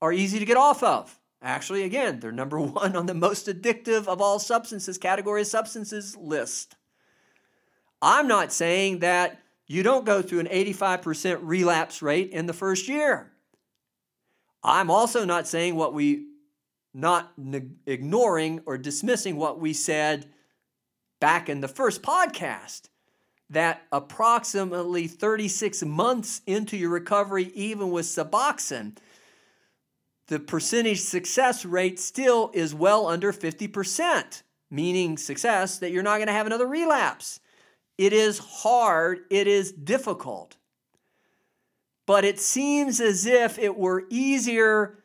are 0.00 0.12
easy 0.12 0.38
to 0.38 0.46
get 0.46 0.56
off 0.56 0.82
of. 0.82 1.20
Actually, 1.42 1.82
again, 1.82 2.20
they're 2.20 2.32
number 2.32 2.58
one 2.60 2.96
on 2.96 3.04
the 3.04 3.14
most 3.14 3.46
addictive 3.48 4.06
of 4.06 4.22
all 4.22 4.38
substances, 4.38 4.96
category 4.96 5.42
of 5.42 5.46
substances 5.46 6.16
list. 6.16 6.76
I'm 8.02 8.26
not 8.28 8.52
saying 8.52 9.00
that 9.00 9.40
you 9.66 9.82
don't 9.82 10.04
go 10.04 10.22
through 10.22 10.40
an 10.40 10.46
85% 10.46 11.40
relapse 11.42 12.02
rate 12.02 12.30
in 12.30 12.46
the 12.46 12.52
first 12.52 12.88
year. 12.88 13.30
I'm 14.62 14.90
also 14.90 15.24
not 15.24 15.46
saying 15.46 15.76
what 15.76 15.94
we, 15.94 16.26
not 16.92 17.32
ignoring 17.86 18.62
or 18.66 18.78
dismissing 18.78 19.36
what 19.36 19.60
we 19.60 19.72
said 19.72 20.26
back 21.20 21.48
in 21.48 21.60
the 21.60 21.68
first 21.68 22.02
podcast 22.02 22.88
that 23.50 23.82
approximately 23.90 25.06
36 25.06 25.82
months 25.82 26.40
into 26.46 26.76
your 26.76 26.90
recovery, 26.90 27.50
even 27.54 27.90
with 27.90 28.06
Suboxone, 28.06 28.96
the 30.28 30.38
percentage 30.38 31.00
success 31.00 31.64
rate 31.64 31.98
still 31.98 32.50
is 32.54 32.72
well 32.72 33.08
under 33.08 33.32
50%, 33.32 34.42
meaning 34.70 35.18
success 35.18 35.78
that 35.78 35.90
you're 35.90 36.04
not 36.04 36.18
going 36.18 36.28
to 36.28 36.32
have 36.32 36.46
another 36.46 36.68
relapse. 36.68 37.40
It 38.00 38.14
is 38.14 38.38
hard, 38.38 39.26
it 39.28 39.46
is 39.46 39.72
difficult. 39.72 40.56
But 42.06 42.24
it 42.24 42.40
seems 42.40 42.98
as 42.98 43.26
if 43.26 43.58
it 43.58 43.76
were 43.76 44.06
easier 44.08 45.00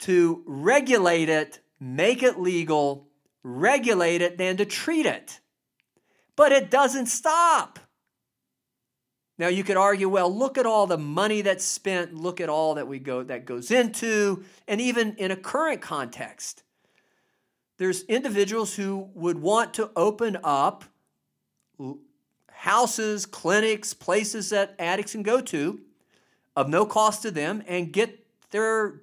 to 0.00 0.42
regulate 0.44 1.28
it, 1.28 1.60
make 1.78 2.24
it 2.24 2.40
legal, 2.40 3.06
regulate 3.44 4.20
it 4.20 4.36
than 4.36 4.56
to 4.56 4.64
treat 4.64 5.06
it. 5.06 5.38
But 6.34 6.50
it 6.50 6.72
doesn't 6.72 7.06
stop. 7.06 7.78
Now 9.38 9.46
you 9.46 9.62
could 9.62 9.76
argue, 9.76 10.08
well, 10.08 10.36
look 10.36 10.58
at 10.58 10.66
all 10.66 10.88
the 10.88 10.98
money 10.98 11.40
that's 11.40 11.64
spent, 11.64 12.16
look 12.16 12.40
at 12.40 12.48
all 12.48 12.74
that 12.74 12.88
we 12.88 12.98
go 12.98 13.22
that 13.22 13.44
goes 13.44 13.70
into, 13.70 14.42
and 14.66 14.80
even 14.80 15.14
in 15.18 15.30
a 15.30 15.36
current 15.36 15.82
context, 15.82 16.64
there's 17.78 18.02
individuals 18.06 18.74
who 18.74 19.08
would 19.14 19.40
want 19.40 19.74
to 19.74 19.92
open 19.94 20.36
up 20.42 20.82
houses, 22.64 23.26
clinics, 23.26 23.92
places 23.92 24.48
that 24.48 24.74
addicts 24.78 25.12
can 25.12 25.22
go 25.22 25.38
to 25.38 25.78
of 26.56 26.66
no 26.66 26.86
cost 26.86 27.20
to 27.20 27.30
them 27.30 27.62
and 27.68 27.92
get 27.92 28.26
their 28.52 29.02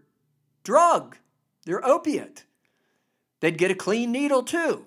drug, 0.64 1.16
their 1.66 1.86
opiate. 1.86 2.46
They'd 3.40 3.60
get 3.60 3.70
a 3.70 3.76
clean 3.76 4.12
needle 4.12 4.42
too. 4.42 4.86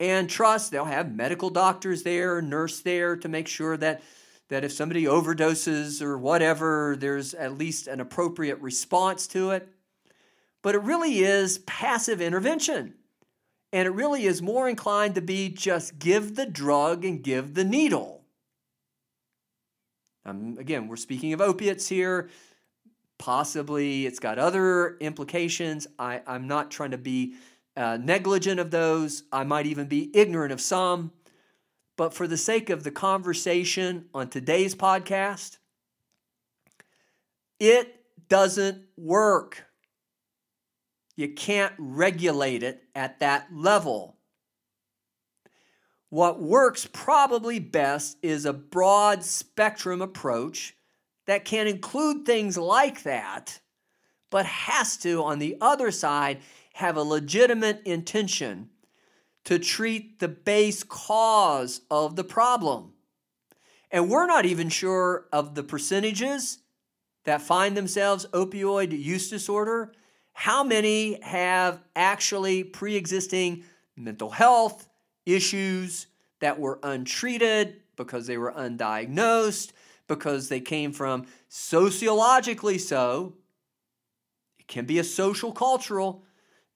And 0.00 0.28
trust, 0.28 0.72
they'll 0.72 0.86
have 0.86 1.14
medical 1.14 1.48
doctors 1.50 2.02
there, 2.02 2.42
nurse 2.42 2.80
there 2.80 3.14
to 3.16 3.28
make 3.28 3.46
sure 3.46 3.76
that, 3.76 4.02
that 4.48 4.64
if 4.64 4.72
somebody 4.72 5.04
overdoses 5.04 6.02
or 6.02 6.18
whatever, 6.18 6.96
there's 6.98 7.32
at 7.32 7.56
least 7.56 7.86
an 7.86 8.00
appropriate 8.00 8.60
response 8.60 9.28
to 9.28 9.52
it. 9.52 9.68
But 10.62 10.74
it 10.74 10.82
really 10.82 11.20
is 11.20 11.58
passive 11.58 12.20
intervention. 12.20 12.94
And 13.76 13.86
it 13.86 13.90
really 13.90 14.24
is 14.24 14.40
more 14.40 14.70
inclined 14.70 15.16
to 15.16 15.20
be 15.20 15.50
just 15.50 15.98
give 15.98 16.34
the 16.34 16.46
drug 16.46 17.04
and 17.04 17.22
give 17.22 17.52
the 17.52 17.62
needle. 17.62 18.24
Um, 20.24 20.56
again, 20.58 20.88
we're 20.88 20.96
speaking 20.96 21.34
of 21.34 21.42
opiates 21.42 21.86
here. 21.86 22.30
Possibly 23.18 24.06
it's 24.06 24.18
got 24.18 24.38
other 24.38 24.96
implications. 24.96 25.86
I, 25.98 26.22
I'm 26.26 26.48
not 26.48 26.70
trying 26.70 26.92
to 26.92 26.96
be 26.96 27.34
uh, 27.76 27.98
negligent 28.00 28.60
of 28.60 28.70
those. 28.70 29.24
I 29.30 29.44
might 29.44 29.66
even 29.66 29.88
be 29.88 30.10
ignorant 30.16 30.54
of 30.54 30.60
some. 30.62 31.12
But 31.98 32.14
for 32.14 32.26
the 32.26 32.38
sake 32.38 32.70
of 32.70 32.82
the 32.82 32.90
conversation 32.90 34.06
on 34.14 34.30
today's 34.30 34.74
podcast, 34.74 35.58
it 37.60 38.00
doesn't 38.30 38.84
work. 38.96 39.65
You 41.16 41.28
can't 41.32 41.72
regulate 41.78 42.62
it 42.62 42.84
at 42.94 43.20
that 43.20 43.48
level. 43.52 44.18
What 46.10 46.40
works 46.40 46.88
probably 46.92 47.58
best 47.58 48.18
is 48.22 48.44
a 48.44 48.52
broad 48.52 49.24
spectrum 49.24 50.00
approach 50.00 50.76
that 51.26 51.44
can 51.44 51.66
include 51.66 52.24
things 52.24 52.56
like 52.56 53.02
that, 53.02 53.60
but 54.30 54.46
has 54.46 54.96
to, 54.98 55.22
on 55.24 55.38
the 55.38 55.56
other 55.60 55.90
side, 55.90 56.38
have 56.74 56.96
a 56.96 57.02
legitimate 57.02 57.82
intention 57.84 58.68
to 59.44 59.58
treat 59.58 60.18
the 60.18 60.28
base 60.28 60.82
cause 60.82 61.80
of 61.90 62.14
the 62.14 62.24
problem. 62.24 62.92
And 63.90 64.10
we're 64.10 64.26
not 64.26 64.44
even 64.44 64.68
sure 64.68 65.26
of 65.32 65.54
the 65.54 65.62
percentages 65.62 66.58
that 67.24 67.40
find 67.40 67.76
themselves 67.76 68.26
opioid 68.32 68.96
use 68.98 69.30
disorder 69.30 69.92
how 70.38 70.62
many 70.62 71.18
have 71.22 71.80
actually 71.96 72.62
pre 72.62 72.94
existing 72.94 73.64
mental 73.96 74.28
health 74.28 74.86
issues 75.24 76.08
that 76.40 76.60
were 76.60 76.78
untreated 76.82 77.80
because 77.96 78.26
they 78.26 78.36
were 78.36 78.52
undiagnosed, 78.52 79.72
because 80.06 80.50
they 80.50 80.60
came 80.60 80.92
from 80.92 81.24
sociologically 81.48 82.76
so? 82.76 83.32
It 84.58 84.68
can 84.68 84.84
be 84.84 84.98
a 84.98 85.04
social, 85.04 85.52
cultural, 85.52 86.22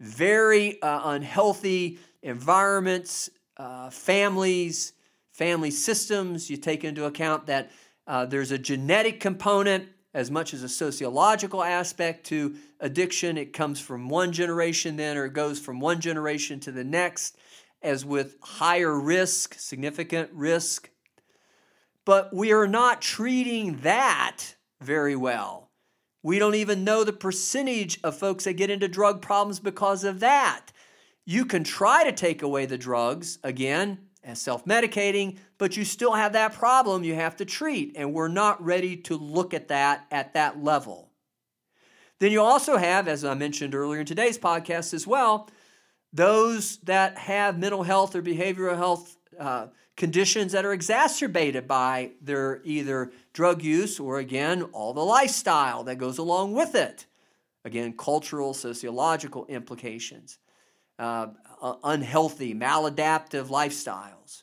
very 0.01 0.81
uh, 0.81 1.13
unhealthy 1.13 1.99
environments, 2.23 3.29
uh, 3.59 3.91
families, 3.91 4.95
family 5.33 5.71
systems. 5.71 6.49
You 6.49 6.57
take 6.57 6.83
into 6.83 7.05
account 7.05 7.45
that 7.45 7.71
uh, 8.07 8.25
there's 8.25 8.53
a 8.53 8.59
genetic 8.59 9.21
component 9.21 9.91
as 10.13 10.31
much 10.31 10.53
as 10.53 10.63
a 10.63 10.69
sociological 10.69 11.63
aspect 11.63 12.27
to 12.27 12.57
addiction. 12.81 13.39
It 13.39 13.53
comes 13.53 13.81
from 13.81 14.09
one 14.09 14.33
generation, 14.33 14.97
then, 14.97 15.17
or 15.17 15.27
it 15.27 15.33
goes 15.33 15.59
from 15.59 15.81
one 15.81 16.01
generation 16.01 16.61
to 16.61 16.73
the 16.73 16.85
next, 16.85 17.37
as 17.83 18.05
with 18.05 18.37
higher 18.43 18.99
risk, 18.99 19.55
significant 19.55 20.31
risk. 20.33 20.91
But 22.05 22.35
we 22.35 22.53
are 22.53 22.67
not 22.67 23.03
treating 23.03 23.79
that 23.79 24.57
very 24.81 25.17
well. 25.17 25.71
We 26.23 26.39
don't 26.39 26.55
even 26.55 26.85
know 26.85 27.05
the 27.05 27.13
percentage 27.13 27.99
of 28.03 28.17
folks 28.17 28.45
that 28.45 28.55
get 28.55 28.71
into 28.71 28.89
drug 28.89 29.23
problems 29.23 29.61
because 29.61 30.05
of 30.05 30.21
that. 30.21 30.67
You 31.25 31.45
can 31.45 31.65
try 31.65 32.05
to 32.05 32.13
take 32.13 32.43
away 32.43 32.67
the 32.67 32.77
drugs, 32.77 33.39
again, 33.43 34.10
as 34.23 34.41
self 34.41 34.65
medicating, 34.65 35.39
but 35.59 35.77
you 35.77 35.85
still 35.85 36.13
have 36.13 36.33
that 36.35 36.55
problem 36.55 37.05
you 37.05 37.15
have 37.15 37.37
to 37.37 37.45
treat, 37.45 37.93
and 37.97 38.13
we're 38.13 38.29
not 38.29 38.63
ready 38.65 38.97
to 38.97 39.17
look 39.17 39.55
at 39.55 39.69
that 39.69 40.07
at 40.11 40.35
that 40.35 40.63
level. 40.63 41.11
Then 42.19 42.33
you 42.33 42.43
also 42.43 42.77
have, 42.77 43.09
as 43.09 43.25
I 43.25 43.35
mentioned 43.35 43.75
earlier 43.75 44.01
in 44.01 44.07
today's 44.07 44.39
podcast 44.39 44.93
as 44.93 45.07
well, 45.07 45.49
those 46.13 46.77
that 46.79 47.17
have 47.17 47.59
mental 47.59 47.83
health 47.83 48.15
or 48.15 48.23
behavioral 48.23 48.77
health 48.77 49.17
uh, 49.39 49.69
conditions 49.97 50.53
that 50.53 50.65
are 50.65 50.73
exacerbated 50.73 51.67
by 51.67 52.11
their 52.21 52.61
either 52.65 53.11
drug 53.33 53.63
use 53.63 54.01
or, 54.01 54.19
again, 54.19 54.63
all 54.73 54.93
the 54.93 55.05
lifestyle 55.05 55.85
that 55.85 55.99
goes 55.99 56.19
along 56.19 56.53
with 56.53 56.75
it. 56.75 57.07
Again, 57.65 57.95
cultural, 57.97 58.55
sociological 58.55 59.47
implications, 59.47 60.39
uh, 60.99 61.29
uh, 61.61 61.75
unhealthy, 61.85 62.55
maladaptive 62.55 63.47
lifestyles. 63.47 64.43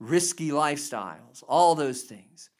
risky 0.00 0.50
lifestyles, 0.50 1.42
all 1.48 1.74
those 1.74 2.02
things. 2.02 2.50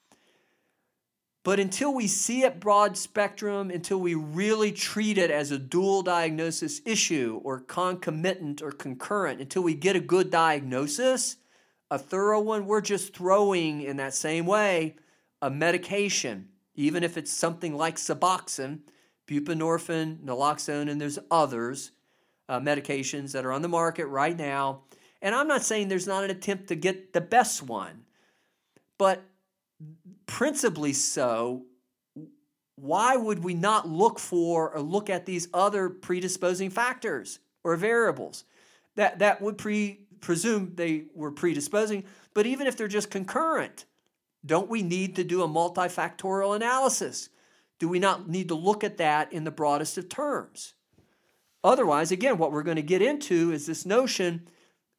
But 1.45 1.61
until 1.61 1.95
we 1.95 2.07
see 2.09 2.43
it 2.43 2.61
broad 2.61 2.97
spectrum, 2.99 3.71
until 3.71 3.99
we 3.99 4.15
really 4.15 4.73
treat 4.73 5.17
it 5.17 5.31
as 5.31 5.51
a 5.51 5.59
dual 5.59 6.03
diagnosis 6.03 6.81
issue 6.85 7.41
or 7.45 7.61
concomitant 7.61 8.61
or 8.61 8.73
concurrent, 8.73 9.41
until 9.41 9.63
we 9.63 9.75
get 9.75 9.97
a 9.97 10.01
good 10.01 10.31
diagnosis, 10.31 11.37
a 11.91 11.99
thorough 11.99 12.41
one, 12.41 12.67
we're 12.67 12.81
just 12.83 13.15
throwing 13.15 13.81
in 13.81 13.97
that 13.97 14.15
same 14.15 14.45
way 14.47 14.97
a 15.41 15.49
medication, 15.49 16.49
even 16.75 17.03
if 17.03 17.17
it's 17.17 17.33
something 17.33 17.77
like 17.77 17.97
Suboxone, 17.97 18.81
buprenorphine, 19.27 20.19
naloxone, 20.19 20.91
and 20.91 21.01
there's 21.01 21.19
others 21.31 21.93
uh, 22.49 22.61
medications 22.61 23.33
that 23.33 23.45
are 23.45 23.53
on 23.53 23.63
the 23.63 23.69
market 23.69 24.07
right 24.07 24.37
now. 24.37 24.83
And 25.21 25.35
I'm 25.35 25.49
not 25.49 25.63
saying 25.63 25.89
there's 25.89 26.07
not 26.07 26.25
an 26.25 26.31
attempt 26.31 26.69
to 26.69 26.75
get 26.75 27.13
the 27.13 27.21
best 27.21 27.63
one, 27.63 28.05
but 28.99 29.23
principally 30.27 30.93
so, 30.93 31.65
why 32.77 33.17
would 33.17 33.43
we 33.43 33.55
not 33.55 33.89
look 33.89 34.21
for 34.21 34.73
or 34.73 34.81
look 34.81 35.11
at 35.11 35.27
these 35.27 35.49
other 35.53 35.89
predisposing 35.89 36.71
factors 36.71 37.41
or 37.65 37.75
variables? 37.77 38.45
That, 38.95 39.19
that 39.19 39.43
would 39.43 39.59
pre, 39.59 40.07
presume 40.21 40.73
they 40.77 41.07
were 41.15 41.33
predisposing, 41.33 42.05
but 42.35 42.47
even 42.47 42.67
if 42.67 42.77
they're 42.77 42.89
just 42.89 43.11
concurrent, 43.11 43.85
don't 44.47 44.69
we 44.69 44.83
need 44.83 45.17
to 45.17 45.25
do 45.25 45.43
a 45.43 45.49
multifactorial 45.49 46.55
analysis? 46.55 47.29
Do 47.79 47.89
we 47.89 47.99
not 47.99 48.29
need 48.29 48.49
to 48.49 48.55
look 48.55 48.85
at 48.85 48.99
that 48.99 49.33
in 49.33 49.45
the 49.45 49.51
broadest 49.51 49.99
of 49.99 50.09
terms? 50.09 50.75
Otherwise, 51.65 52.11
again, 52.11 52.39
what 52.39 52.53
we're 52.53 52.63
going 52.63 52.77
to 52.77 52.83
get 52.83 53.03
into 53.03 53.51
is 53.53 53.67
this 53.67 53.85
notion 53.85 54.49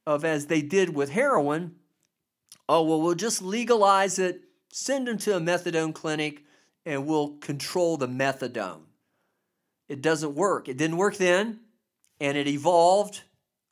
of, 0.06 0.26
as 0.26 0.48
they 0.48 0.62
did 0.62 0.94
with 0.94 1.12
heroin, 1.12 1.76
oh, 2.68 2.84
well, 2.84 3.02
we'll 3.02 3.16
just 3.16 3.42
legalize 3.42 4.20
it, 4.20 4.42
send 4.72 5.08
them 5.08 5.18
to 5.18 5.36
a 5.36 5.40
methadone 5.40 5.94
clinic, 5.94 6.44
and 6.86 7.06
we'll 7.06 7.38
control 7.38 7.98
the 7.98 8.08
methadone. 8.08 8.82
It 9.88 10.02
doesn't 10.02 10.36
work. 10.36 10.68
It 10.68 10.78
didn't 10.78 10.98
work 10.98 11.18
then, 11.18 11.62
and 12.20 12.38
it 12.38 12.48
evolved 12.48 13.22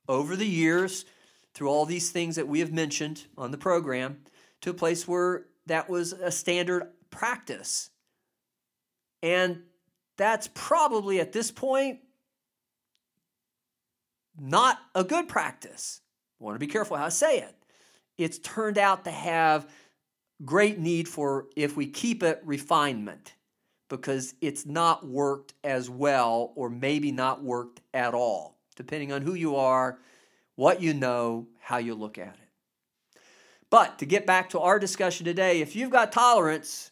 over 0.07 0.35
the 0.35 0.47
years 0.47 1.05
through 1.53 1.69
all 1.69 1.85
these 1.85 2.11
things 2.11 2.35
that 2.35 2.47
we 2.47 2.59
have 2.59 2.71
mentioned 2.71 3.25
on 3.37 3.51
the 3.51 3.57
program 3.57 4.19
to 4.61 4.69
a 4.69 4.73
place 4.73 5.07
where 5.07 5.45
that 5.65 5.89
was 5.89 6.13
a 6.13 6.31
standard 6.31 6.87
practice. 7.09 7.89
And 9.21 9.63
that's 10.17 10.49
probably 10.53 11.19
at 11.19 11.33
this 11.33 11.51
point 11.51 11.99
not 14.39 14.79
a 14.95 15.03
good 15.03 15.27
practice. 15.27 16.01
I 16.39 16.43
want 16.43 16.55
to 16.55 16.59
be 16.59 16.67
careful 16.67 16.97
how 16.97 17.05
I 17.05 17.09
say 17.09 17.39
it. 17.39 17.55
It's 18.17 18.39
turned 18.39 18.77
out 18.77 19.03
to 19.05 19.11
have 19.11 19.69
great 20.45 20.79
need 20.79 21.07
for, 21.07 21.47
if 21.55 21.75
we 21.75 21.87
keep 21.87 22.23
it, 22.23 22.41
refinement 22.43 23.33
because 23.89 24.35
it's 24.41 24.65
not 24.65 25.07
worked 25.07 25.53
as 25.63 25.89
well 25.89 26.51
or 26.55 26.69
maybe 26.69 27.11
not 27.11 27.43
worked 27.43 27.81
at 27.93 28.13
all, 28.13 28.57
depending 28.75 29.11
on 29.11 29.21
who 29.21 29.33
you 29.33 29.55
are, 29.55 29.97
what 30.55 30.81
you 30.81 30.93
know, 30.93 31.47
how 31.59 31.77
you 31.77 31.95
look 31.95 32.17
at 32.17 32.35
it. 32.35 33.19
But 33.69 33.99
to 33.99 34.05
get 34.05 34.25
back 34.25 34.49
to 34.49 34.59
our 34.59 34.79
discussion 34.79 35.25
today, 35.25 35.61
if 35.61 35.75
you've 35.75 35.91
got 35.91 36.11
tolerance, 36.11 36.91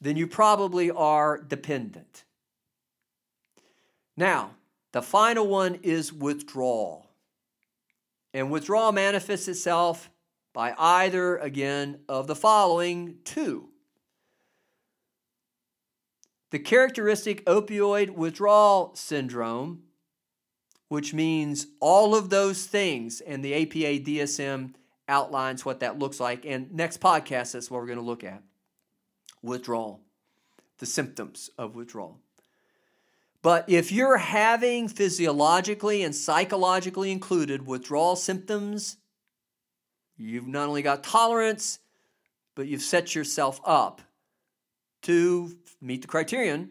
then 0.00 0.16
you 0.16 0.26
probably 0.26 0.90
are 0.90 1.38
dependent. 1.38 2.24
Now, 4.16 4.52
the 4.92 5.02
final 5.02 5.46
one 5.46 5.76
is 5.82 6.12
withdrawal. 6.12 7.10
And 8.32 8.50
withdrawal 8.50 8.92
manifests 8.92 9.48
itself 9.48 10.10
by 10.52 10.74
either, 10.78 11.36
again, 11.38 12.00
of 12.08 12.26
the 12.26 12.34
following 12.34 13.16
two. 13.24 13.68
The 16.50 16.58
characteristic 16.58 17.44
opioid 17.44 18.10
withdrawal 18.10 18.94
syndrome, 18.94 19.82
which 20.88 21.12
means 21.12 21.66
all 21.80 22.14
of 22.14 22.30
those 22.30 22.66
things, 22.66 23.20
and 23.20 23.44
the 23.44 23.54
APA 23.54 24.04
DSM 24.04 24.74
outlines 25.08 25.64
what 25.64 25.80
that 25.80 25.98
looks 25.98 26.20
like. 26.20 26.46
And 26.46 26.72
next 26.72 27.00
podcast, 27.00 27.52
that's 27.52 27.70
what 27.70 27.80
we're 27.80 27.86
going 27.86 27.98
to 27.98 28.04
look 28.04 28.24
at 28.24 28.42
withdrawal, 29.42 30.00
the 30.78 30.86
symptoms 30.86 31.50
of 31.58 31.74
withdrawal. 31.74 32.18
But 33.42 33.68
if 33.68 33.92
you're 33.92 34.18
having 34.18 34.88
physiologically 34.88 36.02
and 36.02 36.14
psychologically 36.14 37.12
included 37.12 37.66
withdrawal 37.66 38.16
symptoms, 38.16 38.96
you've 40.16 40.48
not 40.48 40.68
only 40.68 40.82
got 40.82 41.04
tolerance, 41.04 41.78
but 42.56 42.66
you've 42.66 42.82
set 42.82 43.14
yourself 43.14 43.60
up 43.64 44.02
to 45.02 45.56
meet 45.80 46.02
the 46.02 46.08
criterion 46.08 46.70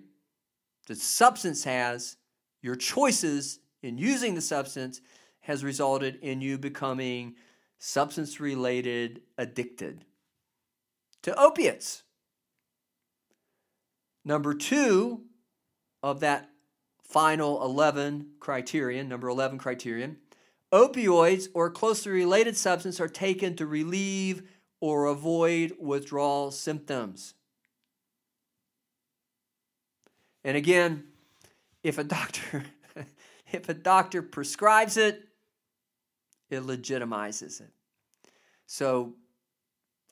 the 0.88 0.96
substance 0.96 1.66
has, 1.66 2.18
your 2.62 2.76
choices 2.76 3.60
in 3.84 3.98
using 3.98 4.36
the 4.36 4.42
substance 4.42 5.02
has 5.42 5.64
resulted 5.64 6.16
in 6.22 6.42
you 6.42 6.58
becoming 6.58 7.36
substance 7.78 8.40
related 8.40 9.22
addicted 9.38 10.04
to 11.22 11.40
opiates. 11.40 12.04
Number 14.26 14.54
two 14.54 15.24
of 16.02 16.22
that 16.22 16.50
final 17.08 17.64
11 17.64 18.32
criterion, 18.40 19.08
number 19.08 19.28
11 19.30 19.58
criterion, 19.58 20.18
opioids 20.74 21.48
or 21.54 21.70
closely 21.70 22.12
related 22.12 22.58
substances 22.58 23.00
are 23.00 23.08
taken 23.08 23.56
to 23.56 23.66
relieve 23.66 24.44
or 24.80 25.06
avoid 25.06 25.76
withdrawal 25.80 26.52
symptoms. 26.52 27.34
And 30.44 30.56
again, 30.56 31.06
if 31.84 31.98
a 31.98 32.04
doctor 32.04 32.66
if 33.52 33.70
a 33.70 33.74
doctor 33.74 34.22
prescribes 34.22 34.98
it, 34.98 35.28
it 36.50 36.64
legitimizes 36.64 37.62
it. 37.62 37.70
So 38.66 39.14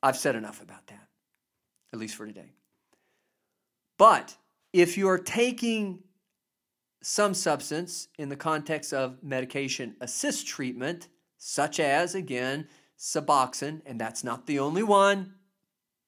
I've 0.01 0.17
said 0.17 0.35
enough 0.35 0.61
about 0.61 0.87
that, 0.87 1.07
at 1.93 1.99
least 1.99 2.15
for 2.15 2.25
today. 2.25 2.53
But 3.97 4.35
if 4.73 4.97
you're 4.97 5.17
taking 5.17 5.99
some 7.05 7.35
substance 7.35 8.07
in 8.17 8.29
the 8.29 8.35
context 8.35 8.91
of 8.91 9.21
medication 9.21 9.95
assist 10.01 10.47
treatment, 10.47 11.07
such 11.37 11.79
as, 11.79 12.15
again, 12.15 12.67
Suboxone, 12.97 13.81
and 13.85 14.01
that's 14.01 14.23
not 14.23 14.47
the 14.47 14.57
only 14.57 14.81
one. 14.81 15.35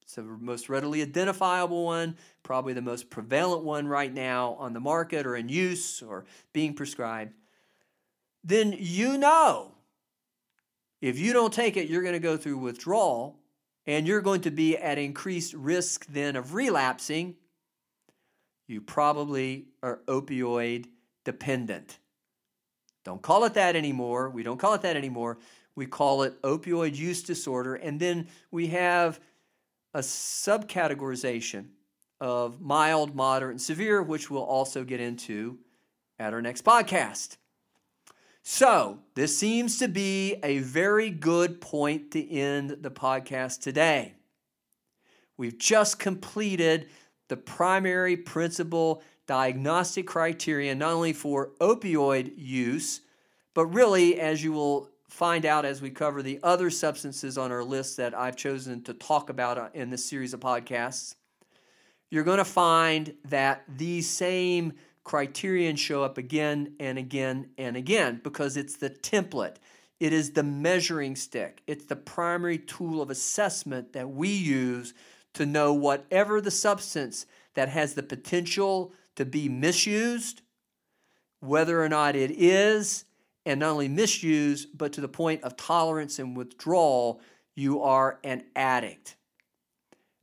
It's 0.02 0.16
the 0.16 0.24
most 0.24 0.70
readily 0.70 1.04
identifiable 1.04 1.86
one, 1.86 2.18
probably 2.42 2.74
the 2.74 2.82
most 2.82 3.12
prevalent 3.12 3.64
one 3.64 3.88
right 3.88 4.12
now 4.12 4.54
on 4.54 4.74
the 4.74 4.80
market 4.80 5.28
or 5.28 5.36
in 5.36 5.50
use 5.50 6.02
or 6.02 6.26
being 6.52 6.74
prescribed. 6.74 7.34
Then 8.44 8.74
you 8.76 9.20
know 9.20 9.74
if 11.00 11.20
you 11.20 11.32
don't 11.32 11.54
take 11.54 11.78
it, 11.78 11.90
you're 11.90 12.02
going 12.02 12.14
to 12.14 12.20
go 12.20 12.38
through 12.38 12.58
withdrawal 12.58 13.38
and 13.86 14.08
you're 14.08 14.22
going 14.22 14.42
to 14.42 14.52
be 14.52 14.76
at 14.76 14.98
increased 14.98 15.54
risk 15.54 16.08
then 16.08 16.36
of 16.36 16.56
relapsing 16.56 17.36
you 18.68 18.82
probably 18.82 19.68
are 19.82 20.02
opioid 20.08 20.86
dependent. 21.24 22.00
Don't 23.04 23.22
call 23.22 23.46
it 23.46 23.54
that 23.54 23.76
anymore. 23.76 24.30
We 24.30 24.44
don't 24.44 24.60
call 24.60 24.74
it 24.74 24.82
that 24.82 24.98
anymore. 24.98 25.38
We 25.76 25.86
call 25.86 26.24
it 26.24 26.42
opioid 26.42 26.96
use 26.96 27.24
disorder. 27.24 27.76
And 27.76 28.00
then 28.00 28.28
we 28.52 28.68
have 28.68 29.20
a 29.94 30.00
subcategorization 30.00 31.68
of 32.20 32.60
mild, 32.60 33.16
moderate, 33.16 33.52
and 33.52 33.62
severe, 33.62 34.02
which 34.02 34.30
we'll 34.30 34.44
also 34.44 34.84
get 34.84 35.00
into 35.00 35.60
at 36.20 36.34
our 36.34 36.42
next 36.42 36.66
podcast. 36.66 37.38
So, 38.44 39.00
this 39.16 39.38
seems 39.38 39.78
to 39.80 39.88
be 39.88 40.36
a 40.42 40.60
very 40.60 41.10
good 41.10 41.60
point 41.60 42.12
to 42.12 42.32
end 42.32 42.78
the 42.82 42.90
podcast 42.90 43.62
today. 43.62 44.16
We've 45.36 45.58
just 45.58 46.00
completed 46.00 46.88
the 47.28 47.38
primary 47.38 48.18
principal 48.18 49.02
diagnostic 49.28 50.08
criterion 50.08 50.80
not 50.80 50.94
only 50.94 51.14
for 51.14 51.52
opioid 51.60 52.34
use, 52.38 53.02
but 53.54 53.66
really, 53.66 54.20
as 54.20 54.44
you 54.44 54.54
will 54.54 54.90
find 55.10 55.46
out 55.46 55.66
as 55.66 55.82
we 55.82 55.90
cover 55.90 56.22
the 56.22 56.40
other 56.44 56.70
substances 56.70 57.38
on 57.38 57.52
our 57.52 57.64
list 57.64 57.98
that 57.98 58.18
I've 58.18 58.36
chosen 58.36 58.84
to 58.84 58.94
talk 58.94 59.30
about 59.30 59.58
uh, 59.58 59.70
in 59.74 59.90
this 59.90 60.06
series 60.06 60.34
of 60.34 60.40
podcasts, 60.40 61.16
you're 62.10 62.24
going 62.24 62.38
to 62.38 62.46
find 62.46 63.16
that 63.26 63.64
these 63.68 64.10
same 64.10 64.74
criterion 65.04 65.76
show 65.76 66.04
up 66.04 66.18
again 66.18 66.74
and 66.80 66.98
again 66.98 67.50
and 67.58 67.76
again 67.76 68.20
because 68.24 68.58
it's 68.58 68.76
the 68.78 68.90
template. 68.90 69.56
It 70.00 70.14
is 70.14 70.32
the 70.32 70.44
measuring 70.44 71.16
stick. 71.16 71.64
It's 71.66 71.86
the 71.86 71.96
primary 71.96 72.60
tool 72.60 73.02
of 73.02 73.10
assessment 73.10 73.94
that 73.94 74.10
we 74.10 74.30
use 74.30 74.94
to 75.38 75.46
know 75.46 75.74
whatever 75.74 76.42
the 76.42 76.52
substance 76.52 77.26
that 77.56 77.70
has 77.70 77.94
the 77.94 78.04
potential 78.04 78.94
to 79.16 79.26
be 79.26 79.50
misused, 79.50 80.42
whether 81.40 81.82
or 81.82 81.90
not 81.90 82.16
it 82.16 82.32
is, 82.32 83.06
and 83.46 83.60
not 83.60 83.72
only 83.72 83.88
misuse, 83.88 84.66
but 84.66 84.94
to 84.94 85.02
the 85.02 85.08
point 85.08 85.44
of 85.44 85.56
tolerance 85.56 86.20
and 86.20 86.36
withdrawal, 86.36 87.22
you 87.56 87.82
are 87.82 88.20
an 88.24 88.44
addict. 88.56 89.16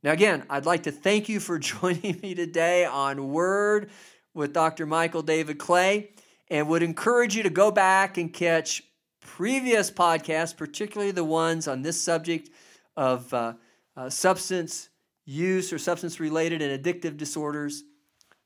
Now, 0.03 0.11
again, 0.11 0.43
I'd 0.49 0.65
like 0.65 0.83
to 0.83 0.91
thank 0.91 1.27
you 1.27 1.39
for 1.39 1.57
joining 1.59 2.19
me 2.21 2.35
today 2.35 2.85
on 2.85 3.29
Word 3.29 3.89
with 4.33 4.53
Dr. 4.53 4.85
Michael 4.85 5.23
David 5.23 5.57
Clay 5.57 6.11
and 6.49 6.69
would 6.69 6.83
encourage 6.83 7.35
you 7.35 7.43
to 7.43 7.49
go 7.49 7.71
back 7.71 8.17
and 8.17 8.31
catch 8.31 8.83
previous 9.19 9.89
podcasts, 9.89 10.55
particularly 10.55 11.11
the 11.11 11.23
ones 11.23 11.67
on 11.67 11.81
this 11.81 11.99
subject 11.99 12.49
of 12.95 13.33
uh, 13.33 13.53
uh, 13.97 14.09
substance 14.09 14.89
use 15.25 15.73
or 15.73 15.77
substance 15.77 16.19
related 16.19 16.61
and 16.61 16.83
addictive 16.83 17.17
disorders. 17.17 17.83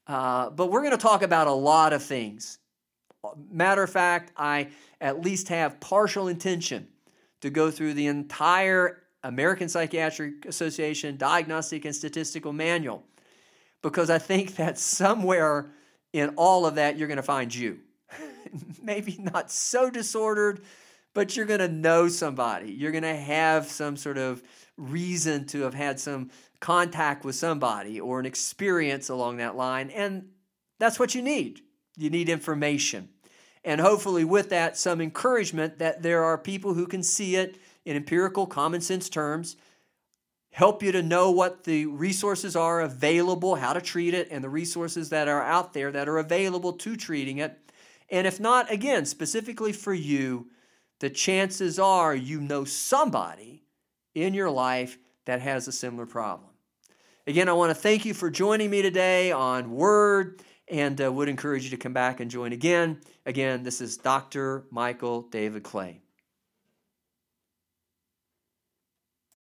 Uh, 0.08 0.50
but 0.50 0.72
we're 0.72 0.82
going 0.82 0.92
to 0.92 0.98
talk 0.98 1.22
about 1.22 1.48
a 1.48 1.54
lot 1.54 1.94
of 1.94 2.02
things. 2.02 2.58
Matter 3.52 3.84
of 3.84 3.90
fact, 3.90 4.32
I 4.38 4.70
at 5.02 5.22
least 5.22 5.50
have 5.50 5.80
partial 5.80 6.28
intention 6.28 6.88
to 7.42 7.50
go 7.50 7.70
through 7.70 7.94
the 7.94 8.08
entire 8.08 9.04
American 9.24 9.68
Psychiatric 9.68 10.46
Association 10.46 11.18
Diagnostic 11.18 11.86
and 11.86 11.96
Statistical 11.96 12.54
Manual 12.54 13.04
because 13.82 14.10
I 14.10 14.18
think 14.18 14.56
that 14.56 14.78
somewhere 14.78 15.72
in 16.14 16.30
all 16.36 16.66
of 16.66 16.76
that 16.76 16.98
you're 16.98 17.08
going 17.08 17.18
to 17.18 17.24
find 17.24 17.54
you. 17.54 17.80
Maybe 18.82 19.18
not 19.20 19.52
so 19.52 19.90
disordered, 19.90 20.62
but 21.14 21.36
you're 21.36 21.46
going 21.46 21.60
to 21.60 21.68
know 21.68 22.08
somebody. 22.08 22.72
You're 22.72 22.92
going 22.92 23.04
to 23.04 23.16
have 23.16 23.68
some 23.68 23.98
sort 23.98 24.18
of 24.18 24.42
reason 24.80 25.46
to 25.48 25.62
have 25.62 25.74
had 25.74 26.00
some 26.00 26.32
contact 26.60 27.24
with 27.24 27.36
somebody 27.36 28.00
or 28.00 28.20
an 28.20 28.26
experience 28.26 29.10
along 29.10 29.38
that 29.38 29.56
line. 29.56 29.90
And 29.90 30.30
that's 30.80 31.00
what 31.00 31.16
you 31.16 31.22
need. 31.22 31.62
You 31.98 32.10
need 32.10 32.30
information. 32.30 33.10
And 33.64 33.82
hopefully, 33.82 34.24
with 34.24 34.50
that, 34.50 34.78
some 34.78 35.02
encouragement 35.02 35.80
that 35.80 36.02
there 36.02 36.24
are 36.24 36.38
people 36.38 36.74
who 36.74 36.88
can 36.88 37.04
see 37.04 37.36
it 37.36 37.58
in 37.86 37.98
empirical, 37.98 38.48
common 38.48 38.80
sense 38.80 39.10
terms, 39.10 39.58
help 40.52 40.82
you 40.82 40.92
to 40.94 41.04
know 41.04 41.30
what 41.32 41.66
the 41.66 41.86
resources 41.86 42.56
are 42.56 42.82
available, 42.82 43.56
how 43.56 43.74
to 43.74 43.82
treat 43.82 44.14
it, 44.14 44.30
and 44.32 44.44
the 44.44 44.50
resources 44.50 45.10
that 45.10 45.28
are 45.28 45.44
out 45.44 45.74
there 45.74 45.92
that 45.92 46.08
are 46.08 46.18
available 46.18 46.74
to 46.74 46.96
treating 46.96 47.38
it. 47.38 47.72
And 48.10 48.26
if 48.26 48.40
not, 48.40 48.72
again, 48.72 49.06
specifically 49.06 49.74
for 49.74 49.94
you, 49.94 50.48
the 51.00 51.10
chances 51.10 51.80
are 51.80 52.16
you 52.16 52.42
know 52.42 52.64
somebody 52.64 53.64
in 54.24 54.34
your 54.34 54.50
life 54.50 54.98
that 55.26 55.42
has 55.42 55.68
a 55.68 55.72
similar 55.72 56.06
problem. 56.06 56.50
Again, 57.28 57.48
I 57.48 57.54
want 57.54 57.70
to 57.70 57.76
thank 57.76 58.06
you 58.06 58.14
for 58.14 58.30
joining 58.30 58.70
me 58.70 58.82
today 58.82 59.32
on 59.32 59.72
Word 59.72 60.42
and 60.68 61.00
uh, 61.02 61.12
would 61.12 61.30
encourage 61.30 61.64
you 61.64 61.70
to 61.72 61.78
come 61.78 61.94
back 61.94 62.20
and 62.20 62.30
join 62.30 62.54
again. 62.54 63.02
Again, 63.26 63.64
this 63.64 63.82
is 63.82 63.98
Dr. 63.98 64.66
Michael 64.72 65.24
David 65.24 65.64
Clay. 65.64 66.02